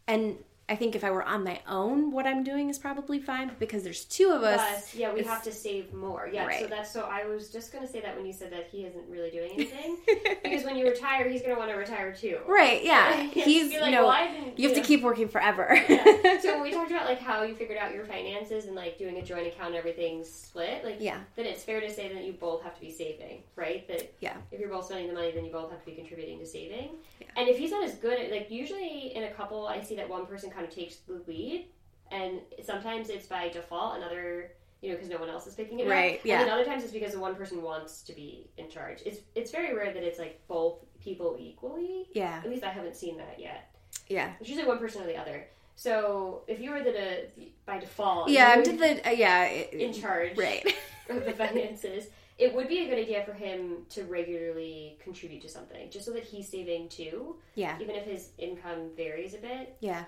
and 0.09 0.37
I 0.69 0.75
think 0.75 0.97
if 0.97 1.05
I 1.05 1.13
were 1.13 1.23
on 1.23 1.45
my 1.45 1.61
own, 1.69 2.11
what 2.11 2.27
I'm 2.27 2.43
doing 2.43 2.71
is 2.71 2.77
probably 2.79 3.21
fine. 3.21 3.53
Because 3.61 3.85
there's 3.85 4.05
two 4.05 4.31
of 4.31 4.43
us, 4.43 4.91
But 4.91 4.99
yeah, 4.99 5.13
we 5.15 5.23
have 5.23 5.43
to 5.45 5.53
save 5.53 5.93
more. 5.95 6.29
Yeah, 6.33 6.49
so 6.59 6.67
that's 6.67 6.91
so. 6.93 7.03
I 7.11 7.25
was 7.25 7.51
just 7.51 7.73
gonna 7.73 7.87
say 7.87 8.01
that 8.01 8.17
when 8.17 8.27
you 8.27 8.33
said 8.33 8.51
that 8.53 8.67
he 8.73 8.85
isn't 8.85 9.05
really 9.09 9.31
doing 9.31 9.53
anything, 9.53 9.99
because 10.43 10.65
when 10.65 10.77
you 10.77 10.85
retire, 10.91 11.29
he's 11.29 11.41
gonna 11.43 11.57
want 11.57 11.71
to 11.71 11.77
retire 11.77 12.13
too. 12.13 12.39
right? 12.49 12.83
Yeah, 12.83 13.23
he's 13.31 13.73
like, 13.75 13.85
you 13.87 13.91
know 13.93 14.07
well, 14.09 14.27
didn't- 14.33 14.59
you 14.59 14.69
have 14.69 14.77
to 14.77 14.83
keep 14.83 15.03
working 15.03 15.29
forever. 15.29 15.79
Yeah. 15.89 16.05
So 16.43 16.53
when 16.55 16.63
we 16.65 16.71
talked 16.71 16.91
about 16.91 17.07
like 17.07 17.19
how 17.21 17.43
you 17.45 17.55
figured 17.55 17.79
out 17.79 17.95
your 17.95 18.05
finances 18.05 18.67
and 18.67 18.75
like 18.75 18.99
doing 18.99 19.17
a 19.19 19.23
joint 19.23 19.47
account, 19.47 19.69
and 19.69 19.77
everything's 19.77 20.29
split. 20.29 20.85
Like 20.85 20.97
Yeah. 21.01 21.19
then 21.35 21.47
it's 21.47 21.63
fair 21.65 21.81
to 21.81 21.91
say 21.91 22.13
that 22.13 22.25
you 22.25 22.33
both 22.35 22.63
have 22.63 22.75
to 22.75 22.81
be 22.81 22.91
saving, 22.91 23.43
right? 23.57 23.87
That 23.89 24.13
Yeah. 24.21 24.37
if 24.53 24.61
you're 24.61 24.69
both 24.69 24.85
spending 24.87 25.09
the 25.09 25.15
money, 25.15 25.31
then 25.33 25.45
you 25.45 25.51
both 25.53 25.71
have 25.71 25.81
to 25.81 25.87
be 25.87 25.93
contributing 25.95 26.39
to 26.41 26.47
saving. 26.47 26.91
Yeah. 27.21 27.27
And 27.37 27.49
if 27.49 27.57
he's 27.59 27.71
not 27.71 27.85
as 27.85 27.95
good 27.95 28.19
at 28.21 28.31
like 28.31 28.51
usually 28.51 29.15
in 29.17 29.25
a 29.25 29.31
couple, 29.31 29.67
I 29.67 29.81
see 29.81 29.97
that 29.97 30.09
one 30.09 30.27
person 30.27 30.51
kind 30.57 30.67
of 30.67 30.75
takes 30.75 30.97
the 30.97 31.23
lead, 31.29 31.67
and 32.11 32.41
sometimes 32.65 33.09
it's 33.11 33.27
by 33.27 33.49
default, 33.49 33.97
another. 33.99 34.53
You 34.83 34.91
know, 34.91 34.97
because 34.97 35.09
no 35.11 35.17
one 35.19 35.31
else 35.31 35.47
is 35.47 35.55
picking 35.55 35.81
it 35.81 35.89
Right, 35.89 36.17
up. 36.19 36.27
yeah. 36.27 36.39
And 36.41 36.49
then 36.49 36.55
other 36.55 36.65
times 36.65 36.85
it's 36.85 36.93
because 36.93 37.13
the 37.15 37.19
one 37.19 37.35
person 37.35 37.63
wants 37.63 38.03
to 38.03 38.13
be 38.13 38.51
in 38.59 38.69
charge. 38.69 38.99
It's 39.07 39.21
it's 39.35 39.51
very 39.51 39.75
rare 39.75 39.93
that 39.93 40.03
it's 40.03 40.19
like 40.19 40.41
both 40.49 40.85
people 41.01 41.37
equally. 41.41 42.07
yeah, 42.13 42.41
At 42.45 42.51
least 42.51 42.63
I 42.63 42.69
haven't 42.71 42.95
seen 42.95 43.17
that 43.17 43.37
yet. 43.41 43.75
yeah. 44.09 44.35
It's 44.39 44.51
usually 44.51 44.69
one 44.69 44.79
person 44.79 45.03
or 45.03 45.07
the 45.07 45.17
other. 45.17 45.47
So 45.77 46.43
if 46.47 46.61
you 46.61 46.71
were 46.73 46.83
the, 46.83 46.93
the 47.37 47.49
by 47.65 47.79
default, 47.79 48.29
Yeah, 48.29 48.49
I'm 48.55 48.63
the 48.65 49.09
uh, 49.09 49.11
yeah 49.11 49.45
it- 49.47 49.73
in 49.73 49.93
charge 49.95 50.37
right. 50.37 50.65
of 51.09 51.25
the 51.25 51.33
finances, 51.33 52.05
it 52.39 52.55
would 52.55 52.69
be 52.69 52.81
a 52.81 52.89
good 52.89 52.99
idea 52.99 53.25
for 53.25 53.33
him 53.33 53.87
to 53.91 54.05
regularly 54.05 54.99
contribute 55.03 55.41
to 55.43 55.49
something, 55.49 55.89
just 55.91 56.05
so 56.05 56.13
that 56.13 56.23
he's 56.25 56.49
saving 56.49 56.91
too, 56.91 57.37
Yeah, 57.55 57.77
even 57.81 57.95
if 57.97 58.05
his 58.05 58.29
income 58.39 58.91
varies 58.95 59.33
a 59.35 59.39
bit. 59.39 59.75
yeah. 59.81 60.05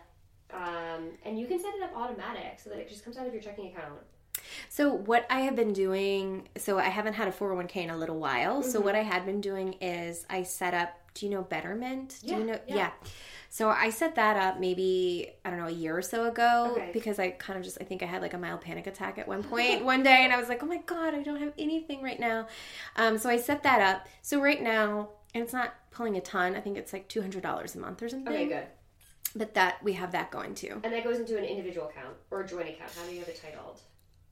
Um, 0.52 1.11
and 1.24 1.38
you 1.38 1.46
can 1.46 1.58
set 1.61 1.74
it 1.74 1.82
up 1.82 1.92
automatic 1.96 2.58
so 2.62 2.70
that 2.70 2.78
it 2.78 2.88
just 2.88 3.04
comes 3.04 3.16
out 3.16 3.26
of 3.26 3.32
your 3.32 3.42
checking 3.42 3.66
account. 3.68 4.00
So 4.70 4.92
what 4.92 5.26
I 5.28 5.40
have 5.40 5.56
been 5.56 5.72
doing, 5.72 6.48
so 6.56 6.78
I 6.78 6.84
haven't 6.84 7.14
had 7.14 7.28
a 7.28 7.32
401k 7.32 7.76
in 7.76 7.90
a 7.90 7.96
little 7.96 8.18
while. 8.18 8.61
Mm-hmm. 8.61 8.70
So 8.70 8.80
what 8.80 8.94
I 8.94 9.02
had 9.02 9.26
been 9.26 9.40
doing 9.40 9.74
is 9.80 10.24
I 10.30 10.42
set 10.42 10.74
up. 10.74 10.94
Do 11.14 11.26
you 11.26 11.32
know 11.32 11.42
Betterment? 11.42 12.18
Do 12.24 12.28
Yeah, 12.32 12.38
you 12.38 12.44
know? 12.44 12.58
yeah. 12.66 12.90
So 13.50 13.68
I 13.70 13.90
set 13.90 14.14
that 14.16 14.37
up 14.37 14.61
maybe 14.61 15.30
I 15.44 15.50
don't 15.50 15.58
know 15.58 15.66
a 15.66 15.70
year 15.70 15.96
or 15.96 16.02
so 16.02 16.26
ago 16.28 16.68
Okay. 16.76 16.90
because 16.92 17.18
I 17.18 17.30
kind 17.30 17.58
of 17.58 17.64
just 17.64 17.78
I 17.80 17.84
think 17.84 18.02
I 18.02 18.06
had 18.06 18.22
like 18.22 18.34
a 18.34 18.38
mild 18.38 18.61
panic 18.61 18.87
attack 18.87 19.18
at 19.18 19.26
one 19.26 19.42
point 19.52 19.84
one 19.84 20.02
day 20.02 20.20
and 20.22 20.32
I 20.32 20.38
was 20.38 20.48
like 20.48 20.62
oh 20.62 20.66
my 20.66 20.76
god 20.87 21.14
I 21.14 21.22
don't 21.22 21.40
have 21.40 21.54
anything 21.58 22.02
right 22.02 22.20
now, 22.20 22.46
um, 22.96 23.18
so 23.18 23.28
I 23.28 23.38
set 23.38 23.62
that 23.64 23.80
up. 23.80 24.06
So 24.22 24.40
right 24.40 24.62
now 24.62 25.08
and 25.34 25.42
it's 25.42 25.52
not 25.52 25.74
pulling 25.90 26.16
a 26.16 26.20
ton. 26.20 26.54
I 26.54 26.61
think 26.61 26.76
it's 26.76 26.92
like 26.92 27.08
two 27.08 27.20
hundred 27.22 27.42
dollars 27.42 27.74
a 27.74 27.78
month 27.78 28.02
or 28.02 28.08
something. 28.08 28.32
Okay, 28.32 28.46
good. 28.46 28.66
But 29.37 29.55
that 29.55 29.83
we 29.83 29.93
have 29.95 30.12
that 30.12 30.31
going 30.31 30.55
too. 30.55 30.81
And 30.83 30.93
that 30.93 31.05
goes 31.05 31.19
into 31.19 31.37
an 31.37 31.45
individual 31.45 31.88
account 31.88 32.14
or 32.31 32.41
a 32.43 32.47
joint 32.47 32.69
account. 32.69 32.91
How 32.97 33.05
do 33.07 33.12
you 33.12 33.21
have 33.21 33.29
it 33.29 33.41
titled? 33.43 33.81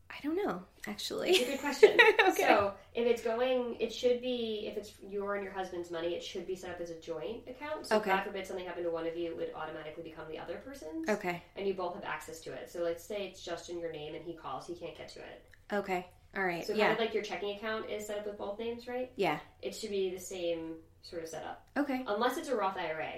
I 0.09 0.15
don't 0.23 0.37
know, 0.37 0.63
actually. 0.87 1.31
It's 1.31 1.49
a 1.49 1.53
good 1.53 1.61
question. 1.61 1.99
Okay. 2.29 2.43
So 2.49 2.73
if 2.95 3.07
it's 3.07 3.23
going, 3.23 3.77
it 3.81 3.93
should 3.93 4.21
be 4.21 4.67
if 4.71 4.77
it's 4.77 4.93
your 5.09 5.35
and 5.37 5.45
your 5.45 5.53
husband's 5.53 5.91
money, 5.91 6.15
it 6.15 6.23
should 6.23 6.47
be 6.47 6.55
set 6.57 6.71
up 6.71 6.81
as 6.81 6.91
a 6.91 7.01
joint 7.01 7.43
account. 7.49 7.87
So 7.87 7.97
Okay. 7.97 8.11
God 8.11 8.25
forbid 8.25 8.47
something 8.47 8.65
happened 8.67 8.85
to 8.85 8.91
one 8.91 9.07
of 9.07 9.17
you, 9.17 9.31
it 9.31 9.37
would 9.37 9.53
automatically 9.55 10.03
become 10.03 10.25
the 10.29 10.39
other 10.39 10.57
person's. 10.57 11.09
Okay. 11.09 11.43
And 11.57 11.67
you 11.67 11.75
both 11.75 11.95
have 11.95 12.05
access 12.05 12.41
to 12.41 12.53
it. 12.53 12.71
So 12.71 12.81
let's 12.83 13.05
say 13.05 13.27
it's 13.27 13.43
just 13.43 13.71
in 13.71 13.79
your 13.79 13.93
name 13.93 14.15
and 14.15 14.25
he 14.25 14.35
calls, 14.35 14.67
he 14.67 14.75
can't 14.75 14.97
get 14.97 15.09
to 15.11 15.21
it. 15.21 15.45
Okay. 15.73 16.07
All 16.37 16.45
right. 16.45 16.63
So 16.63 16.69
kind 16.69 16.79
yeah. 16.79 16.93
of 16.93 16.99
like 16.99 17.15
your 17.15 17.23
checking 17.23 17.57
account 17.57 17.89
is 17.91 18.07
set 18.07 18.19
up 18.19 18.27
with 18.27 18.39
both 18.39 18.59
names, 18.59 18.87
right? 18.89 19.11
yeah. 19.17 19.39
It 19.63 19.75
should 19.75 19.91
be 19.91 20.11
the 20.11 20.21
same 20.21 20.75
sort 21.03 21.23
of 21.23 21.29
setup, 21.29 21.65
Okay. 21.77 22.05
unless 22.07 22.37
it's 22.37 22.49
a 22.49 22.57
Roth 22.57 22.77
IRA. 22.77 23.13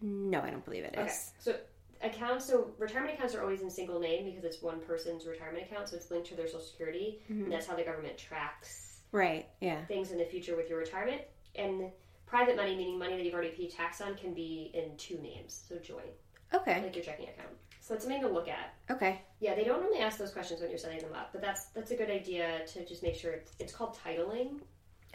No, 0.00 0.40
I 0.40 0.50
don't 0.50 0.64
believe 0.64 0.84
it 0.84 0.94
is. 0.94 1.00
Okay. 1.00 1.12
So 1.38 1.56
accounts, 2.02 2.46
so 2.46 2.70
retirement 2.78 3.14
accounts 3.14 3.34
are 3.34 3.42
always 3.42 3.62
in 3.62 3.70
single 3.70 3.98
name 3.98 4.24
because 4.26 4.44
it's 4.44 4.60
one 4.62 4.80
person's 4.80 5.26
retirement 5.26 5.64
account, 5.70 5.88
so 5.88 5.96
it's 5.96 6.10
linked 6.10 6.28
to 6.28 6.34
their 6.36 6.46
social 6.46 6.60
security, 6.60 7.20
Mm-hmm. 7.30 7.44
and 7.44 7.52
that's 7.52 7.66
how 7.66 7.74
the 7.76 7.82
government 7.84 8.18
tracks 8.18 9.00
Right. 9.12 9.46
Yeah. 9.60 9.84
things 9.86 10.10
in 10.12 10.18
the 10.18 10.24
future 10.24 10.56
with 10.56 10.68
your 10.68 10.78
retirement. 10.78 11.22
And 11.54 11.90
private 12.26 12.56
money, 12.56 12.76
meaning 12.76 12.98
money 12.98 13.16
that 13.16 13.24
you've 13.24 13.32
already 13.34 13.50
paid 13.50 13.70
tax 13.70 14.00
on, 14.00 14.14
can 14.16 14.34
be 14.34 14.70
in 14.74 14.96
two 14.98 15.18
names, 15.22 15.64
so 15.68 15.76
joint, 15.78 16.06
Okay. 16.52 16.82
like 16.82 16.94
your 16.94 17.04
checking 17.04 17.28
account. 17.28 17.48
So 17.80 17.94
that's 17.94 18.04
something 18.04 18.20
to 18.22 18.28
look 18.28 18.48
at. 18.48 18.74
Okay. 18.90 19.22
Yeah, 19.40 19.54
they 19.54 19.62
don't 19.64 19.80
really 19.80 20.00
ask 20.00 20.18
those 20.18 20.32
questions 20.32 20.60
when 20.60 20.70
you're 20.70 20.78
setting 20.78 20.98
them 20.98 21.14
up, 21.14 21.30
but 21.32 21.40
that's 21.40 21.66
that's 21.66 21.92
a 21.92 21.96
good 21.96 22.10
idea 22.10 22.66
to 22.72 22.84
just 22.84 23.02
make 23.04 23.14
sure 23.14 23.32
it's, 23.32 23.52
it's 23.60 23.72
called 23.72 23.96
titling. 24.04 24.58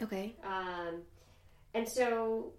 Okay. 0.02 0.34
Um, 0.42 1.02
and 1.74 1.86
so 1.86 2.52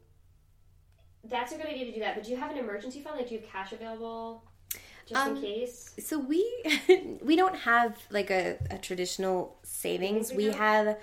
that's 1.29 1.51
a 1.51 1.57
good 1.57 1.67
idea 1.67 1.86
to 1.86 1.91
do 1.93 1.99
that. 2.01 2.15
But 2.15 2.23
do 2.25 2.31
you 2.31 2.38
have 2.38 2.51
an 2.51 2.57
emergency 2.57 2.99
fund? 3.01 3.17
Like, 3.17 3.29
do 3.29 3.36
you 3.36 3.41
have 3.41 3.49
cash 3.49 3.71
available 3.71 4.43
just 5.07 5.19
Um, 5.19 5.36
in 5.38 5.41
case? 5.41 5.93
So 5.99 6.19
we 6.19 6.45
we 7.21 7.36
don't 7.36 7.55
have 7.55 7.97
like 8.09 8.29
a, 8.29 8.57
a 8.69 8.77
traditional 8.77 9.57
savings. 9.63 10.31
we 10.33 10.45
have. 10.45 10.97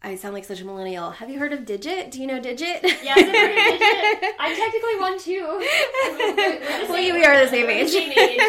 I 0.00 0.14
sound 0.14 0.32
like 0.32 0.44
such 0.44 0.60
a 0.60 0.64
millennial. 0.64 1.10
Have 1.10 1.28
you 1.28 1.40
heard 1.40 1.52
of 1.52 1.64
Digit? 1.66 2.12
Do 2.12 2.20
you 2.20 2.28
know 2.28 2.38
Digit? 2.38 2.84
Yes, 2.84 3.18
I've 3.18 3.34
heard 3.34 3.50
of 3.50 3.56
Digit. 4.20 4.34
I'm 4.38 4.54
technically 4.56 4.96
one 5.00 5.18
too. 5.18 5.44
We're- 5.58 6.58
we're 6.60 6.86
the 6.86 6.92
Well, 6.92 7.14
we 7.14 7.24
are 7.24 7.40
the 7.44 7.48
same 7.50 7.68
age. 7.68 7.90
same 7.90 8.12
age. 8.12 8.40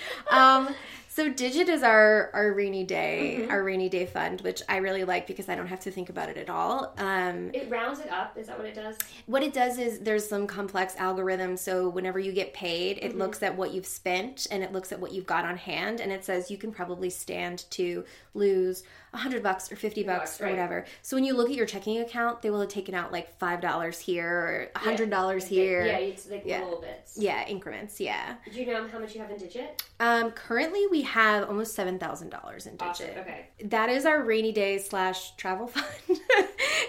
um, 0.30 0.74
so 1.12 1.28
Digit 1.28 1.68
is 1.68 1.82
our 1.82 2.30
our 2.32 2.52
rainy 2.54 2.84
day 2.84 3.38
Mm-hmm. 3.40 3.50
our 3.50 3.62
rainy 3.64 3.88
day 3.88 4.06
fund, 4.06 4.40
which 4.42 4.62
I 4.68 4.76
really 4.76 5.04
like 5.04 5.26
because 5.26 5.48
I 5.48 5.54
don't 5.56 5.66
have 5.66 5.80
to 5.80 5.90
think 5.90 6.08
about 6.08 6.28
it 6.28 6.36
at 6.36 6.48
all. 6.48 6.94
Um, 6.98 7.50
it 7.52 7.68
rounds 7.68 7.98
it 7.98 8.08
up. 8.10 8.38
Is 8.38 8.46
that 8.46 8.56
what 8.56 8.66
it 8.66 8.74
does? 8.74 8.96
what 9.26 9.42
it 9.42 9.52
does 9.52 9.76
is 9.78 9.98
there's 10.00 10.26
some 10.26 10.46
complex 10.46 10.94
algorithm. 10.96 11.56
So 11.56 11.88
whenever 11.88 12.18
you 12.18 12.32
get 12.32 12.54
paid, 12.54 12.98
it 12.98 13.10
Mm-hmm. 13.10 13.18
looks 13.18 13.42
at 13.42 13.56
what 13.56 13.74
you've 13.74 13.86
spent 13.86 14.46
and 14.52 14.62
it 14.62 14.72
looks 14.72 14.92
at 14.92 15.00
what 15.00 15.12
you've 15.12 15.26
got 15.26 15.44
on 15.44 15.56
hand, 15.56 16.00
and 16.00 16.12
it 16.12 16.24
says 16.24 16.50
you 16.50 16.56
can 16.56 16.70
probably 16.72 17.10
stand 17.10 17.64
to 17.70 18.04
lose 18.34 18.84
a 19.12 19.18
hundred 19.18 19.42
bucks 19.42 19.70
or 19.72 19.76
fifty 19.76 20.02
bucks 20.02 20.18
bucks, 20.20 20.40
or 20.40 20.44
right. 20.44 20.50
whatever. 20.52 20.84
So 21.02 21.16
when 21.16 21.24
you 21.24 21.34
look 21.34 21.48
at 21.50 21.56
your 21.56 21.66
checking 21.66 21.98
account, 22.00 22.42
they 22.42 22.50
will 22.50 22.60
have 22.60 22.68
taken 22.68 22.94
out 22.94 23.10
like 23.12 23.38
five 23.38 23.60
dollars 23.60 23.98
here 23.98 24.28
or 24.28 24.68
a 24.74 24.78
hundred 24.78 25.10
dollars 25.10 25.46
here. 25.46 25.84
Yeah, 25.84 25.98
it's 25.98 26.28
like 26.30 26.42
Yeah. 26.44 26.62
little 26.62 26.80
bits. 26.80 27.16
Yeah, 27.18 27.46
increments. 27.48 28.00
Yeah. 28.00 28.36
Do 28.52 28.58
you 28.60 28.66
know 28.66 28.86
how 28.88 28.98
much 28.98 29.14
you 29.14 29.20
have 29.20 29.30
in 29.30 29.38
Digit? 29.38 29.82
Um, 29.98 30.30
currently, 30.30 30.86
we 30.90 31.02
have 31.02 31.48
almost 31.48 31.74
seven 31.74 31.98
thousand 31.98 32.30
dollars 32.30 32.66
in 32.66 32.76
Digit. 32.76 33.10
Awesome. 33.10 33.18
Okay. 33.20 33.46
That 33.64 33.88
is 33.88 34.06
our 34.06 34.22
rainy 34.22 34.52
day 34.52 34.78
slash 34.78 35.34
travel 35.36 35.66
fund. 35.68 35.86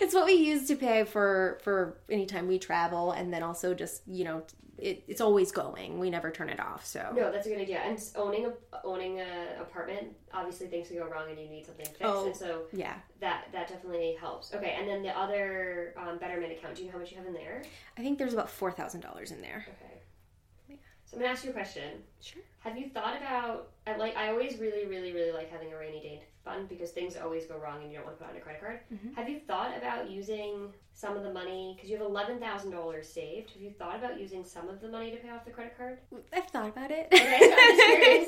it's 0.01 0.13
what 0.13 0.25
we 0.25 0.33
use 0.33 0.67
to 0.67 0.75
pay 0.75 1.03
for 1.03 1.59
for 1.63 1.97
anytime 2.09 2.47
we 2.47 2.59
travel, 2.59 3.11
and 3.11 3.33
then 3.33 3.43
also 3.43 3.73
just 3.73 4.01
you 4.07 4.23
know 4.25 4.43
it, 4.81 5.03
it's 5.07 5.21
always 5.21 5.51
going. 5.51 5.99
We 5.99 6.09
never 6.09 6.31
turn 6.31 6.49
it 6.49 6.59
off. 6.59 6.85
So 6.85 7.13
No, 7.15 7.31
that's 7.31 7.45
a 7.45 7.49
good 7.49 7.61
idea. 7.61 7.79
And 7.79 8.01
owning 8.15 8.47
a 8.47 8.53
owning 8.83 9.19
a 9.19 9.61
apartment, 9.61 10.15
obviously 10.33 10.67
things 10.67 10.87
can 10.87 10.97
go 10.97 11.07
wrong 11.07 11.29
and 11.29 11.39
you 11.39 11.47
need 11.47 11.65
something 11.65 11.85
fixed. 11.85 12.01
Oh. 12.03 12.25
And 12.25 12.35
so 12.35 12.63
yeah, 12.73 12.95
that 13.19 13.45
that 13.51 13.67
definitely 13.67 14.17
helps. 14.19 14.53
Okay, 14.53 14.75
and 14.77 14.89
then 14.89 15.03
the 15.03 15.17
other 15.17 15.93
um, 15.97 16.17
Betterment 16.17 16.51
account. 16.51 16.75
Do 16.75 16.81
you 16.81 16.87
know 16.87 16.93
how 16.93 16.99
much 16.99 17.11
you 17.11 17.17
have 17.17 17.27
in 17.27 17.33
there? 17.33 17.63
I 17.97 18.01
think 18.01 18.17
there's 18.17 18.33
about 18.33 18.49
four 18.49 18.71
thousand 18.71 19.01
dollars 19.01 19.31
in 19.31 19.41
there. 19.41 19.65
Okay. 19.67 20.79
So 21.05 21.17
I'm 21.17 21.21
gonna 21.23 21.33
ask 21.33 21.43
you 21.43 21.49
a 21.49 21.53
question. 21.53 22.01
Sure. 22.21 22.41
Have 22.59 22.77
you 22.77 22.89
thought 22.89 23.17
about? 23.17 23.71
I 23.85 23.97
like. 23.97 24.15
I 24.15 24.29
always 24.29 24.57
really, 24.57 24.85
really, 24.85 25.13
really 25.13 25.31
like 25.31 25.51
having 25.51 25.73
a 25.73 25.77
rainy 25.77 25.99
day 25.99 26.21
fund 26.43 26.67
because 26.69 26.91
things 26.91 27.15
always 27.15 27.45
go 27.45 27.57
wrong 27.57 27.81
and 27.81 27.91
you 27.91 27.97
don't 27.97 28.05
want 28.05 28.17
to 28.17 28.23
put 28.23 28.31
on 28.31 28.37
a 28.37 28.39
credit 28.41 28.61
card. 28.61 28.79
Mm-hmm. 28.93 29.13
Have 29.13 29.29
you 29.29 29.39
thought 29.39 29.77
about 29.77 30.09
using 30.09 30.73
some 30.93 31.15
of 31.15 31.23
the 31.23 31.31
money 31.31 31.73
because 31.75 31.89
you 31.89 31.97
have 31.97 32.05
eleven 32.05 32.39
thousand 32.39 32.71
dollars 32.71 33.07
saved? 33.07 33.51
Have 33.51 33.61
you 33.61 33.71
thought 33.71 33.97
about 33.97 34.19
using 34.19 34.43
some 34.43 34.67
of 34.69 34.81
the 34.81 34.89
money 34.89 35.11
to 35.11 35.17
pay 35.17 35.29
off 35.29 35.45
the 35.45 35.51
credit 35.51 35.77
card? 35.77 35.99
I've 36.33 36.47
thought 36.47 36.69
about 36.69 36.91
it. 36.91 37.07
Okay, 37.13 38.27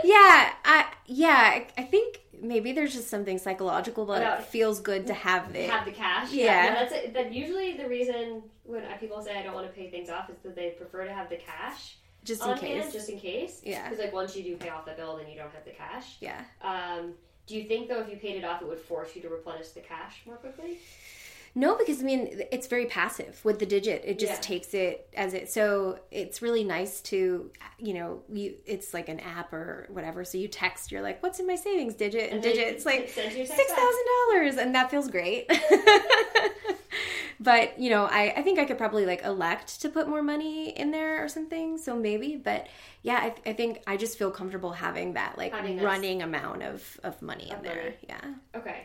yeah, 0.04 0.52
I 0.64 0.86
yeah, 1.06 1.64
I, 1.76 1.82
think 1.82 2.20
maybe 2.40 2.72
there's 2.72 2.94
just 2.94 3.08
something 3.08 3.38
psychological, 3.38 4.06
but 4.06 4.22
About- 4.22 4.40
it 4.40 4.46
feels 4.46 4.80
good 4.80 5.06
to 5.08 5.14
have 5.14 5.54
it. 5.54 5.68
have 5.70 5.84
the 5.84 5.92
cash. 5.92 6.32
Yeah. 6.32 6.68
no, 6.68 6.74
that's 6.74 6.92
it. 6.92 7.14
That 7.14 7.32
usually 7.32 7.76
the 7.76 7.88
reason 7.88 8.42
when 8.64 8.82
people 8.98 9.20
say 9.22 9.38
I 9.38 9.42
don't 9.42 9.54
want 9.54 9.66
to 9.66 9.72
pay 9.72 9.90
things 9.90 10.08
off 10.08 10.30
is 10.30 10.36
that 10.42 10.54
they 10.56 10.70
prefer 10.70 11.04
to 11.04 11.12
have 11.12 11.28
the 11.28 11.36
cash 11.36 11.96
just 12.24 12.42
in 12.42 12.50
on 12.50 12.58
case. 12.58 12.82
hand, 12.82 12.92
just 12.92 13.08
in 13.10 13.18
case. 13.18 13.60
Yeah. 13.62 13.88
Because 13.88 14.02
like 14.02 14.12
once 14.14 14.34
you 14.34 14.42
do 14.42 14.56
pay 14.56 14.70
off 14.70 14.86
the 14.86 14.92
bill, 14.92 15.16
then 15.18 15.28
you 15.28 15.36
don't 15.36 15.52
have 15.52 15.64
the 15.64 15.72
cash. 15.72 16.16
yeah. 16.20 16.42
Um, 16.62 17.12
do 17.46 17.56
you 17.56 17.64
think 17.64 17.88
though, 17.88 18.00
if 18.00 18.08
you 18.08 18.16
paid 18.16 18.36
it 18.36 18.44
off, 18.44 18.62
it 18.62 18.68
would 18.68 18.78
force 18.78 19.14
you 19.14 19.22
to 19.22 19.28
replenish 19.28 19.68
the 19.68 19.80
cash 19.80 20.20
more 20.26 20.36
quickly? 20.36 20.78
No, 21.56 21.76
because 21.76 22.00
I 22.00 22.02
mean 22.04 22.42
it's 22.50 22.66
very 22.66 22.86
passive 22.86 23.40
with 23.44 23.60
the 23.60 23.66
digit. 23.66 24.02
It 24.04 24.18
just 24.18 24.32
Yeah. 24.32 24.40
takes 24.40 24.74
it 24.74 25.08
as 25.16 25.34
it. 25.34 25.52
So 25.52 26.00
it's 26.10 26.42
really 26.42 26.64
nice 26.64 27.00
to, 27.02 27.48
you 27.78 27.94
know, 27.94 28.22
you. 28.28 28.54
It's 28.66 28.92
like 28.92 29.08
an 29.08 29.20
app 29.20 29.52
or 29.52 29.86
whatever. 29.88 30.24
So 30.24 30.36
you 30.36 30.48
text. 30.48 30.90
You're 30.90 31.02
like, 31.02 31.22
"What's 31.22 31.38
in 31.38 31.46
my 31.46 31.54
savings 31.54 31.94
digit?" 31.94 32.24
And, 32.32 32.34
And 32.34 32.42
digit, 32.42 32.66
it's 32.74 32.84
like 32.84 33.08
sends 33.08 33.36
you 33.36 33.44
a 33.44 33.46
text 33.46 33.56
six 33.60 33.70
thousand 33.72 34.04
dollars, 34.32 34.56
and 34.56 34.74
that 34.74 34.90
feels 34.90 35.08
great. 35.08 35.48
but 37.44 37.78
you 37.78 37.90
know, 37.90 38.04
I 38.06 38.32
I 38.38 38.42
think 38.42 38.58
I 38.58 38.64
could 38.64 38.78
probably 38.78 39.06
like 39.06 39.22
elect 39.24 39.80
to 39.82 39.88
put 39.88 40.08
more 40.08 40.22
money 40.22 40.70
in 40.70 40.90
there 40.90 41.22
or 41.24 41.28
something. 41.28 41.78
So 41.78 41.94
maybe, 41.96 42.36
but 42.36 42.66
yeah, 43.02 43.16
I, 43.26 43.50
I 43.50 43.52
think 43.52 43.82
I 43.86 43.96
just 43.96 44.18
feel 44.18 44.30
comfortable 44.30 44.72
having 44.72 45.14
that 45.14 45.36
like 45.38 45.52
Having 45.52 45.76
this- 45.76 45.84
running 45.84 46.22
amount 46.22 46.62
of 46.62 46.98
of 47.04 47.20
money 47.22 47.48
in 47.50 47.56
Of 47.56 47.62
there. 47.62 47.76
money. 47.84 47.96
Yeah. 48.08 48.34
Okay. 48.60 48.80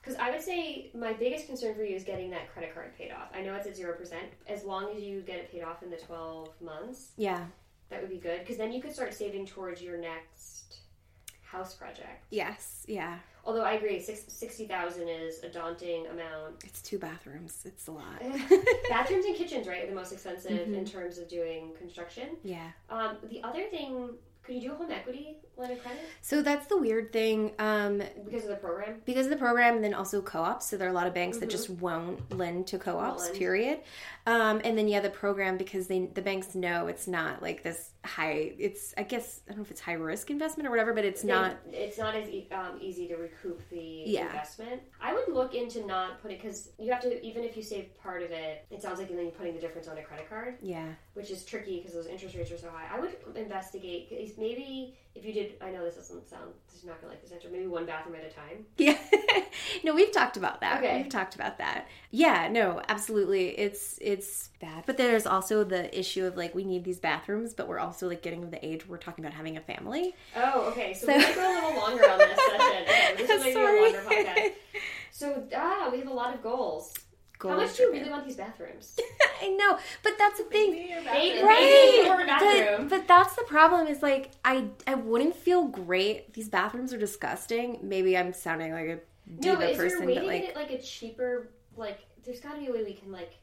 Because 0.00 0.18
I 0.18 0.30
would 0.30 0.42
say 0.42 0.90
my 0.94 1.14
biggest 1.14 1.46
concern 1.46 1.74
for 1.74 1.82
you 1.82 1.96
is 1.96 2.04
getting 2.04 2.28
that 2.30 2.52
credit 2.52 2.74
card 2.74 2.96
paid 2.98 3.10
off. 3.10 3.28
I 3.34 3.40
know 3.40 3.54
it's 3.54 3.66
at 3.66 3.74
zero 3.74 3.94
percent. 3.96 4.26
As 4.46 4.62
long 4.64 4.94
as 4.94 5.02
you 5.02 5.22
get 5.22 5.36
it 5.36 5.50
paid 5.50 5.62
off 5.62 5.82
in 5.82 5.90
the 5.90 5.96
twelve 5.96 6.50
months, 6.60 7.12
Yeah. 7.16 7.42
that 7.88 8.00
would 8.02 8.10
be 8.10 8.18
good. 8.18 8.40
Because 8.40 8.58
then 8.58 8.70
you 8.72 8.82
could 8.82 8.92
start 8.92 9.14
saving 9.14 9.46
towards 9.46 9.80
your 9.80 9.96
next 9.96 10.80
house 11.42 11.72
project. 11.74 12.24
Yes. 12.30 12.84
Yeah. 12.86 13.18
Although 13.46 13.62
I 13.62 13.72
agree, 13.74 14.00
six, 14.00 14.22
60,000 14.28 15.08
is 15.08 15.42
a 15.42 15.48
daunting 15.48 16.06
amount. 16.06 16.64
It's 16.64 16.80
two 16.80 16.98
bathrooms. 16.98 17.62
It's 17.66 17.86
a 17.88 17.92
lot. 17.92 18.20
Bathrooms 18.88 19.26
and 19.26 19.36
kitchens, 19.36 19.66
right, 19.66 19.84
are 19.84 19.86
the 19.86 19.94
most 19.94 20.12
expensive 20.12 20.52
Mm-hmm. 20.52 20.74
in 20.74 20.84
terms 20.84 21.18
of 21.18 21.28
doing 21.28 21.72
construction. 21.78 22.36
yeah. 22.42 22.70
Um, 22.90 23.16
the 23.30 23.42
other 23.42 23.64
thing, 23.70 24.10
could 24.42 24.54
you 24.56 24.60
do 24.62 24.72
a 24.72 24.76
home 24.76 24.90
equity 24.90 25.36
line 25.56 25.70
of 25.72 25.82
credit 25.82 26.00
So 26.22 26.42
that's 26.42 26.66
the 26.66 26.76
weird 26.78 27.12
thing. 27.12 27.52
Um, 27.58 28.02
because 28.24 28.42
of 28.44 28.48
the 28.50 28.56
program? 28.56 29.00
because 29.04 29.26
of 29.26 29.30
the 29.30 29.36
program, 29.38 29.76
and 29.76 29.84
then 29.84 29.94
also 29.94 30.20
co-ops. 30.20 30.66
So 30.66 30.76
there 30.76 30.88
are 30.88 30.90
a 30.90 30.94
lot 30.94 31.06
of 31.06 31.14
banks 31.14 31.38
that 31.38 31.50
just 31.50 31.70
won't 31.70 32.36
lend 32.36 32.66
to 32.68 32.78
co-ops. 32.78 33.30
Period. 33.30 33.80
Um, 34.26 34.60
and 34.64 34.76
then 34.76 34.88
yeah, 34.88 35.00
the 35.00 35.10
program 35.10 35.56
because 35.58 35.86
they 35.86 36.06
the 36.06 36.22
banks 36.22 36.54
know 36.54 36.86
it's 36.86 37.06
not 37.06 37.42
like 37.42 37.62
this 37.62 37.90
high. 38.04 38.52
It's 38.58 38.94
I 38.96 39.02
guess 39.02 39.40
I 39.46 39.50
don't 39.50 39.58
know 39.58 39.64
if 39.64 39.70
it's 39.70 39.80
high 39.80 39.92
risk 39.94 40.30
investment 40.30 40.66
or 40.66 40.70
whatever, 40.70 40.92
but 40.92 41.04
it's 41.04 41.24
not. 41.24 41.56
It's 41.72 41.98
not 41.98 42.14
as 42.14 42.28
e- 42.28 42.48
um, 42.52 42.78
easy 42.80 43.06
to 43.08 43.16
recoup 43.16 43.60
the 43.70 44.04
Yeah. 44.06 44.26
investment. 44.26 44.80
I 45.00 45.12
would 45.14 45.28
look 45.28 45.54
into 45.54 45.84
not 45.86 46.20
putting 46.22 46.38
because 46.38 46.70
you 46.78 46.90
have 46.92 47.02
to 47.02 47.24
even 47.24 47.44
if 47.44 47.56
you 47.56 47.62
save 47.62 47.96
part 48.02 48.22
of 48.22 48.30
it, 48.30 48.64
it 48.70 48.80
sounds 48.82 48.98
like 48.98 49.08
then 49.08 49.18
you're 49.18 49.30
putting 49.30 49.54
the 49.54 49.60
difference 49.60 49.88
on 49.88 49.98
a 49.98 50.02
credit 50.02 50.28
card. 50.28 50.56
Yeah. 50.62 50.88
which 51.14 51.30
is 51.30 51.44
tricky 51.44 51.78
because 51.78 51.92
those 51.94 52.06
interest 52.08 52.34
rates 52.34 52.50
are 52.50 52.58
so 52.58 52.68
high. 52.70 52.88
I 52.92 52.98
would 52.98 53.14
investigate, 53.36 54.08
maybe 54.36 54.96
if 55.14 55.24
you 55.24 55.32
did. 55.32 55.54
I 55.60 55.70
know 55.70 55.84
this 55.84 55.94
doesn't 55.96 56.28
sound. 56.28 56.52
This 56.66 56.78
is 56.78 56.84
not 56.84 57.00
gonna 57.00 57.12
like 57.12 57.22
this 57.22 57.32
answer. 57.32 57.48
Maybe 57.50 57.66
one 57.66 57.86
bathroom 57.86 58.16
at 58.16 58.24
a 58.24 58.30
time. 58.34 58.66
Yeah. 58.76 58.98
no, 59.84 59.94
we've 59.94 60.10
talked 60.12 60.36
about 60.36 60.60
that. 60.60 60.82
Okay. 60.82 60.96
We've 61.02 61.08
talked 61.10 61.34
about 61.34 61.58
that. 61.58 61.86
Yeah, 62.10 62.48
no, 62.48 62.80
absolutely. 62.88 63.50
It's 63.58 63.98
it's 64.00 64.50
bad. 64.60 64.84
But 64.86 64.96
there's 64.96 65.26
also 65.26 65.64
the 65.64 65.96
issue 65.98 66.24
of 66.26 66.36
like 66.36 66.54
we 66.54 66.64
need 66.64 66.84
these 66.84 66.98
bathrooms, 67.00 67.54
but 67.54 67.68
we're 67.68 67.78
also 67.78 68.08
like 68.08 68.22
getting 68.22 68.42
of 68.42 68.50
the 68.50 68.64
age 68.64 68.86
we're 68.88 68.98
talking 68.98 69.24
about 69.24 69.34
having 69.36 69.56
a 69.56 69.60
family. 69.60 70.14
Oh, 70.36 70.68
okay. 70.70 70.92
So, 70.94 71.06
So- 71.06 71.12
we 71.16 71.18
might 71.22 71.34
go 71.34 71.52
a 71.52 71.54
little 71.54 71.80
longer 71.80 72.10
on 72.10 72.18
this 72.18 72.38
session. 72.50 72.82
Okay, 73.14 73.26
this 73.26 73.54
Sorry. 73.54 73.78
a 73.78 73.82
longer 73.82 74.02
podcast. 74.10 74.52
So 75.12 75.44
ah, 75.56 75.88
we 75.92 75.98
have 75.98 76.08
a 76.08 76.12
lot 76.12 76.34
of 76.34 76.42
goals. 76.42 76.92
How 77.50 77.56
much 77.56 77.76
do 77.76 77.82
you 77.82 77.88
for 77.90 77.98
really 77.98 78.10
want 78.10 78.24
these 78.26 78.36
bathrooms? 78.36 78.98
I 79.42 79.48
know, 79.48 79.78
but 80.02 80.12
that's 80.18 80.38
the 80.38 80.44
thing. 80.44 80.74
Eight, 80.74 81.42
Right. 81.42 82.02
maybe 82.02 82.08
more 82.08 82.26
bathroom. 82.26 82.88
But, 82.88 82.98
but 82.98 83.08
that's 83.08 83.34
the 83.36 83.44
problem 83.44 83.86
is 83.86 84.02
like 84.02 84.30
I 84.44 84.68
I 84.86 84.94
wouldn't 84.94 85.36
feel 85.36 85.64
great. 85.64 86.32
These 86.34 86.48
bathrooms 86.48 86.92
are 86.92 86.98
disgusting. 86.98 87.78
Maybe 87.82 88.16
I'm 88.16 88.32
sounding 88.32 88.72
like 88.72 88.86
a 88.86 88.98
diva 89.40 89.54
no, 89.54 89.56
but 89.56 89.70
is 89.70 89.78
there 89.78 89.86
a 89.86 89.90
person, 89.90 90.06
way 90.06 90.14
but 90.14 90.20
to 90.20 90.26
like 90.26 90.42
get 90.42 90.50
it 90.50 90.56
like 90.56 90.70
a 90.70 90.80
cheaper? 90.80 91.50
Like, 91.76 92.00
there's 92.24 92.40
got 92.40 92.54
to 92.54 92.60
be 92.60 92.68
a 92.68 92.72
way 92.72 92.84
we 92.84 92.94
can 92.94 93.10
like 93.10 93.34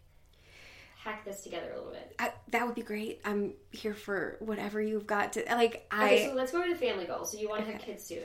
hack 1.03 1.25
this 1.25 1.41
together 1.41 1.71
a 1.73 1.77
little 1.77 1.91
bit. 1.91 2.15
I, 2.19 2.31
that 2.51 2.65
would 2.65 2.75
be 2.75 2.83
great. 2.83 3.21
I'm 3.25 3.53
here 3.71 3.93
for 3.93 4.37
whatever 4.39 4.81
you've 4.81 5.07
got 5.07 5.33
to 5.33 5.43
like 5.49 5.87
I 5.91 6.05
Okay, 6.05 6.25
so 6.27 6.33
let's 6.33 6.51
go 6.51 6.63
to 6.63 6.69
the 6.69 6.79
family 6.79 7.05
goal. 7.05 7.25
So 7.25 7.37
you 7.37 7.49
want 7.49 7.65
to 7.65 7.71
have 7.71 7.81
kids 7.81 8.03
soon. 8.03 8.23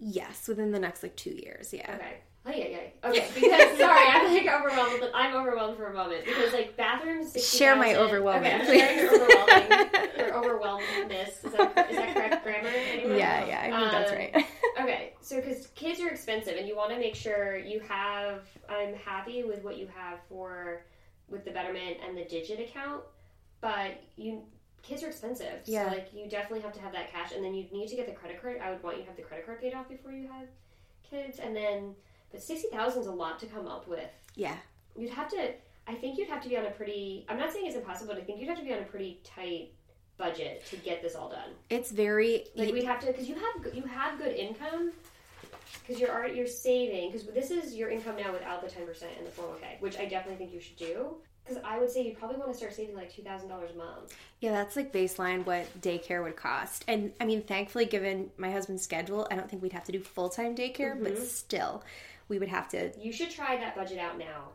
Yes, 0.00 0.46
within 0.48 0.70
the 0.70 0.78
next 0.78 1.02
like 1.02 1.16
two 1.16 1.30
years. 1.30 1.72
Yeah. 1.72 1.94
Okay. 1.94 2.18
Oh 2.48 2.50
yeah, 2.50 2.64
yeah. 2.68 2.78
Okay, 3.10 3.28
because 3.34 3.78
sorry, 3.78 4.06
I'm 4.08 4.32
like 4.34 4.46
overwhelmed. 4.46 5.00
With, 5.02 5.10
I'm 5.14 5.34
overwhelmed 5.34 5.76
for 5.76 5.88
a 5.88 5.92
moment 5.94 6.24
because 6.24 6.52
like 6.54 6.76
bathrooms. 6.78 7.32
60, 7.32 7.58
Share 7.58 7.76
my 7.76 7.92
000 7.92 8.06
overwhelming, 8.06 8.52
Okay, 8.52 8.60
I'm 8.60 8.66
sharing 8.66 9.06
overwhelming. 9.08 9.88
your 10.16 10.34
overwhelmedness. 10.34 11.44
Is 11.44 11.52
that, 11.52 11.90
is 11.90 11.96
that 11.96 12.14
correct 12.14 12.42
grammar? 12.44 12.68
Anyone? 12.68 13.16
Yeah, 13.18 13.44
yeah, 13.46 13.60
I 13.64 13.78
think 13.80 13.90
that's 13.92 14.10
Um, 14.12 14.16
right. 14.18 14.46
Okay, 14.80 15.12
so 15.20 15.36
because 15.40 15.66
kids 15.74 16.00
are 16.00 16.08
expensive, 16.08 16.56
and 16.56 16.66
you 16.66 16.74
want 16.76 16.90
to 16.92 16.98
make 16.98 17.14
sure 17.14 17.58
you 17.58 17.80
have. 17.80 18.42
I'm 18.70 18.94
happy 18.94 19.42
with 19.42 19.62
what 19.64 19.76
you 19.76 19.88
have 19.94 20.18
for 20.28 20.82
with 21.28 21.44
the 21.44 21.50
Betterment 21.50 21.98
and 22.06 22.16
the 22.16 22.24
Digit 22.24 22.60
account, 22.60 23.02
but 23.60 24.00
you 24.16 24.42
kids 24.82 25.02
are 25.02 25.08
expensive. 25.08 25.60
Yeah. 25.66 25.84
So 25.90 25.94
like 25.96 26.08
you 26.14 26.28
definitely 26.30 26.60
have 26.60 26.72
to 26.74 26.80
have 26.80 26.92
that 26.92 27.12
cash, 27.12 27.32
and 27.32 27.44
then 27.44 27.54
you 27.54 27.66
need 27.72 27.88
to 27.88 27.96
get 27.96 28.06
the 28.06 28.12
credit 28.14 28.40
card. 28.40 28.58
I 28.62 28.70
would 28.70 28.82
want 28.82 28.96
you 28.96 29.02
to 29.02 29.08
have 29.08 29.16
the 29.16 29.22
credit 29.22 29.44
card 29.44 29.60
paid 29.60 29.74
off 29.74 29.88
before 29.88 30.12
you 30.12 30.28
have 30.28 30.46
kids, 31.10 31.40
and 31.40 31.54
then 31.54 31.94
but 32.30 32.42
sixty 32.42 32.68
thousand 32.68 33.02
is 33.02 33.06
a 33.06 33.12
lot 33.12 33.38
to 33.40 33.46
come 33.46 33.66
up 33.66 33.88
with. 33.88 34.10
yeah. 34.34 34.56
You'd 34.96 35.10
have 35.12 35.28
to. 35.30 35.52
I 35.86 35.94
think 35.94 36.18
you'd 36.18 36.28
have 36.28 36.42
to 36.42 36.48
be 36.48 36.56
on 36.56 36.66
a 36.66 36.70
pretty. 36.70 37.24
I'm 37.28 37.38
not 37.38 37.52
saying 37.52 37.66
it's 37.66 37.76
impossible, 37.76 38.12
but 38.14 38.20
I 38.20 38.24
think 38.24 38.40
you'd 38.40 38.48
have 38.48 38.58
to 38.58 38.64
be 38.64 38.72
on 38.72 38.80
a 38.80 38.84
pretty 38.84 39.20
tight 39.22 39.70
budget 40.16 40.66
to 40.66 40.76
get 40.76 41.00
this 41.02 41.14
all 41.14 41.28
done. 41.30 41.50
It's 41.70 41.90
very 41.92 42.44
Like 42.56 42.72
we'd 42.72 42.84
have 42.84 43.00
to 43.00 43.06
because 43.06 43.28
you 43.28 43.36
have 43.36 43.62
good- 43.62 43.74
you 43.74 43.82
have 43.84 44.18
good 44.18 44.34
income 44.34 44.92
because 45.86 46.00
you're 46.00 46.10
already 46.10 46.36
you're 46.36 46.46
saving 46.46 47.10
because 47.12 47.26
this 47.28 47.50
is 47.50 47.74
your 47.74 47.88
income 47.90 48.16
now 48.16 48.32
without 48.32 48.60
the 48.62 48.68
ten 48.68 48.84
percent 48.86 49.12
in 49.18 49.24
the 49.24 49.30
401k, 49.30 49.80
which 49.80 49.96
I 49.98 50.06
definitely 50.06 50.36
think 50.36 50.52
you 50.52 50.60
should 50.60 50.76
do. 50.76 51.14
Because 51.46 51.62
I 51.64 51.78
would 51.78 51.90
say 51.90 52.02
you 52.02 52.14
probably 52.14 52.36
want 52.36 52.50
to 52.50 52.56
start 52.58 52.74
saving 52.74 52.94
like 52.94 53.14
two 53.14 53.22
thousand 53.22 53.48
dollars 53.48 53.70
a 53.74 53.78
month. 53.78 54.14
Yeah, 54.40 54.52
that's 54.52 54.76
like 54.76 54.92
baseline 54.92 55.46
what 55.46 55.66
daycare 55.80 56.22
would 56.22 56.36
cost. 56.36 56.84
And 56.88 57.12
I 57.20 57.24
mean, 57.24 57.42
thankfully, 57.42 57.86
given 57.86 58.30
my 58.36 58.50
husband's 58.50 58.82
schedule, 58.82 59.26
I 59.30 59.36
don't 59.36 59.48
think 59.48 59.62
we'd 59.62 59.72
have 59.72 59.84
to 59.84 59.92
do 59.92 60.00
full 60.00 60.28
time 60.28 60.54
daycare, 60.54 61.00
but 61.00 61.14
mm-hmm. 61.14 61.24
still, 61.24 61.82
we 62.28 62.38
would 62.38 62.48
have 62.48 62.68
to. 62.70 62.92
You 62.98 63.12
should 63.12 63.30
try 63.30 63.56
that 63.56 63.74
budget 63.76 63.98
out 63.98 64.18
now. 64.18 64.50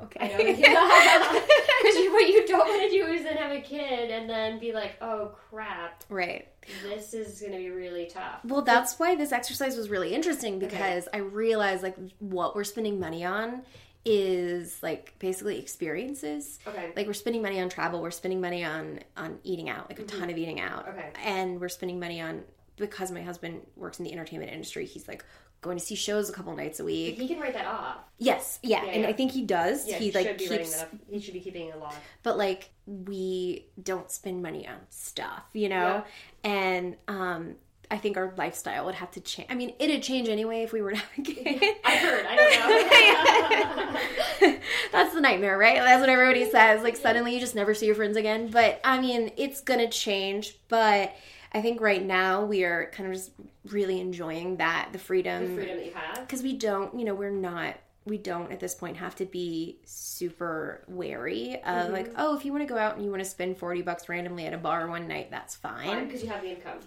Okay. 0.00 0.36
because 0.36 0.58
what 2.12 2.28
you 2.28 2.46
don't 2.46 2.66
want 2.66 2.90
to 2.90 2.96
do 2.96 3.06
is 3.06 3.24
then 3.24 3.36
have 3.36 3.52
a 3.52 3.60
kid 3.60 4.10
and 4.10 4.28
then 4.28 4.58
be 4.58 4.72
like, 4.72 4.96
oh 5.00 5.32
crap, 5.50 6.04
right. 6.08 6.48
this 6.82 7.14
is 7.14 7.40
going 7.40 7.52
to 7.52 7.58
be 7.58 7.70
really 7.70 8.06
tough. 8.06 8.40
Well, 8.44 8.62
that's 8.62 8.98
why 8.98 9.14
this 9.14 9.32
exercise 9.32 9.76
was 9.76 9.88
really 9.88 10.14
interesting 10.14 10.58
because 10.58 11.08
I 11.12 11.18
realized 11.18 11.82
like 11.82 11.96
what 12.18 12.54
we're 12.54 12.64
spending 12.64 13.00
money 13.00 13.24
on 13.24 13.62
is 14.04 14.82
like 14.82 15.14
basically 15.18 15.58
experiences. 15.58 16.58
Okay. 16.66 16.92
Like 16.96 17.06
we're 17.06 17.12
spending 17.12 17.42
money 17.42 17.60
on 17.60 17.68
travel, 17.68 18.02
we're 18.02 18.10
spending 18.10 18.40
money 18.40 18.64
on 18.64 19.00
on 19.16 19.38
eating 19.44 19.68
out, 19.68 19.88
like 19.88 19.98
a 19.98 20.02
mm-hmm. 20.02 20.20
ton 20.20 20.30
of 20.30 20.36
eating 20.36 20.60
out. 20.60 20.88
Okay. 20.88 21.10
And 21.24 21.60
we're 21.60 21.68
spending 21.68 22.00
money 22.00 22.20
on 22.20 22.42
because 22.76 23.12
my 23.12 23.22
husband 23.22 23.60
works 23.76 23.98
in 23.98 24.04
the 24.04 24.12
entertainment 24.12 24.50
industry, 24.50 24.86
he's 24.86 25.06
like 25.06 25.24
going 25.62 25.78
to 25.78 25.84
see 25.84 25.94
shows 25.94 26.28
a 26.28 26.32
couple 26.32 26.54
nights 26.54 26.80
a 26.80 26.84
week. 26.84 27.16
He 27.18 27.26
can 27.26 27.40
write 27.40 27.54
that 27.54 27.66
off. 27.66 27.96
Yes, 28.18 28.58
yeah, 28.62 28.84
Yeah, 28.84 28.90
and 28.90 29.02
yeah. 29.02 29.08
I 29.08 29.12
think 29.14 29.32
he 29.32 29.42
does. 29.42 29.88
Yeah, 29.88 29.96
he, 29.98 30.10
he, 30.10 30.12
like 30.12 30.26
should 30.26 30.38
be 30.38 30.48
writing 30.48 30.66
keeps. 30.66 30.84
He 31.08 31.20
should 31.20 31.34
be 31.34 31.40
keeping 31.40 31.72
a 31.72 31.76
log. 31.78 31.94
but 32.22 32.36
like 32.36 32.70
we 32.86 33.66
don't 33.82 34.10
spend 34.10 34.42
money 34.42 34.68
on 34.68 34.76
stuff, 34.90 35.44
you 35.54 35.68
know? 35.68 36.04
And 36.44 36.96
um 37.08 37.54
I 37.90 37.98
think 37.98 38.16
our 38.16 38.32
lifestyle 38.38 38.86
would 38.86 38.94
have 38.94 39.10
to 39.12 39.20
change. 39.20 39.48
I 39.50 39.54
mean, 39.54 39.74
it'd 39.78 40.02
change 40.02 40.28
anyway 40.30 40.62
if 40.62 40.72
we 40.72 40.80
were 40.80 40.92
to 40.92 40.96
have 40.96 41.08
a 41.18 41.22
kid. 41.22 41.62
I 41.84 41.96
heard. 41.96 42.26
I 42.26 42.36
don't 44.40 44.40
know. 44.40 44.58
That's 44.92 45.14
the 45.14 45.20
nightmare, 45.20 45.58
right? 45.58 45.76
That's 45.76 46.00
what 46.00 46.08
everybody 46.08 46.50
says. 46.50 46.82
Like 46.82 46.96
suddenly 46.96 47.34
you 47.34 47.40
just 47.40 47.54
never 47.54 47.74
see 47.74 47.86
your 47.86 47.94
friends 47.94 48.16
again. 48.16 48.48
But 48.50 48.80
I 48.82 48.98
mean, 49.00 49.32
it's 49.36 49.60
gonna 49.60 49.88
change. 49.90 50.56
But 50.68 51.14
I 51.54 51.60
think 51.60 51.80
right 51.80 52.04
now 52.04 52.44
we 52.44 52.64
are 52.64 52.90
kind 52.92 53.08
of 53.08 53.14
just 53.14 53.32
really 53.66 54.00
enjoying 54.00 54.56
that 54.56 54.88
the 54.92 54.98
freedom 54.98 55.48
the 55.54 55.54
freedom 55.62 55.76
that 55.76 55.86
you 55.86 55.92
have. 55.92 56.20
because 56.20 56.42
we 56.42 56.54
don't, 56.56 56.98
you 56.98 57.04
know, 57.04 57.14
we're 57.14 57.30
not. 57.30 57.76
We 58.04 58.18
don't 58.18 58.50
at 58.50 58.58
this 58.58 58.74
point 58.74 58.96
have 58.96 59.14
to 59.16 59.24
be 59.26 59.78
super 59.84 60.82
wary 60.88 61.54
of 61.56 61.62
Mm-hmm. 61.62 61.92
like, 61.92 62.12
oh, 62.16 62.36
if 62.36 62.44
you 62.44 62.50
want 62.52 62.66
to 62.66 62.74
go 62.74 62.76
out 62.76 62.96
and 62.96 63.04
you 63.04 63.10
want 63.12 63.22
to 63.22 63.28
spend 63.28 63.58
40 63.58 63.82
bucks 63.82 64.08
randomly 64.08 64.44
at 64.46 64.52
a 64.52 64.58
bar 64.58 64.88
one 64.88 65.06
night, 65.06 65.30
that's 65.30 65.54
fine. 65.54 66.06
Because 66.06 66.20
you 66.22 66.28
have 66.28 66.42
the 66.42 66.50
income. 66.50 66.78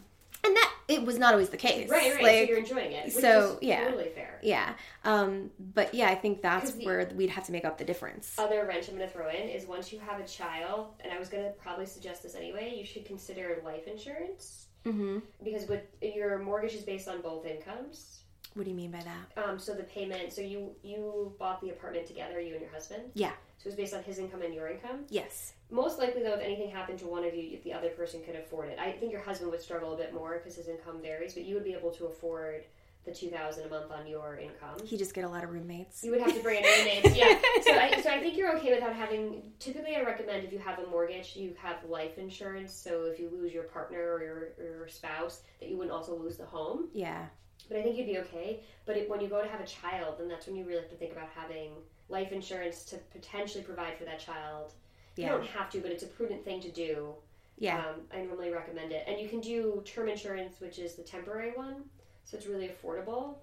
And 0.45 0.55
that, 0.55 0.73
it 0.87 1.03
was 1.03 1.17
not 1.17 1.33
always 1.33 1.49
the 1.49 1.57
case. 1.57 1.89
Right, 1.89 2.13
right. 2.13 2.23
Like, 2.23 2.33
so 2.33 2.49
you're 2.49 2.59
enjoying 2.59 2.91
it. 2.91 3.05
Which 3.05 3.15
so, 3.15 3.53
is 3.53 3.57
yeah. 3.63 3.85
Totally 3.85 4.09
fair. 4.09 4.39
yeah. 4.43 4.73
Um, 5.03 5.49
but 5.73 5.93
yeah, 5.93 6.07
I 6.09 6.15
think 6.15 6.41
that's 6.41 6.73
where 6.75 7.09
we'd 7.15 7.31
have 7.31 7.45
to 7.45 7.51
make 7.51 7.65
up 7.65 7.77
the 7.79 7.85
difference. 7.85 8.35
Other 8.37 8.65
wrench 8.65 8.87
I'm 8.87 8.95
going 8.95 9.07
to 9.07 9.13
throw 9.13 9.29
in 9.29 9.49
is 9.49 9.65
once 9.65 9.91
you 9.91 9.99
have 9.99 10.19
a 10.19 10.27
child, 10.27 10.89
and 11.03 11.11
I 11.11 11.17
was 11.17 11.29
going 11.29 11.43
to 11.43 11.49
probably 11.51 11.87
suggest 11.87 12.21
this 12.21 12.35
anyway, 12.35 12.75
you 12.77 12.85
should 12.85 13.05
consider 13.05 13.59
life 13.65 13.87
insurance. 13.87 14.67
hmm 14.83 15.19
Because 15.43 15.67
with 15.67 15.81
your 16.01 16.37
mortgage 16.37 16.73
is 16.73 16.83
based 16.83 17.07
on 17.07 17.21
both 17.21 17.45
incomes. 17.45 18.19
What 18.53 18.63
do 18.63 18.69
you 18.69 18.77
mean 18.77 18.91
by 18.91 19.01
that? 19.01 19.43
Um, 19.43 19.59
so 19.59 19.73
the 19.73 19.83
payment, 19.83 20.31
so 20.31 20.41
you 20.41 20.71
you 20.81 21.33
bought 21.39 21.59
the 21.59 21.71
apartment 21.71 22.05
together, 22.07 22.39
you 22.39 22.53
and 22.53 22.61
your 22.61 22.71
husband. 22.71 23.03
Yeah. 23.13 23.31
So 23.65 23.69
it 23.69 23.71
was 23.71 23.77
based 23.77 23.95
on 23.95 24.03
his 24.03 24.19
income 24.19 24.43
and 24.43 24.53
your 24.53 24.67
income. 24.67 25.05
Yes. 25.09 25.53
Most 25.71 25.97
likely, 25.97 26.21
though, 26.21 26.35
if 26.35 26.39
anything 26.39 26.69
happened 26.69 26.99
to 26.99 27.07
one 27.07 27.25
of 27.25 27.33
you, 27.33 27.49
if 27.51 27.63
the 27.63 27.73
other 27.73 27.89
person 27.89 28.21
could 28.23 28.35
afford 28.35 28.69
it, 28.69 28.77
I 28.77 28.91
think 28.91 29.11
your 29.11 29.21
husband 29.21 29.49
would 29.49 29.59
struggle 29.59 29.95
a 29.95 29.97
bit 29.97 30.13
more 30.13 30.37
because 30.37 30.55
his 30.55 30.67
income 30.67 31.01
varies, 31.01 31.33
but 31.33 31.45
you 31.45 31.55
would 31.55 31.63
be 31.63 31.73
able 31.73 31.89
to 31.93 32.05
afford 32.05 32.63
the 33.05 33.11
two 33.11 33.31
thousand 33.31 33.65
a 33.65 33.69
month 33.69 33.91
on 33.91 34.05
your 34.05 34.37
income. 34.37 34.77
You 34.85 34.99
just 34.99 35.15
get 35.15 35.23
a 35.23 35.27
lot 35.27 35.43
of 35.43 35.49
roommates. 35.49 36.03
You 36.03 36.11
would 36.11 36.21
have 36.21 36.35
to 36.35 36.43
bring 36.43 36.63
in 36.63 36.63
roommates, 36.63 37.17
yeah. 37.17 37.39
So 37.63 37.71
I, 37.71 37.99
so 38.03 38.11
I 38.11 38.19
think 38.19 38.37
you're 38.37 38.55
okay 38.57 38.75
without 38.75 38.93
having. 38.93 39.41
Typically, 39.57 39.95
I 39.95 40.03
recommend 40.03 40.43
if 40.43 40.53
you 40.53 40.59
have 40.59 40.77
a 40.77 40.85
mortgage, 40.85 41.35
you 41.35 41.55
have 41.59 41.77
life 41.89 42.19
insurance. 42.19 42.71
So 42.71 43.05
if 43.05 43.19
you 43.19 43.31
lose 43.31 43.51
your 43.51 43.63
partner 43.63 44.13
or 44.13 44.23
your, 44.23 44.49
your 44.59 44.87
spouse, 44.87 45.41
that 45.59 45.69
you 45.69 45.75
wouldn't 45.75 45.95
also 45.95 46.15
lose 46.15 46.37
the 46.37 46.45
home. 46.45 46.89
Yeah. 46.93 47.25
But 47.67 47.77
I 47.77 47.81
think 47.81 47.97
you'd 47.97 48.05
be 48.05 48.19
okay. 48.19 48.59
But 48.85 48.95
it, 48.95 49.09
when 49.09 49.21
you 49.21 49.27
go 49.27 49.41
to 49.41 49.49
have 49.49 49.59
a 49.59 49.65
child, 49.65 50.19
then 50.19 50.27
that's 50.27 50.45
when 50.45 50.55
you 50.55 50.65
really 50.65 50.81
have 50.81 50.91
to 50.91 50.95
think 50.95 51.13
about 51.13 51.29
having 51.35 51.71
life 52.09 52.31
insurance 52.31 52.83
to 52.85 52.97
potentially 53.11 53.63
provide 53.63 53.97
for 53.97 54.05
that 54.05 54.19
child. 54.19 54.73
You 55.15 55.27
don't 55.27 55.45
have 55.45 55.69
to, 55.71 55.79
but 55.79 55.91
it's 55.91 56.03
a 56.03 56.07
prudent 56.07 56.43
thing 56.43 56.59
to 56.61 56.69
do. 56.69 57.13
Yeah. 57.57 57.77
Um, 57.77 58.01
I 58.13 58.21
normally 58.21 58.51
recommend 58.51 58.91
it. 58.91 59.05
And 59.07 59.19
you 59.19 59.29
can 59.29 59.39
do 59.39 59.81
term 59.85 60.09
insurance, 60.09 60.59
which 60.59 60.77
is 60.77 60.95
the 60.95 61.03
temporary 61.03 61.51
one. 61.51 61.83
So 62.25 62.35
it's 62.37 62.47
really 62.47 62.67
affordable. 62.69 63.35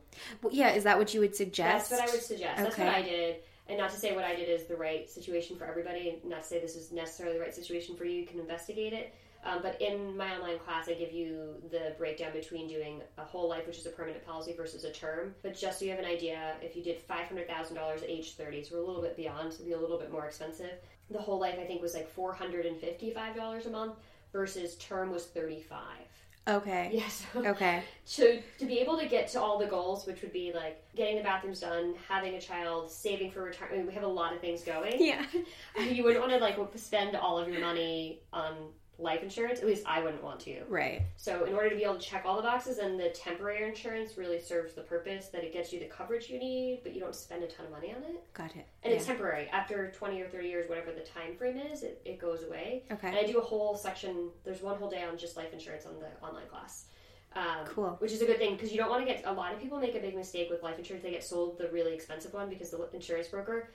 Well, 0.42 0.52
yeah. 0.52 0.70
Is 0.72 0.84
that 0.84 0.98
what 0.98 1.14
you 1.14 1.20
would 1.20 1.34
suggest? 1.34 1.88
That's 1.88 2.02
what 2.02 2.10
I 2.10 2.12
would 2.12 2.22
suggest. 2.22 2.62
That's 2.62 2.76
what 2.76 2.88
I 2.88 3.02
did. 3.02 3.36
And 3.68 3.78
not 3.78 3.90
to 3.90 3.96
say 3.96 4.14
what 4.14 4.24
I 4.24 4.34
did 4.34 4.48
is 4.48 4.66
the 4.66 4.76
right 4.76 5.08
situation 5.08 5.56
for 5.56 5.64
everybody, 5.64 6.10
and 6.10 6.30
not 6.30 6.42
to 6.42 6.48
say 6.48 6.60
this 6.60 6.76
is 6.76 6.92
necessarily 6.92 7.38
the 7.38 7.42
right 7.42 7.54
situation 7.54 7.96
for 7.96 8.04
you. 8.04 8.20
You 8.20 8.26
can 8.26 8.40
investigate 8.40 8.92
it. 8.92 9.14
Um, 9.44 9.60
but 9.60 9.80
in 9.80 10.16
my 10.16 10.36
online 10.36 10.58
class, 10.60 10.88
I 10.88 10.94
give 10.94 11.12
you 11.12 11.54
the 11.70 11.94
breakdown 11.98 12.32
between 12.32 12.68
doing 12.68 13.02
a 13.18 13.24
whole 13.24 13.48
life, 13.48 13.66
which 13.66 13.78
is 13.78 13.86
a 13.86 13.90
permanent 13.90 14.24
policy, 14.24 14.52
versus 14.56 14.84
a 14.84 14.92
term. 14.92 15.34
But 15.42 15.56
just 15.58 15.78
so 15.80 15.84
you 15.84 15.90
have 15.90 15.98
an 15.98 16.04
idea, 16.04 16.54
if 16.62 16.76
you 16.76 16.82
did 16.82 17.00
five 17.00 17.26
hundred 17.26 17.48
thousand 17.48 17.76
dollars 17.76 18.02
at 18.02 18.10
age 18.10 18.34
thirty, 18.36 18.62
so 18.62 18.76
we're 18.76 18.82
a 18.82 18.86
little 18.86 19.02
bit 19.02 19.16
beyond, 19.16 19.52
so 19.52 19.56
it'd 19.56 19.66
be 19.66 19.72
a 19.72 19.78
little 19.78 19.98
bit 19.98 20.12
more 20.12 20.26
expensive. 20.26 20.74
The 21.10 21.18
whole 21.18 21.40
life, 21.40 21.58
I 21.60 21.64
think, 21.64 21.82
was 21.82 21.94
like 21.94 22.08
four 22.08 22.32
hundred 22.32 22.66
and 22.66 22.78
fifty-five 22.80 23.34
dollars 23.34 23.66
a 23.66 23.70
month, 23.70 23.94
versus 24.32 24.76
term 24.76 25.10
was 25.10 25.26
thirty-five. 25.26 26.06
Okay. 26.48 26.90
Yes. 26.92 27.24
Okay. 27.36 27.82
to 28.14 28.40
to 28.58 28.66
be 28.66 28.78
able 28.78 28.98
to 28.98 29.06
get 29.06 29.28
to 29.28 29.40
all 29.40 29.58
the 29.58 29.66
goals, 29.66 30.06
which 30.06 30.22
would 30.22 30.32
be 30.32 30.52
like 30.52 30.82
getting 30.94 31.16
the 31.16 31.22
bathrooms 31.22 31.60
done, 31.60 31.94
having 32.08 32.34
a 32.34 32.40
child, 32.40 32.90
saving 32.90 33.30
for 33.30 33.42
retirement. 33.42 33.74
I 33.74 33.76
mean, 33.78 33.86
we 33.86 33.94
have 33.94 34.02
a 34.02 34.08
lot 34.08 34.32
of 34.34 34.40
things 34.40 34.62
going. 34.62 34.94
Yeah. 34.98 35.24
You 35.78 36.04
wouldn't 36.04 36.20
want 36.20 36.32
to 36.32 36.38
like 36.38 36.58
spend 36.76 37.16
all 37.16 37.38
of 37.38 37.48
your 37.48 37.60
money 37.60 38.20
on 38.32 38.54
life 39.02 39.22
insurance. 39.22 39.60
At 39.60 39.66
least 39.66 39.82
I 39.86 40.00
wouldn't 40.02 40.22
want 40.22 40.40
to. 40.40 40.62
Right. 40.68 41.02
So 41.16 41.44
in 41.44 41.54
order 41.54 41.68
to 41.70 41.76
be 41.76 41.82
able 41.84 41.96
to 41.96 42.00
check 42.00 42.22
all 42.24 42.36
the 42.36 42.42
boxes, 42.42 42.78
and 42.78 42.98
the 42.98 43.10
temporary 43.10 43.68
insurance 43.68 44.16
really 44.16 44.38
serves 44.40 44.74
the 44.74 44.82
purpose 44.82 45.26
that 45.28 45.44
it 45.44 45.52
gets 45.52 45.72
you 45.72 45.80
the 45.80 45.86
coverage 45.86 46.30
you 46.30 46.38
need, 46.38 46.80
but 46.82 46.94
you 46.94 47.00
don't 47.00 47.14
spend 47.14 47.42
a 47.42 47.46
ton 47.48 47.66
of 47.66 47.72
money 47.72 47.92
on 47.94 48.02
it. 48.04 48.22
Got 48.32 48.54
it. 48.56 48.66
And 48.82 48.92
Yeah. 48.92 48.96
it's 48.98 49.06
temporary. 49.06 49.48
After 49.52 49.90
twenty 49.90 50.20
or 50.22 50.28
thirty 50.28 50.48
years, 50.48 50.68
whatever 50.68 50.92
the 50.92 51.00
time 51.00 51.36
frame 51.36 51.58
is, 51.58 51.82
it, 51.82 52.00
it 52.04 52.18
goes 52.18 52.44
away. 52.44 52.84
Okay. 52.90 53.08
And 53.08 53.16
I 53.16 53.24
do 53.24 53.38
a 53.38 53.42
whole 53.42 53.76
section. 53.76 54.30
There's 54.44 54.62
one 54.62 54.76
whole 54.78 54.88
day 54.90 55.02
on 55.02 55.18
just 55.18 55.36
life 55.36 55.52
insurance 55.52 55.84
on 55.84 55.94
the 55.98 56.26
online 56.26 56.46
class. 56.46 56.86
Um, 57.34 57.64
Cool. 57.64 57.96
Which 57.98 58.12
is 58.12 58.20
a 58.20 58.26
good 58.26 58.36
thing 58.38 58.54
because 58.56 58.72
you 58.72 58.78
don't 58.78 58.90
want 58.90 59.06
to 59.06 59.10
get. 59.12 59.22
A 59.26 59.32
lot 59.32 59.54
of 59.54 59.58
people 59.60 59.78
make 59.78 59.94
a 59.94 60.00
big 60.00 60.14
mistake 60.14 60.50
with 60.50 60.62
life 60.62 60.78
insurance. 60.78 61.02
They 61.02 61.10
get 61.12 61.24
sold 61.24 61.58
the 61.58 61.68
really 61.68 61.94
expensive 61.94 62.32
one 62.34 62.48
because 62.50 62.70
the 62.70 62.88
insurance 62.92 63.28
broker, 63.28 63.70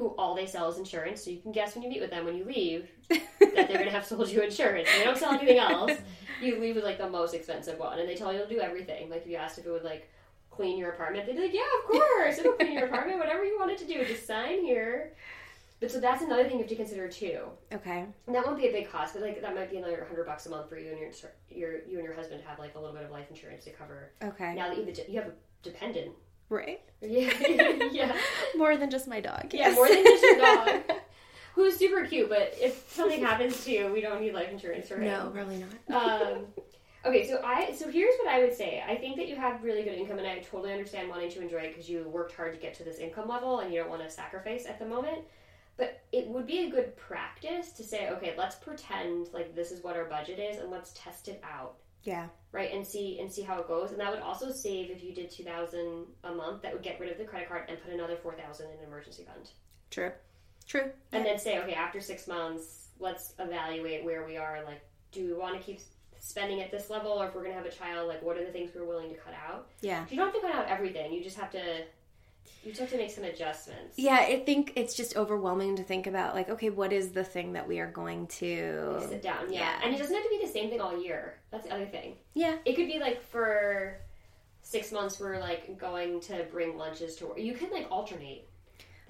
who 0.00 0.14
all 0.16 0.34
they 0.34 0.46
sell 0.46 0.70
is 0.70 0.78
insurance. 0.78 1.22
So 1.22 1.30
you 1.30 1.40
can 1.40 1.52
guess 1.52 1.74
when 1.74 1.84
you 1.84 1.90
meet 1.90 2.00
with 2.00 2.10
them 2.10 2.24
when 2.24 2.34
you 2.34 2.44
leave 2.44 2.88
that 3.10 3.20
they're 3.38 3.66
going 3.66 3.84
to 3.84 3.90
have 3.90 4.06
sold 4.06 4.30
you 4.30 4.40
insurance. 4.40 4.88
They 4.96 5.04
don't 5.04 5.16
sell 5.16 5.32
anything 5.32 5.58
else. 5.58 5.92
You 6.40 6.58
leave 6.58 6.74
with 6.76 6.84
like 6.84 6.96
the 6.96 7.06
most 7.06 7.34
expensive 7.34 7.78
one, 7.78 7.98
and 7.98 8.08
they 8.08 8.14
tell 8.14 8.32
you 8.32 8.38
to 8.38 8.48
do 8.48 8.60
everything. 8.60 9.10
Like 9.10 9.20
if 9.20 9.28
you 9.28 9.36
asked 9.36 9.58
if 9.58 9.66
it 9.66 9.70
would 9.70 9.84
like 9.84 10.10
clean 10.48 10.78
your 10.78 10.92
apartment, 10.92 11.26
they'd 11.26 11.36
be 11.36 11.42
like, 11.42 11.52
"Yeah, 11.52 11.60
of 11.82 11.90
course, 11.90 12.38
it'll 12.38 12.54
clean 12.54 12.72
your 12.72 12.86
apartment. 12.86 13.18
Whatever 13.18 13.44
you 13.44 13.58
want 13.58 13.72
it 13.72 13.76
to 13.76 13.86
do, 13.86 14.02
just 14.06 14.26
sign 14.26 14.62
here." 14.62 15.12
But 15.80 15.90
so 15.90 16.00
that's 16.00 16.22
another 16.22 16.44
thing 16.44 16.52
you 16.52 16.60
have 16.60 16.68
to 16.68 16.76
consider 16.76 17.08
too. 17.08 17.40
Okay. 17.74 18.06
And 18.26 18.34
that 18.34 18.46
won't 18.46 18.56
be 18.56 18.68
a 18.68 18.72
big 18.72 18.90
cost, 18.90 19.12
but 19.12 19.22
like 19.22 19.42
that 19.42 19.54
might 19.54 19.70
be 19.70 19.76
another 19.76 20.02
hundred 20.08 20.24
bucks 20.24 20.46
a 20.46 20.48
month 20.48 20.70
for 20.70 20.78
you 20.78 20.92
and 20.92 20.98
your 20.98 21.10
your 21.50 21.82
you 21.86 21.98
and 21.98 22.04
your 22.04 22.14
husband 22.14 22.40
to 22.40 22.48
have 22.48 22.58
like 22.58 22.74
a 22.74 22.78
little 22.78 22.94
bit 22.94 23.04
of 23.04 23.10
life 23.10 23.26
insurance 23.28 23.64
to 23.64 23.70
cover. 23.72 24.12
Okay. 24.24 24.54
Now 24.54 24.68
that 24.68 24.78
you 24.78 24.86
have 24.86 24.98
a, 24.98 25.12
you 25.12 25.20
have 25.20 25.28
a 25.28 25.34
dependent, 25.62 26.12
Right. 26.50 26.80
yeah, 27.00 27.32
yeah, 27.92 28.16
More 28.56 28.76
than 28.76 28.90
just 28.90 29.08
my 29.08 29.20
dog. 29.20 29.46
yeah, 29.52 29.68
Yes. 29.68 29.74
more 29.76 29.88
than 29.88 30.04
just 30.04 30.22
your 30.22 30.36
dog, 30.38 30.82
who's 31.54 31.76
super 31.76 32.04
cute. 32.04 32.28
But 32.28 32.54
if 32.60 32.90
something 32.92 33.22
happens 33.22 33.64
to 33.64 33.70
you, 33.72 33.92
we 33.92 34.00
don't 34.02 34.20
need 34.20 34.34
life 34.34 34.50
insurance 34.50 34.88
for 34.88 34.96
him. 34.96 35.04
No, 35.04 35.30
probably 35.32 35.64
not. 35.88 36.22
Um, 36.32 36.46
Okay, 37.02 37.26
so 37.26 37.40
I 37.42 37.72
so 37.72 37.88
here's 37.90 38.14
what 38.22 38.28
I 38.28 38.40
would 38.40 38.54
say. 38.54 38.84
I 38.86 38.94
think 38.94 39.16
that 39.16 39.26
you 39.26 39.34
have 39.34 39.64
really 39.64 39.82
good 39.84 39.94
income, 39.94 40.18
and 40.18 40.26
I 40.26 40.40
totally 40.40 40.70
understand 40.70 41.08
wanting 41.08 41.30
to 41.30 41.40
enjoy 41.40 41.60
it 41.60 41.68
because 41.74 41.88
you 41.88 42.06
worked 42.06 42.34
hard 42.36 42.52
to 42.52 42.58
get 42.60 42.74
to 42.74 42.84
this 42.84 42.98
income 42.98 43.26
level, 43.26 43.60
and 43.60 43.72
you 43.72 43.80
don't 43.80 43.88
want 43.88 44.02
to 44.02 44.10
sacrifice 44.10 44.66
at 44.66 44.78
the 44.78 44.84
moment. 44.84 45.20
But 45.78 46.02
it 46.12 46.28
would 46.28 46.46
be 46.46 46.66
a 46.66 46.68
good 46.70 46.94
practice 46.98 47.72
to 47.72 47.82
say, 47.84 48.10
okay, 48.10 48.34
let's 48.36 48.56
pretend 48.56 49.28
like 49.32 49.54
this 49.54 49.70
is 49.72 49.82
what 49.82 49.96
our 49.96 50.04
budget 50.04 50.38
is, 50.38 50.58
and 50.58 50.70
let's 50.70 50.92
test 50.94 51.28
it 51.28 51.42
out, 51.42 51.76
Yeah. 52.02 52.28
right, 52.52 52.72
and 52.72 52.86
see 52.86 53.18
and 53.20 53.30
see 53.30 53.42
how 53.42 53.60
it 53.60 53.68
goes. 53.68 53.90
And 53.90 54.00
that 54.00 54.10
would 54.10 54.22
also 54.22 54.50
save 54.50 54.90
if 54.90 55.02
you 55.04 55.12
did 55.14 55.30
two 55.30 55.44
thousand 55.44 56.06
a 56.24 56.32
month. 56.34 56.62
That 56.62 56.72
would 56.72 56.82
get 56.82 56.98
rid 57.00 57.10
of 57.12 57.18
the 57.18 57.24
credit 57.24 57.48
card 57.48 57.64
and 57.68 57.80
put 57.82 57.92
another 57.92 58.16
four 58.16 58.34
thousand 58.34 58.66
in 58.70 58.78
an 58.78 58.84
emergency 58.86 59.24
fund, 59.24 59.50
True. 59.90 60.12
True. 60.66 60.90
and 61.12 61.24
then 61.26 61.38
say, 61.38 61.58
okay, 61.58 61.74
after 61.74 62.00
six 62.00 62.26
months, 62.28 62.88
let's 63.00 63.34
evaluate 63.38 64.04
where 64.04 64.24
we 64.24 64.36
are. 64.36 64.62
Like, 64.64 64.80
do 65.12 65.26
we 65.26 65.32
want 65.32 65.56
to 65.58 65.62
keep 65.62 65.80
spending 66.20 66.60
at 66.60 66.70
this 66.70 66.90
level, 66.90 67.10
or 67.12 67.26
if 67.26 67.34
we're 67.34 67.42
going 67.42 67.54
to 67.56 67.58
have 67.60 67.66
a 67.66 67.74
child, 67.74 68.06
like, 68.08 68.22
what 68.22 68.36
are 68.36 68.44
the 68.44 68.52
things 68.52 68.70
we're 68.74 68.84
willing 68.84 69.08
to 69.10 69.16
cut 69.16 69.34
out? 69.34 69.68
Yeah. 69.80 70.04
You 70.08 70.16
don't 70.16 70.26
have 70.26 70.34
to 70.34 70.40
cut 70.40 70.54
out 70.54 70.68
everything. 70.68 71.12
You 71.12 71.22
just 71.24 71.36
have 71.38 71.50
to. 71.52 71.82
You 72.64 72.72
just 72.72 72.80
have 72.80 72.90
to 72.90 72.98
make 72.98 73.10
some 73.10 73.24
adjustments. 73.24 73.98
Yeah, 73.98 74.16
I 74.16 74.40
think 74.40 74.72
it's 74.76 74.94
just 74.94 75.16
overwhelming 75.16 75.76
to 75.76 75.82
think 75.82 76.06
about 76.06 76.34
like, 76.34 76.50
okay, 76.50 76.68
what 76.68 76.92
is 76.92 77.12
the 77.12 77.24
thing 77.24 77.54
that 77.54 77.66
we 77.66 77.80
are 77.80 77.90
going 77.90 78.26
to 78.26 79.00
Sit 79.08 79.22
down, 79.22 79.50
yeah. 79.50 79.60
Yeah. 79.60 79.80
And 79.82 79.94
it 79.94 79.98
doesn't 79.98 80.14
have 80.14 80.24
to 80.24 80.30
be 80.30 80.40
the 80.44 80.52
same 80.52 80.68
thing 80.68 80.80
all 80.80 81.02
year. 81.02 81.36
That's 81.50 81.66
the 81.66 81.74
other 81.74 81.86
thing. 81.86 82.16
Yeah. 82.34 82.56
It 82.66 82.76
could 82.76 82.86
be 82.86 82.98
like 82.98 83.22
for 83.22 83.98
six 84.62 84.92
months 84.92 85.18
we're 85.18 85.40
like 85.40 85.78
going 85.78 86.20
to 86.20 86.44
bring 86.50 86.76
lunches 86.76 87.16
to 87.16 87.26
work. 87.26 87.38
You 87.38 87.54
can 87.54 87.70
like 87.70 87.86
alternate. 87.90 88.46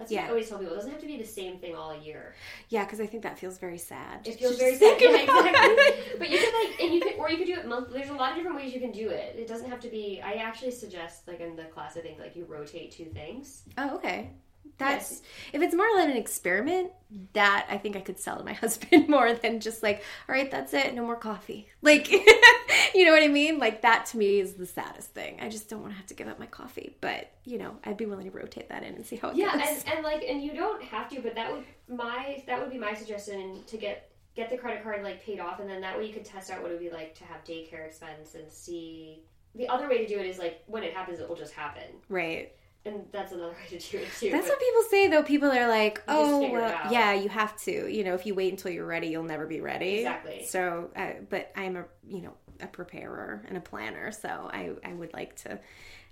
That's 0.00 0.10
what 0.10 0.16
Yeah. 0.16 0.26
I 0.26 0.28
always 0.30 0.48
tell 0.48 0.58
people. 0.58 0.72
It 0.72 0.76
doesn't 0.78 0.90
have 0.92 1.00
to 1.02 1.06
be 1.06 1.18
the 1.18 1.24
same 1.26 1.58
thing 1.58 1.76
all 1.76 1.94
year. 1.94 2.34
Yeah, 2.70 2.84
because 2.84 3.00
I 3.00 3.06
think 3.06 3.22
that 3.24 3.38
feels 3.38 3.58
very 3.58 3.76
sad. 3.76 4.26
It 4.26 4.38
feels 4.38 4.56
very 4.56 4.74
sad. 4.78 4.98
Yeah, 5.00 5.10
exactly. 5.10 6.16
but 6.18 6.30
you 6.30 6.38
could 6.38 6.54
like, 6.54 6.80
and 6.80 6.94
you 6.94 7.00
could, 7.02 7.14
or 7.18 7.30
you 7.30 7.36
could 7.36 7.46
do 7.46 7.54
it 7.54 7.66
monthly. 7.66 7.98
There's 7.98 8.10
a 8.10 8.14
lot 8.14 8.30
of 8.30 8.36
different 8.36 8.56
ways 8.56 8.72
you 8.72 8.80
can 8.80 8.92
do 8.92 9.10
it. 9.10 9.36
It 9.38 9.46
doesn't 9.46 9.68
have 9.68 9.80
to 9.80 9.88
be. 9.88 10.22
I 10.24 10.32
actually 10.34 10.70
suggest, 10.70 11.28
like 11.28 11.40
in 11.40 11.54
the 11.54 11.64
class, 11.64 11.96
I 11.96 12.00
think 12.00 12.18
like 12.18 12.34
you 12.34 12.46
rotate 12.46 12.92
two 12.92 13.04
things. 13.06 13.62
Oh, 13.76 13.96
okay. 13.96 14.30
That's 14.78 15.20
if 15.52 15.60
it's 15.60 15.74
more 15.74 15.86
like 15.96 16.08
an 16.08 16.16
experiment, 16.16 16.92
that 17.34 17.66
I 17.68 17.76
think 17.76 17.96
I 17.96 18.00
could 18.00 18.18
sell 18.18 18.38
to 18.38 18.44
my 18.44 18.52
husband 18.64 19.08
more 19.08 19.34
than 19.34 19.60
just 19.60 19.82
like, 19.82 20.02
all 20.28 20.34
right, 20.34 20.50
that's 20.50 20.72
it, 20.72 20.94
no 20.94 21.04
more 21.04 21.16
coffee. 21.16 21.68
Like, 21.82 22.08
you 22.94 23.04
know 23.04 23.12
what 23.12 23.22
I 23.22 23.28
mean? 23.28 23.58
Like 23.58 23.82
that 23.82 24.06
to 24.06 24.18
me 24.18 24.40
is 24.40 24.54
the 24.54 24.66
saddest 24.66 25.10
thing. 25.10 25.38
I 25.40 25.48
just 25.48 25.68
don't 25.68 25.80
want 25.80 25.92
to 25.92 25.96
have 25.98 26.06
to 26.08 26.14
give 26.14 26.28
up 26.28 26.38
my 26.38 26.46
coffee, 26.46 26.96
but 27.00 27.30
you 27.44 27.58
know, 27.58 27.76
I'd 27.84 27.96
be 27.96 28.06
willing 28.06 28.30
to 28.30 28.36
rotate 28.36 28.68
that 28.68 28.82
in 28.82 28.94
and 28.94 29.04
see 29.06 29.16
how 29.16 29.30
it 29.30 29.36
Yeah, 29.36 29.52
goes. 29.56 29.66
and, 29.66 29.94
and 29.96 30.04
like, 30.04 30.22
and 30.28 30.42
you 30.42 30.52
don't 30.54 30.82
have 30.82 31.08
to, 31.10 31.20
but 31.20 31.34
that 31.34 31.52
would 31.52 31.64
my 31.88 32.42
that 32.46 32.60
would 32.60 32.70
be 32.70 32.78
my 32.78 32.94
suggestion 32.94 33.62
to 33.66 33.76
get 33.76 34.10
get 34.36 34.48
the 34.48 34.56
credit 34.56 34.82
card 34.82 35.02
like 35.02 35.22
paid 35.24 35.40
off, 35.40 35.60
and 35.60 35.68
then 35.68 35.80
that 35.80 35.98
way 35.98 36.06
you 36.06 36.12
could 36.12 36.24
test 36.24 36.50
out 36.50 36.62
what 36.62 36.70
it 36.70 36.74
would 36.74 36.80
be 36.82 36.90
like 36.90 37.14
to 37.16 37.24
have 37.24 37.42
daycare 37.44 37.86
expense 37.86 38.34
and 38.34 38.50
see. 38.50 39.22
The 39.56 39.66
other 39.68 39.88
way 39.88 39.98
to 39.98 40.06
do 40.06 40.18
it 40.20 40.26
is 40.26 40.38
like 40.38 40.62
when 40.66 40.84
it 40.84 40.94
happens, 40.94 41.18
it 41.18 41.28
will 41.28 41.34
just 41.34 41.52
happen, 41.54 41.82
right. 42.08 42.52
and 42.84 43.02
that's 43.10 43.32
another 43.32 43.50
way 43.70 43.78
to 43.78 43.90
do 43.90 43.98
it 43.98 44.08
too. 44.18 44.30
That's 44.30 44.48
what 44.48 44.60
people 44.60 44.82
say 44.88 45.08
though. 45.08 45.24
People 45.24 45.50
are 45.50 45.66
like, 45.66 46.00
"Oh, 46.06 46.48
well, 46.52 46.92
yeah, 46.92 47.12
you 47.14 47.28
have 47.28 47.56
to. 47.62 47.92
You 47.92 48.04
know, 48.04 48.14
if 48.14 48.26
you 48.26 48.34
wait 48.36 48.52
until 48.52 48.70
you're 48.70 48.86
ready, 48.86 49.08
you'll 49.08 49.24
never 49.24 49.46
be 49.46 49.60
ready." 49.60 49.96
Exactly. 49.98 50.44
So, 50.44 50.90
uh, 50.94 51.14
but 51.28 51.50
I'm 51.56 51.76
a 51.76 51.84
you 52.06 52.22
know 52.22 52.34
a 52.62 52.66
preparer 52.66 53.42
and 53.48 53.56
a 53.56 53.60
planner, 53.60 54.12
so 54.12 54.28
I 54.28 54.70
I 54.84 54.92
would 54.92 55.12
like 55.12 55.36
to 55.42 55.58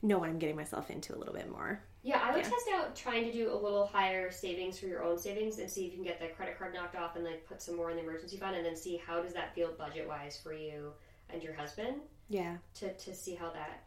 know 0.03 0.19
what 0.19 0.29
I'm 0.29 0.39
getting 0.39 0.57
myself 0.57 0.91
into 0.91 1.15
a 1.15 1.19
little 1.19 1.35
bit 1.35 1.51
more. 1.51 1.81
Yeah, 2.03 2.21
I 2.23 2.31
would 2.33 2.45
Yeah. 2.45 2.51
test 2.51 2.69
out 2.73 2.95
trying 2.97 3.25
to 3.25 3.33
do 3.33 3.53
a 3.53 3.57
little 3.57 3.87
higher 3.87 4.31
savings 4.31 4.79
for 4.79 4.87
your 4.87 5.03
own 5.03 5.19
savings 5.19 5.59
and 5.59 5.69
see 5.71 5.87
if 5.87 5.93
you 5.93 5.97
can 5.99 6.05
get 6.05 6.21
the 6.21 6.29
credit 6.29 6.57
card 6.57 6.73
knocked 6.73 6.95
off 6.97 7.17
and 7.17 7.25
like 7.25 7.45
put 7.47 7.61
some 7.61 7.75
more 7.77 7.91
in 7.91 7.97
the 7.97 8.03
emergency 8.03 8.37
fund, 8.37 8.57
and 8.57 8.65
then 8.65 8.77
see 8.77 8.97
how 9.05 9.21
does 9.21 9.33
that 9.35 9.55
feel 9.55 9.73
budget 9.73 10.07
wise 10.07 10.39
for 10.41 10.53
you 10.53 10.93
and 11.31 11.43
your 11.43 11.55
husband. 11.55 12.01
Yeah. 12.31 12.59
to, 12.75 12.93
to 12.93 13.15
see 13.15 13.35
how 13.35 13.51
that 13.51 13.85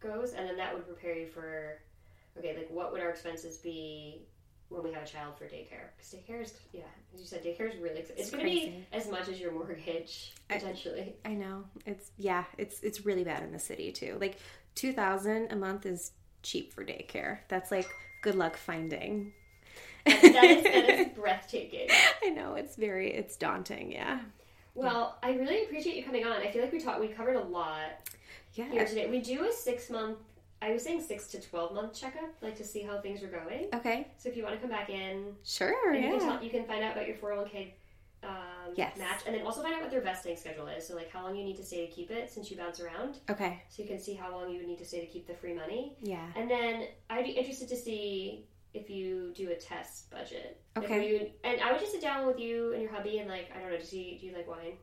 goes 0.00 0.32
and 0.34 0.46
then 0.48 0.56
that 0.58 0.72
would 0.74 0.86
prepare 0.86 1.14
you 1.16 1.26
for 1.26 1.78
okay 2.38 2.54
like 2.56 2.68
what 2.70 2.92
would 2.92 3.00
our 3.02 3.10
expenses 3.10 3.56
be 3.58 4.22
when 4.70 4.82
we 4.84 4.92
have 4.92 5.02
a 5.02 5.06
child 5.06 5.34
for 5.36 5.44
daycare 5.44 5.88
because 5.96 6.14
daycare 6.14 6.42
is 6.42 6.54
yeah 6.72 6.82
as 7.12 7.20
you 7.20 7.26
said 7.26 7.44
daycare 7.44 7.68
is 7.72 7.76
really 7.80 7.98
expensive. 8.00 8.18
it's, 8.18 8.20
It's 8.20 8.30
going 8.30 8.44
to 8.44 8.50
be 8.50 8.86
as 8.92 9.08
much 9.10 9.28
as 9.28 9.38
your 9.40 9.52
mortgage 9.52 10.32
potentially 10.48 11.14
I 11.24 11.34
know. 11.34 11.64
It's 11.86 12.10
yeah, 12.16 12.44
it's 12.56 12.80
it's 12.80 13.04
really 13.04 13.24
bad 13.24 13.42
in 13.42 13.52
the 13.52 13.58
city 13.58 13.92
too. 13.92 14.16
Like 14.20 14.38
2000 14.76 15.52
a 15.52 15.56
month 15.56 15.84
is 15.86 16.12
cheap 16.42 16.72
for 16.72 16.84
daycare. 16.84 17.38
That's 17.48 17.70
like 17.70 17.88
good 18.22 18.34
luck 18.36 18.56
finding. 18.56 19.32
that, 20.06 20.24
is, 20.24 20.62
that 20.64 20.88
is 20.88 21.06
breathtaking 21.14 21.88
I 22.24 22.30
know 22.30 22.54
it's 22.54 22.76
very 22.76 23.12
it's 23.12 23.36
daunting, 23.36 23.92
yeah. 23.92 24.20
well 24.74 25.18
i 25.22 25.32
really 25.34 25.64
appreciate 25.64 25.94
you 25.96 26.02
coming 26.04 26.24
on 26.24 26.32
i 26.40 26.50
feel 26.50 26.62
like 26.62 26.72
we 26.72 26.80
talked 26.80 27.00
we 27.00 27.08
covered 27.08 27.36
a 27.36 27.40
lot 27.44 28.08
here 28.50 28.66
Yeah. 28.72 28.84
today 28.86 29.10
we 29.10 29.20
do 29.20 29.44
a 29.46 29.52
six 29.52 29.90
month 29.90 30.16
i 30.62 30.72
was 30.72 30.82
saying 30.82 31.00
six 31.02 31.26
to 31.28 31.40
12 31.40 31.74
month 31.74 31.94
checkup 31.98 32.30
like 32.42 32.56
to 32.56 32.64
see 32.64 32.82
how 32.82 33.00
things 33.00 33.22
are 33.22 33.28
going 33.28 33.66
Okay. 33.74 34.08
so 34.18 34.28
if 34.28 34.36
you 34.36 34.42
want 34.42 34.54
to 34.54 34.60
come 34.60 34.70
back 34.70 34.90
in 34.90 35.34
Sure, 35.44 35.92
And 35.94 36.04
you, 36.04 36.10
can 36.10 36.20
yeah. 36.20 36.26
tell, 36.34 36.44
you 36.44 36.50
can 36.50 36.64
find 36.66 36.82
out 36.84 36.92
about 36.92 37.06
your 37.08 37.16
401k 37.16 37.72
um, 38.22 38.74
Yes. 38.76 38.98
match, 38.98 39.20
and 39.26 39.34
then 39.34 39.46
also 39.46 39.62
find 39.62 39.74
out 39.74 39.80
what 39.80 39.90
their 39.90 40.02
vesting 40.02 40.36
schedule 40.36 40.66
is. 40.68 40.86
So, 40.86 40.94
like, 40.94 41.10
how 41.10 41.22
long 41.24 41.34
you 41.34 41.42
need 41.42 41.56
to 41.56 41.64
stay 41.64 41.86
to 41.86 41.90
keep 41.92 42.10
it 42.10 42.30
since 42.30 42.50
you 42.50 42.56
bounce 42.58 42.78
around. 42.78 43.18
Okay. 43.30 43.62
So 43.70 43.82
you 43.82 43.88
can 43.88 43.98
see 43.98 44.12
how 44.14 44.30
long 44.30 44.50
you 44.50 44.58
would 44.58 44.68
need 44.68 44.78
to 44.78 44.84
stay 44.84 45.00
to 45.00 45.06
keep 45.06 45.26
the 45.26 45.32
free 45.34 45.54
money. 45.54 45.96
Yeah. 46.02 46.26
And 46.36 46.48
then 46.50 46.84
I'd 47.08 47.24
be 47.24 47.30
interested 47.30 47.66
to 47.70 47.76
see 47.76 48.44
if 48.74 48.90
you 48.90 49.32
do 49.34 49.50
a 49.50 49.54
test 49.54 50.10
budget. 50.10 50.60
Like, 50.76 50.84
Okay. 50.84 51.08
you- 51.08 51.30
and 51.44 51.60
I 51.62 51.72
would 51.72 51.80
just 51.80 51.92
sit 51.92 52.02
down 52.02 52.26
with 52.26 52.38
you 52.38 52.74
and 52.74 52.82
your 52.82 52.92
hubby 52.92 53.18
and 53.18 53.28
like 53.28 53.50
I 53.56 53.60
don't 53.60 53.70
know, 53.72 53.78
do 53.78 53.98
you 53.98 54.18
do 54.18 54.26
you 54.26 54.32
like 54.36 54.46
wine? 54.46 54.74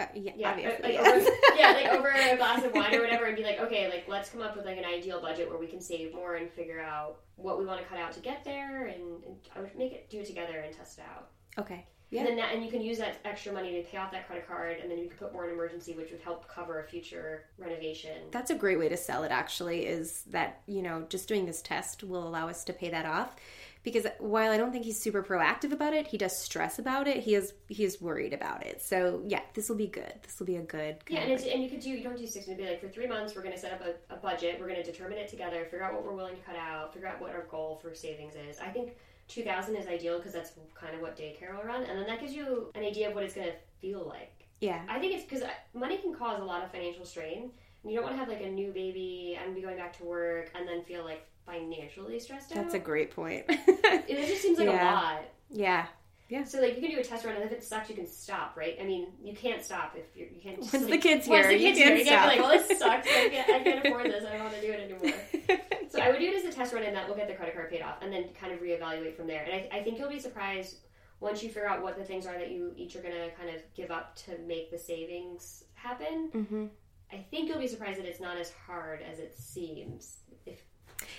Uh, 0.00 0.06
yeah, 0.14 0.32
Yeah, 0.36 0.50
obviously. 0.50 0.82
like, 0.82 0.92
yes. 0.94 1.26
over, 1.26 1.58
yeah, 1.58 1.72
like 1.72 1.86
over 1.98 2.08
a 2.08 2.36
glass 2.36 2.64
of 2.64 2.72
wine 2.74 2.94
or 2.94 3.00
whatever, 3.00 3.26
and 3.26 3.36
be 3.36 3.42
like, 3.44 3.60
okay, 3.60 3.88
like 3.88 4.06
let's 4.08 4.30
come 4.30 4.40
up 4.42 4.56
with 4.56 4.64
like 4.66 4.78
an 4.78 4.84
ideal 4.84 5.20
budget 5.20 5.48
where 5.48 5.58
we 5.58 5.66
can 5.66 5.80
save 5.80 6.14
more 6.14 6.36
and 6.36 6.50
figure 6.50 6.80
out 6.80 7.20
what 7.36 7.58
we 7.58 7.66
want 7.66 7.80
to 7.80 7.86
cut 7.86 7.98
out 7.98 8.12
to 8.12 8.20
get 8.20 8.44
there, 8.44 8.86
and, 8.86 9.22
and 9.24 9.36
I 9.56 9.60
would 9.60 9.76
make 9.76 9.92
it 9.92 10.10
do 10.10 10.20
it 10.20 10.26
together 10.26 10.58
and 10.60 10.74
test 10.74 10.98
it 10.98 11.04
out. 11.14 11.28
okay. 11.58 11.86
Yeah. 12.12 12.22
And 12.22 12.28
then 12.30 12.36
that, 12.38 12.52
and 12.52 12.64
you 12.64 12.72
can 12.72 12.80
use 12.80 12.98
that 12.98 13.18
extra 13.24 13.52
money 13.52 13.70
to 13.80 13.88
pay 13.88 13.96
off 13.96 14.10
that 14.10 14.26
credit 14.26 14.48
card, 14.48 14.78
and 14.82 14.90
then 14.90 14.98
you 14.98 15.06
can 15.08 15.16
put 15.16 15.32
more 15.32 15.44
in 15.46 15.52
emergency, 15.54 15.94
which 15.94 16.10
would 16.10 16.20
help 16.20 16.48
cover 16.48 16.80
a 16.80 16.84
future 16.88 17.44
renovation. 17.56 18.16
That's 18.32 18.50
a 18.50 18.56
great 18.56 18.80
way 18.80 18.88
to 18.88 18.96
sell 18.96 19.22
it 19.22 19.30
actually 19.30 19.86
is 19.86 20.24
that, 20.30 20.60
you 20.66 20.82
know, 20.82 21.06
just 21.08 21.28
doing 21.28 21.46
this 21.46 21.62
test 21.62 22.02
will 22.02 22.26
allow 22.26 22.48
us 22.48 22.64
to 22.64 22.72
pay 22.72 22.90
that 22.90 23.06
off. 23.06 23.36
Because 23.82 24.06
while 24.18 24.50
I 24.50 24.58
don't 24.58 24.72
think 24.72 24.84
he's 24.84 25.00
super 25.00 25.22
proactive 25.22 25.72
about 25.72 25.94
it, 25.94 26.06
he 26.06 26.18
does 26.18 26.36
stress 26.36 26.78
about 26.78 27.08
it. 27.08 27.22
He 27.24 27.34
is 27.34 27.54
he 27.68 27.84
is 27.84 28.00
worried 28.00 28.34
about 28.34 28.66
it. 28.66 28.82
So 28.82 29.22
yeah, 29.26 29.40
this 29.54 29.68
will 29.70 29.76
be 29.76 29.86
good. 29.86 30.12
This 30.22 30.38
will 30.38 30.46
be 30.46 30.56
a 30.56 30.62
good 30.62 30.96
yeah, 31.08 31.20
and, 31.20 31.32
it's, 31.32 31.44
and 31.44 31.62
you 31.62 31.70
could 31.70 31.80
do 31.80 31.88
you 31.88 32.02
don't 32.02 32.18
do 32.18 32.26
six. 32.26 32.46
It'd 32.46 32.58
be 32.58 32.66
like 32.66 32.80
for 32.80 32.88
three 32.88 33.06
months, 33.06 33.34
we're 33.34 33.42
going 33.42 33.54
to 33.54 33.60
set 33.60 33.72
up 33.72 33.82
a, 33.82 34.14
a 34.14 34.16
budget. 34.18 34.58
We're 34.60 34.68
going 34.68 34.82
to 34.84 34.90
determine 34.92 35.16
it 35.16 35.28
together. 35.28 35.64
Figure 35.64 35.82
out 35.82 35.94
what 35.94 36.04
we're 36.04 36.14
willing 36.14 36.36
to 36.36 36.42
cut 36.42 36.56
out. 36.56 36.92
Figure 36.92 37.08
out 37.08 37.20
what 37.22 37.30
our 37.34 37.44
goal 37.44 37.78
for 37.80 37.94
savings 37.94 38.34
is. 38.34 38.58
I 38.60 38.68
think 38.68 38.96
two 39.28 39.42
thousand 39.42 39.76
is 39.76 39.86
ideal 39.86 40.18
because 40.18 40.34
that's 40.34 40.52
kind 40.74 40.94
of 40.94 41.00
what 41.00 41.16
daycare 41.16 41.56
will 41.56 41.64
run, 41.64 41.84
and 41.84 41.98
then 41.98 42.06
that 42.06 42.20
gives 42.20 42.34
you 42.34 42.70
an 42.74 42.84
idea 42.84 43.08
of 43.08 43.14
what 43.14 43.24
it's 43.24 43.34
going 43.34 43.46
to 43.46 43.54
feel 43.80 44.06
like. 44.06 44.46
yeah. 44.60 44.82
I 44.90 44.98
think 44.98 45.14
it's 45.14 45.24
because 45.24 45.42
uh, 45.42 45.48
money 45.72 45.96
can 45.96 46.14
cause 46.14 46.40
a 46.40 46.44
lot 46.44 46.62
of 46.62 46.70
financial 46.70 47.06
strain. 47.06 47.50
And 47.82 47.90
you 47.90 47.96
don't 47.96 48.04
want 48.04 48.14
to 48.14 48.18
have 48.18 48.28
like 48.28 48.42
a 48.42 48.50
new 48.50 48.72
baby 48.72 49.38
and 49.42 49.54
be 49.54 49.62
going 49.62 49.78
back 49.78 49.96
to 49.96 50.04
work 50.04 50.50
and 50.54 50.68
then 50.68 50.82
feel 50.82 51.02
like 51.02 51.26
financially 51.50 52.18
stressed 52.20 52.52
out. 52.52 52.56
That's 52.56 52.74
a 52.74 52.78
great 52.78 53.10
point. 53.10 53.44
It 53.48 54.26
just 54.28 54.42
seems 54.42 54.58
like 54.58 54.68
Yeah. 54.72 54.92
a 54.92 54.94
lot. 54.94 55.22
yeah. 55.50 55.86
Yeah. 56.28 56.44
So 56.44 56.60
like 56.60 56.76
you 56.76 56.80
can 56.82 56.90
do 56.92 57.00
a 57.00 57.02
test 57.04 57.24
run, 57.24 57.34
and 57.34 57.44
if 57.44 57.50
it 57.50 57.64
sucks, 57.64 57.88
you 57.88 57.96
can 57.96 58.06
stop. 58.06 58.56
Right? 58.56 58.76
I 58.80 58.84
mean, 58.84 59.08
you 59.22 59.34
can't 59.34 59.64
stop 59.64 59.96
if 59.96 60.04
you're, 60.16 60.28
you 60.28 60.40
can't. 60.40 60.58
Just, 60.60 60.72
Once 60.72 60.84
like, 60.88 61.02
the 61.02 61.08
kid's 61.08 61.26
once 61.26 61.46
here, 61.46 61.58
the 61.58 61.64
you 61.64 61.72
kid's 61.72 61.78
can't 61.78 61.88
here, 61.90 61.98
you 61.98 62.04
can't 62.04 62.30
be 62.32 62.38
like, 62.38 62.48
well, 62.48 62.68
this 62.68 62.78
sucks. 62.78 63.08
I 63.08 63.28
can't, 63.28 63.50
I 63.50 63.58
can't 63.64 63.84
afford 63.86 64.06
this. 64.06 64.24
I 64.24 64.32
don't 64.36 64.44
want 64.44 64.54
to 64.54 64.60
do 64.60 64.72
it 64.72 64.80
anymore. 64.80 65.58
So 65.90 65.98
I 66.00 66.10
would 66.10 66.20
do 66.20 66.26
it 66.26 66.36
as 66.36 66.44
a 66.44 66.56
test 66.56 66.72
run, 66.72 66.84
and 66.84 66.94
that 66.94 67.08
will 67.08 67.16
get 67.16 67.26
the 67.26 67.34
credit 67.34 67.54
card 67.56 67.68
paid 67.68 67.82
off, 67.82 67.96
and 68.00 68.12
then 68.12 68.26
kind 68.40 68.52
of 68.52 68.60
reevaluate 68.60 69.16
from 69.16 69.26
there. 69.26 69.42
And 69.42 69.52
I, 69.52 69.78
I 69.78 69.82
think 69.82 69.98
you'll 69.98 70.08
be 70.08 70.20
surprised 70.20 70.76
once 71.18 71.42
you 71.42 71.48
figure 71.48 71.66
out 71.68 71.82
what 71.82 71.98
the 71.98 72.04
things 72.04 72.26
are 72.26 72.38
that 72.38 72.52
you 72.52 72.72
each 72.76 72.94
are 72.94 73.02
going 73.02 73.12
to 73.14 73.30
kind 73.36 73.48
of 73.50 73.56
give 73.74 73.90
up 73.90 74.14
to 74.26 74.38
make 74.46 74.70
the 74.70 74.78
savings 74.78 75.64
happen. 75.74 76.28
hmm 76.32 76.66
I 77.12 77.26
think 77.28 77.48
you'll 77.48 77.58
be 77.58 77.66
surprised 77.66 77.98
that 77.98 78.06
it's 78.06 78.20
not 78.20 78.36
as 78.36 78.52
hard 78.52 79.00
as 79.02 79.18
it 79.18 79.36
seems. 79.36 80.18
If 80.46 80.60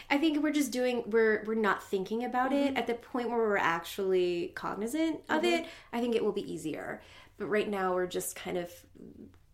I 0.09 0.17
think 0.17 0.41
we're 0.43 0.51
just 0.51 0.71
doing 0.71 1.03
we're 1.07 1.43
we're 1.45 1.55
not 1.55 1.81
thinking 1.83 2.23
about 2.25 2.51
Mm-hmm. 2.51 2.75
it 2.75 2.77
at 2.77 2.87
the 2.87 2.93
point 2.95 3.29
where 3.29 3.37
we're 3.39 3.57
actually 3.57 4.51
cognizant 4.55 5.21
of 5.29 5.43
it. 5.45 5.65
I 5.93 5.99
think 6.01 6.15
it 6.15 6.23
will 6.23 6.31
be 6.33 6.51
easier. 6.51 7.01
But 7.37 7.45
right 7.47 7.67
now 7.69 7.93
we're 7.95 8.07
just 8.07 8.35
kind 8.35 8.57
of 8.57 8.71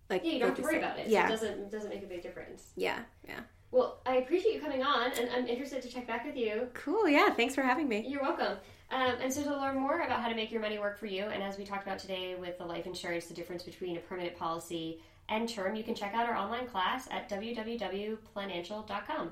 like 0.09 0.23
yeah, 0.25 0.31
you 0.33 0.39
don't 0.39 0.49
have 0.49 0.57
to 0.57 0.63
worry 0.63 0.77
about 0.77 0.97
it. 0.99 1.05
So 1.05 1.11
Yeah. 1.11 1.27
it 1.27 1.29
doesn't 1.29 1.59
it 1.59 1.71
doesn't 1.71 1.89
make 1.89 2.03
a 2.03 2.07
big 2.07 2.21
difference. 2.23 2.71
yeah. 2.75 2.99
Yeah. 3.27 3.39
Well, 3.69 3.99
I 4.05 4.15
appreciate 4.17 4.53
you 4.55 4.61
coming 4.61 4.81
on, 4.81 5.11
and 5.11 5.29
I'm 5.35 5.45
interested 5.45 5.81
to 5.81 5.89
check 5.89 6.07
back 6.07 6.23
with 6.25 6.37
you. 6.37 6.69
Cool. 6.73 7.09
Yeah. 7.09 7.31
Thanks 7.33 7.53
for 7.53 7.63
having 7.63 7.89
me. 7.89 8.05
You're 8.07 8.21
welcome. 8.21 8.57
Um, 8.89 9.15
and 9.21 9.33
so, 9.33 9.43
to 9.43 9.49
learn 9.57 9.77
more 9.77 9.99
about 9.99 10.21
how 10.21 10.29
to 10.29 10.35
make 10.35 10.51
your 10.53 10.61
money 10.61 10.79
work 10.79 10.97
for 10.97 11.05
you, 11.07 11.25
and 11.25 11.43
as 11.43 11.57
we 11.57 11.65
talked 11.65 11.85
about 11.85 11.99
today 11.99 12.35
with 12.35 12.57
the 12.57 12.63
life 12.65 12.85
insurance, 12.87 13.25
the 13.25 13.33
difference 13.33 13.63
between 13.63 13.97
a 13.97 13.99
permanent 13.99 14.37
policy 14.37 15.01
and 15.27 15.49
term, 15.49 15.75
you 15.75 15.83
can 15.83 15.95
check 15.95 16.13
out 16.13 16.25
our 16.29 16.35
online 16.37 16.65
class 16.67 17.09
at 17.11 17.27
www.planancial.com. 17.29 19.31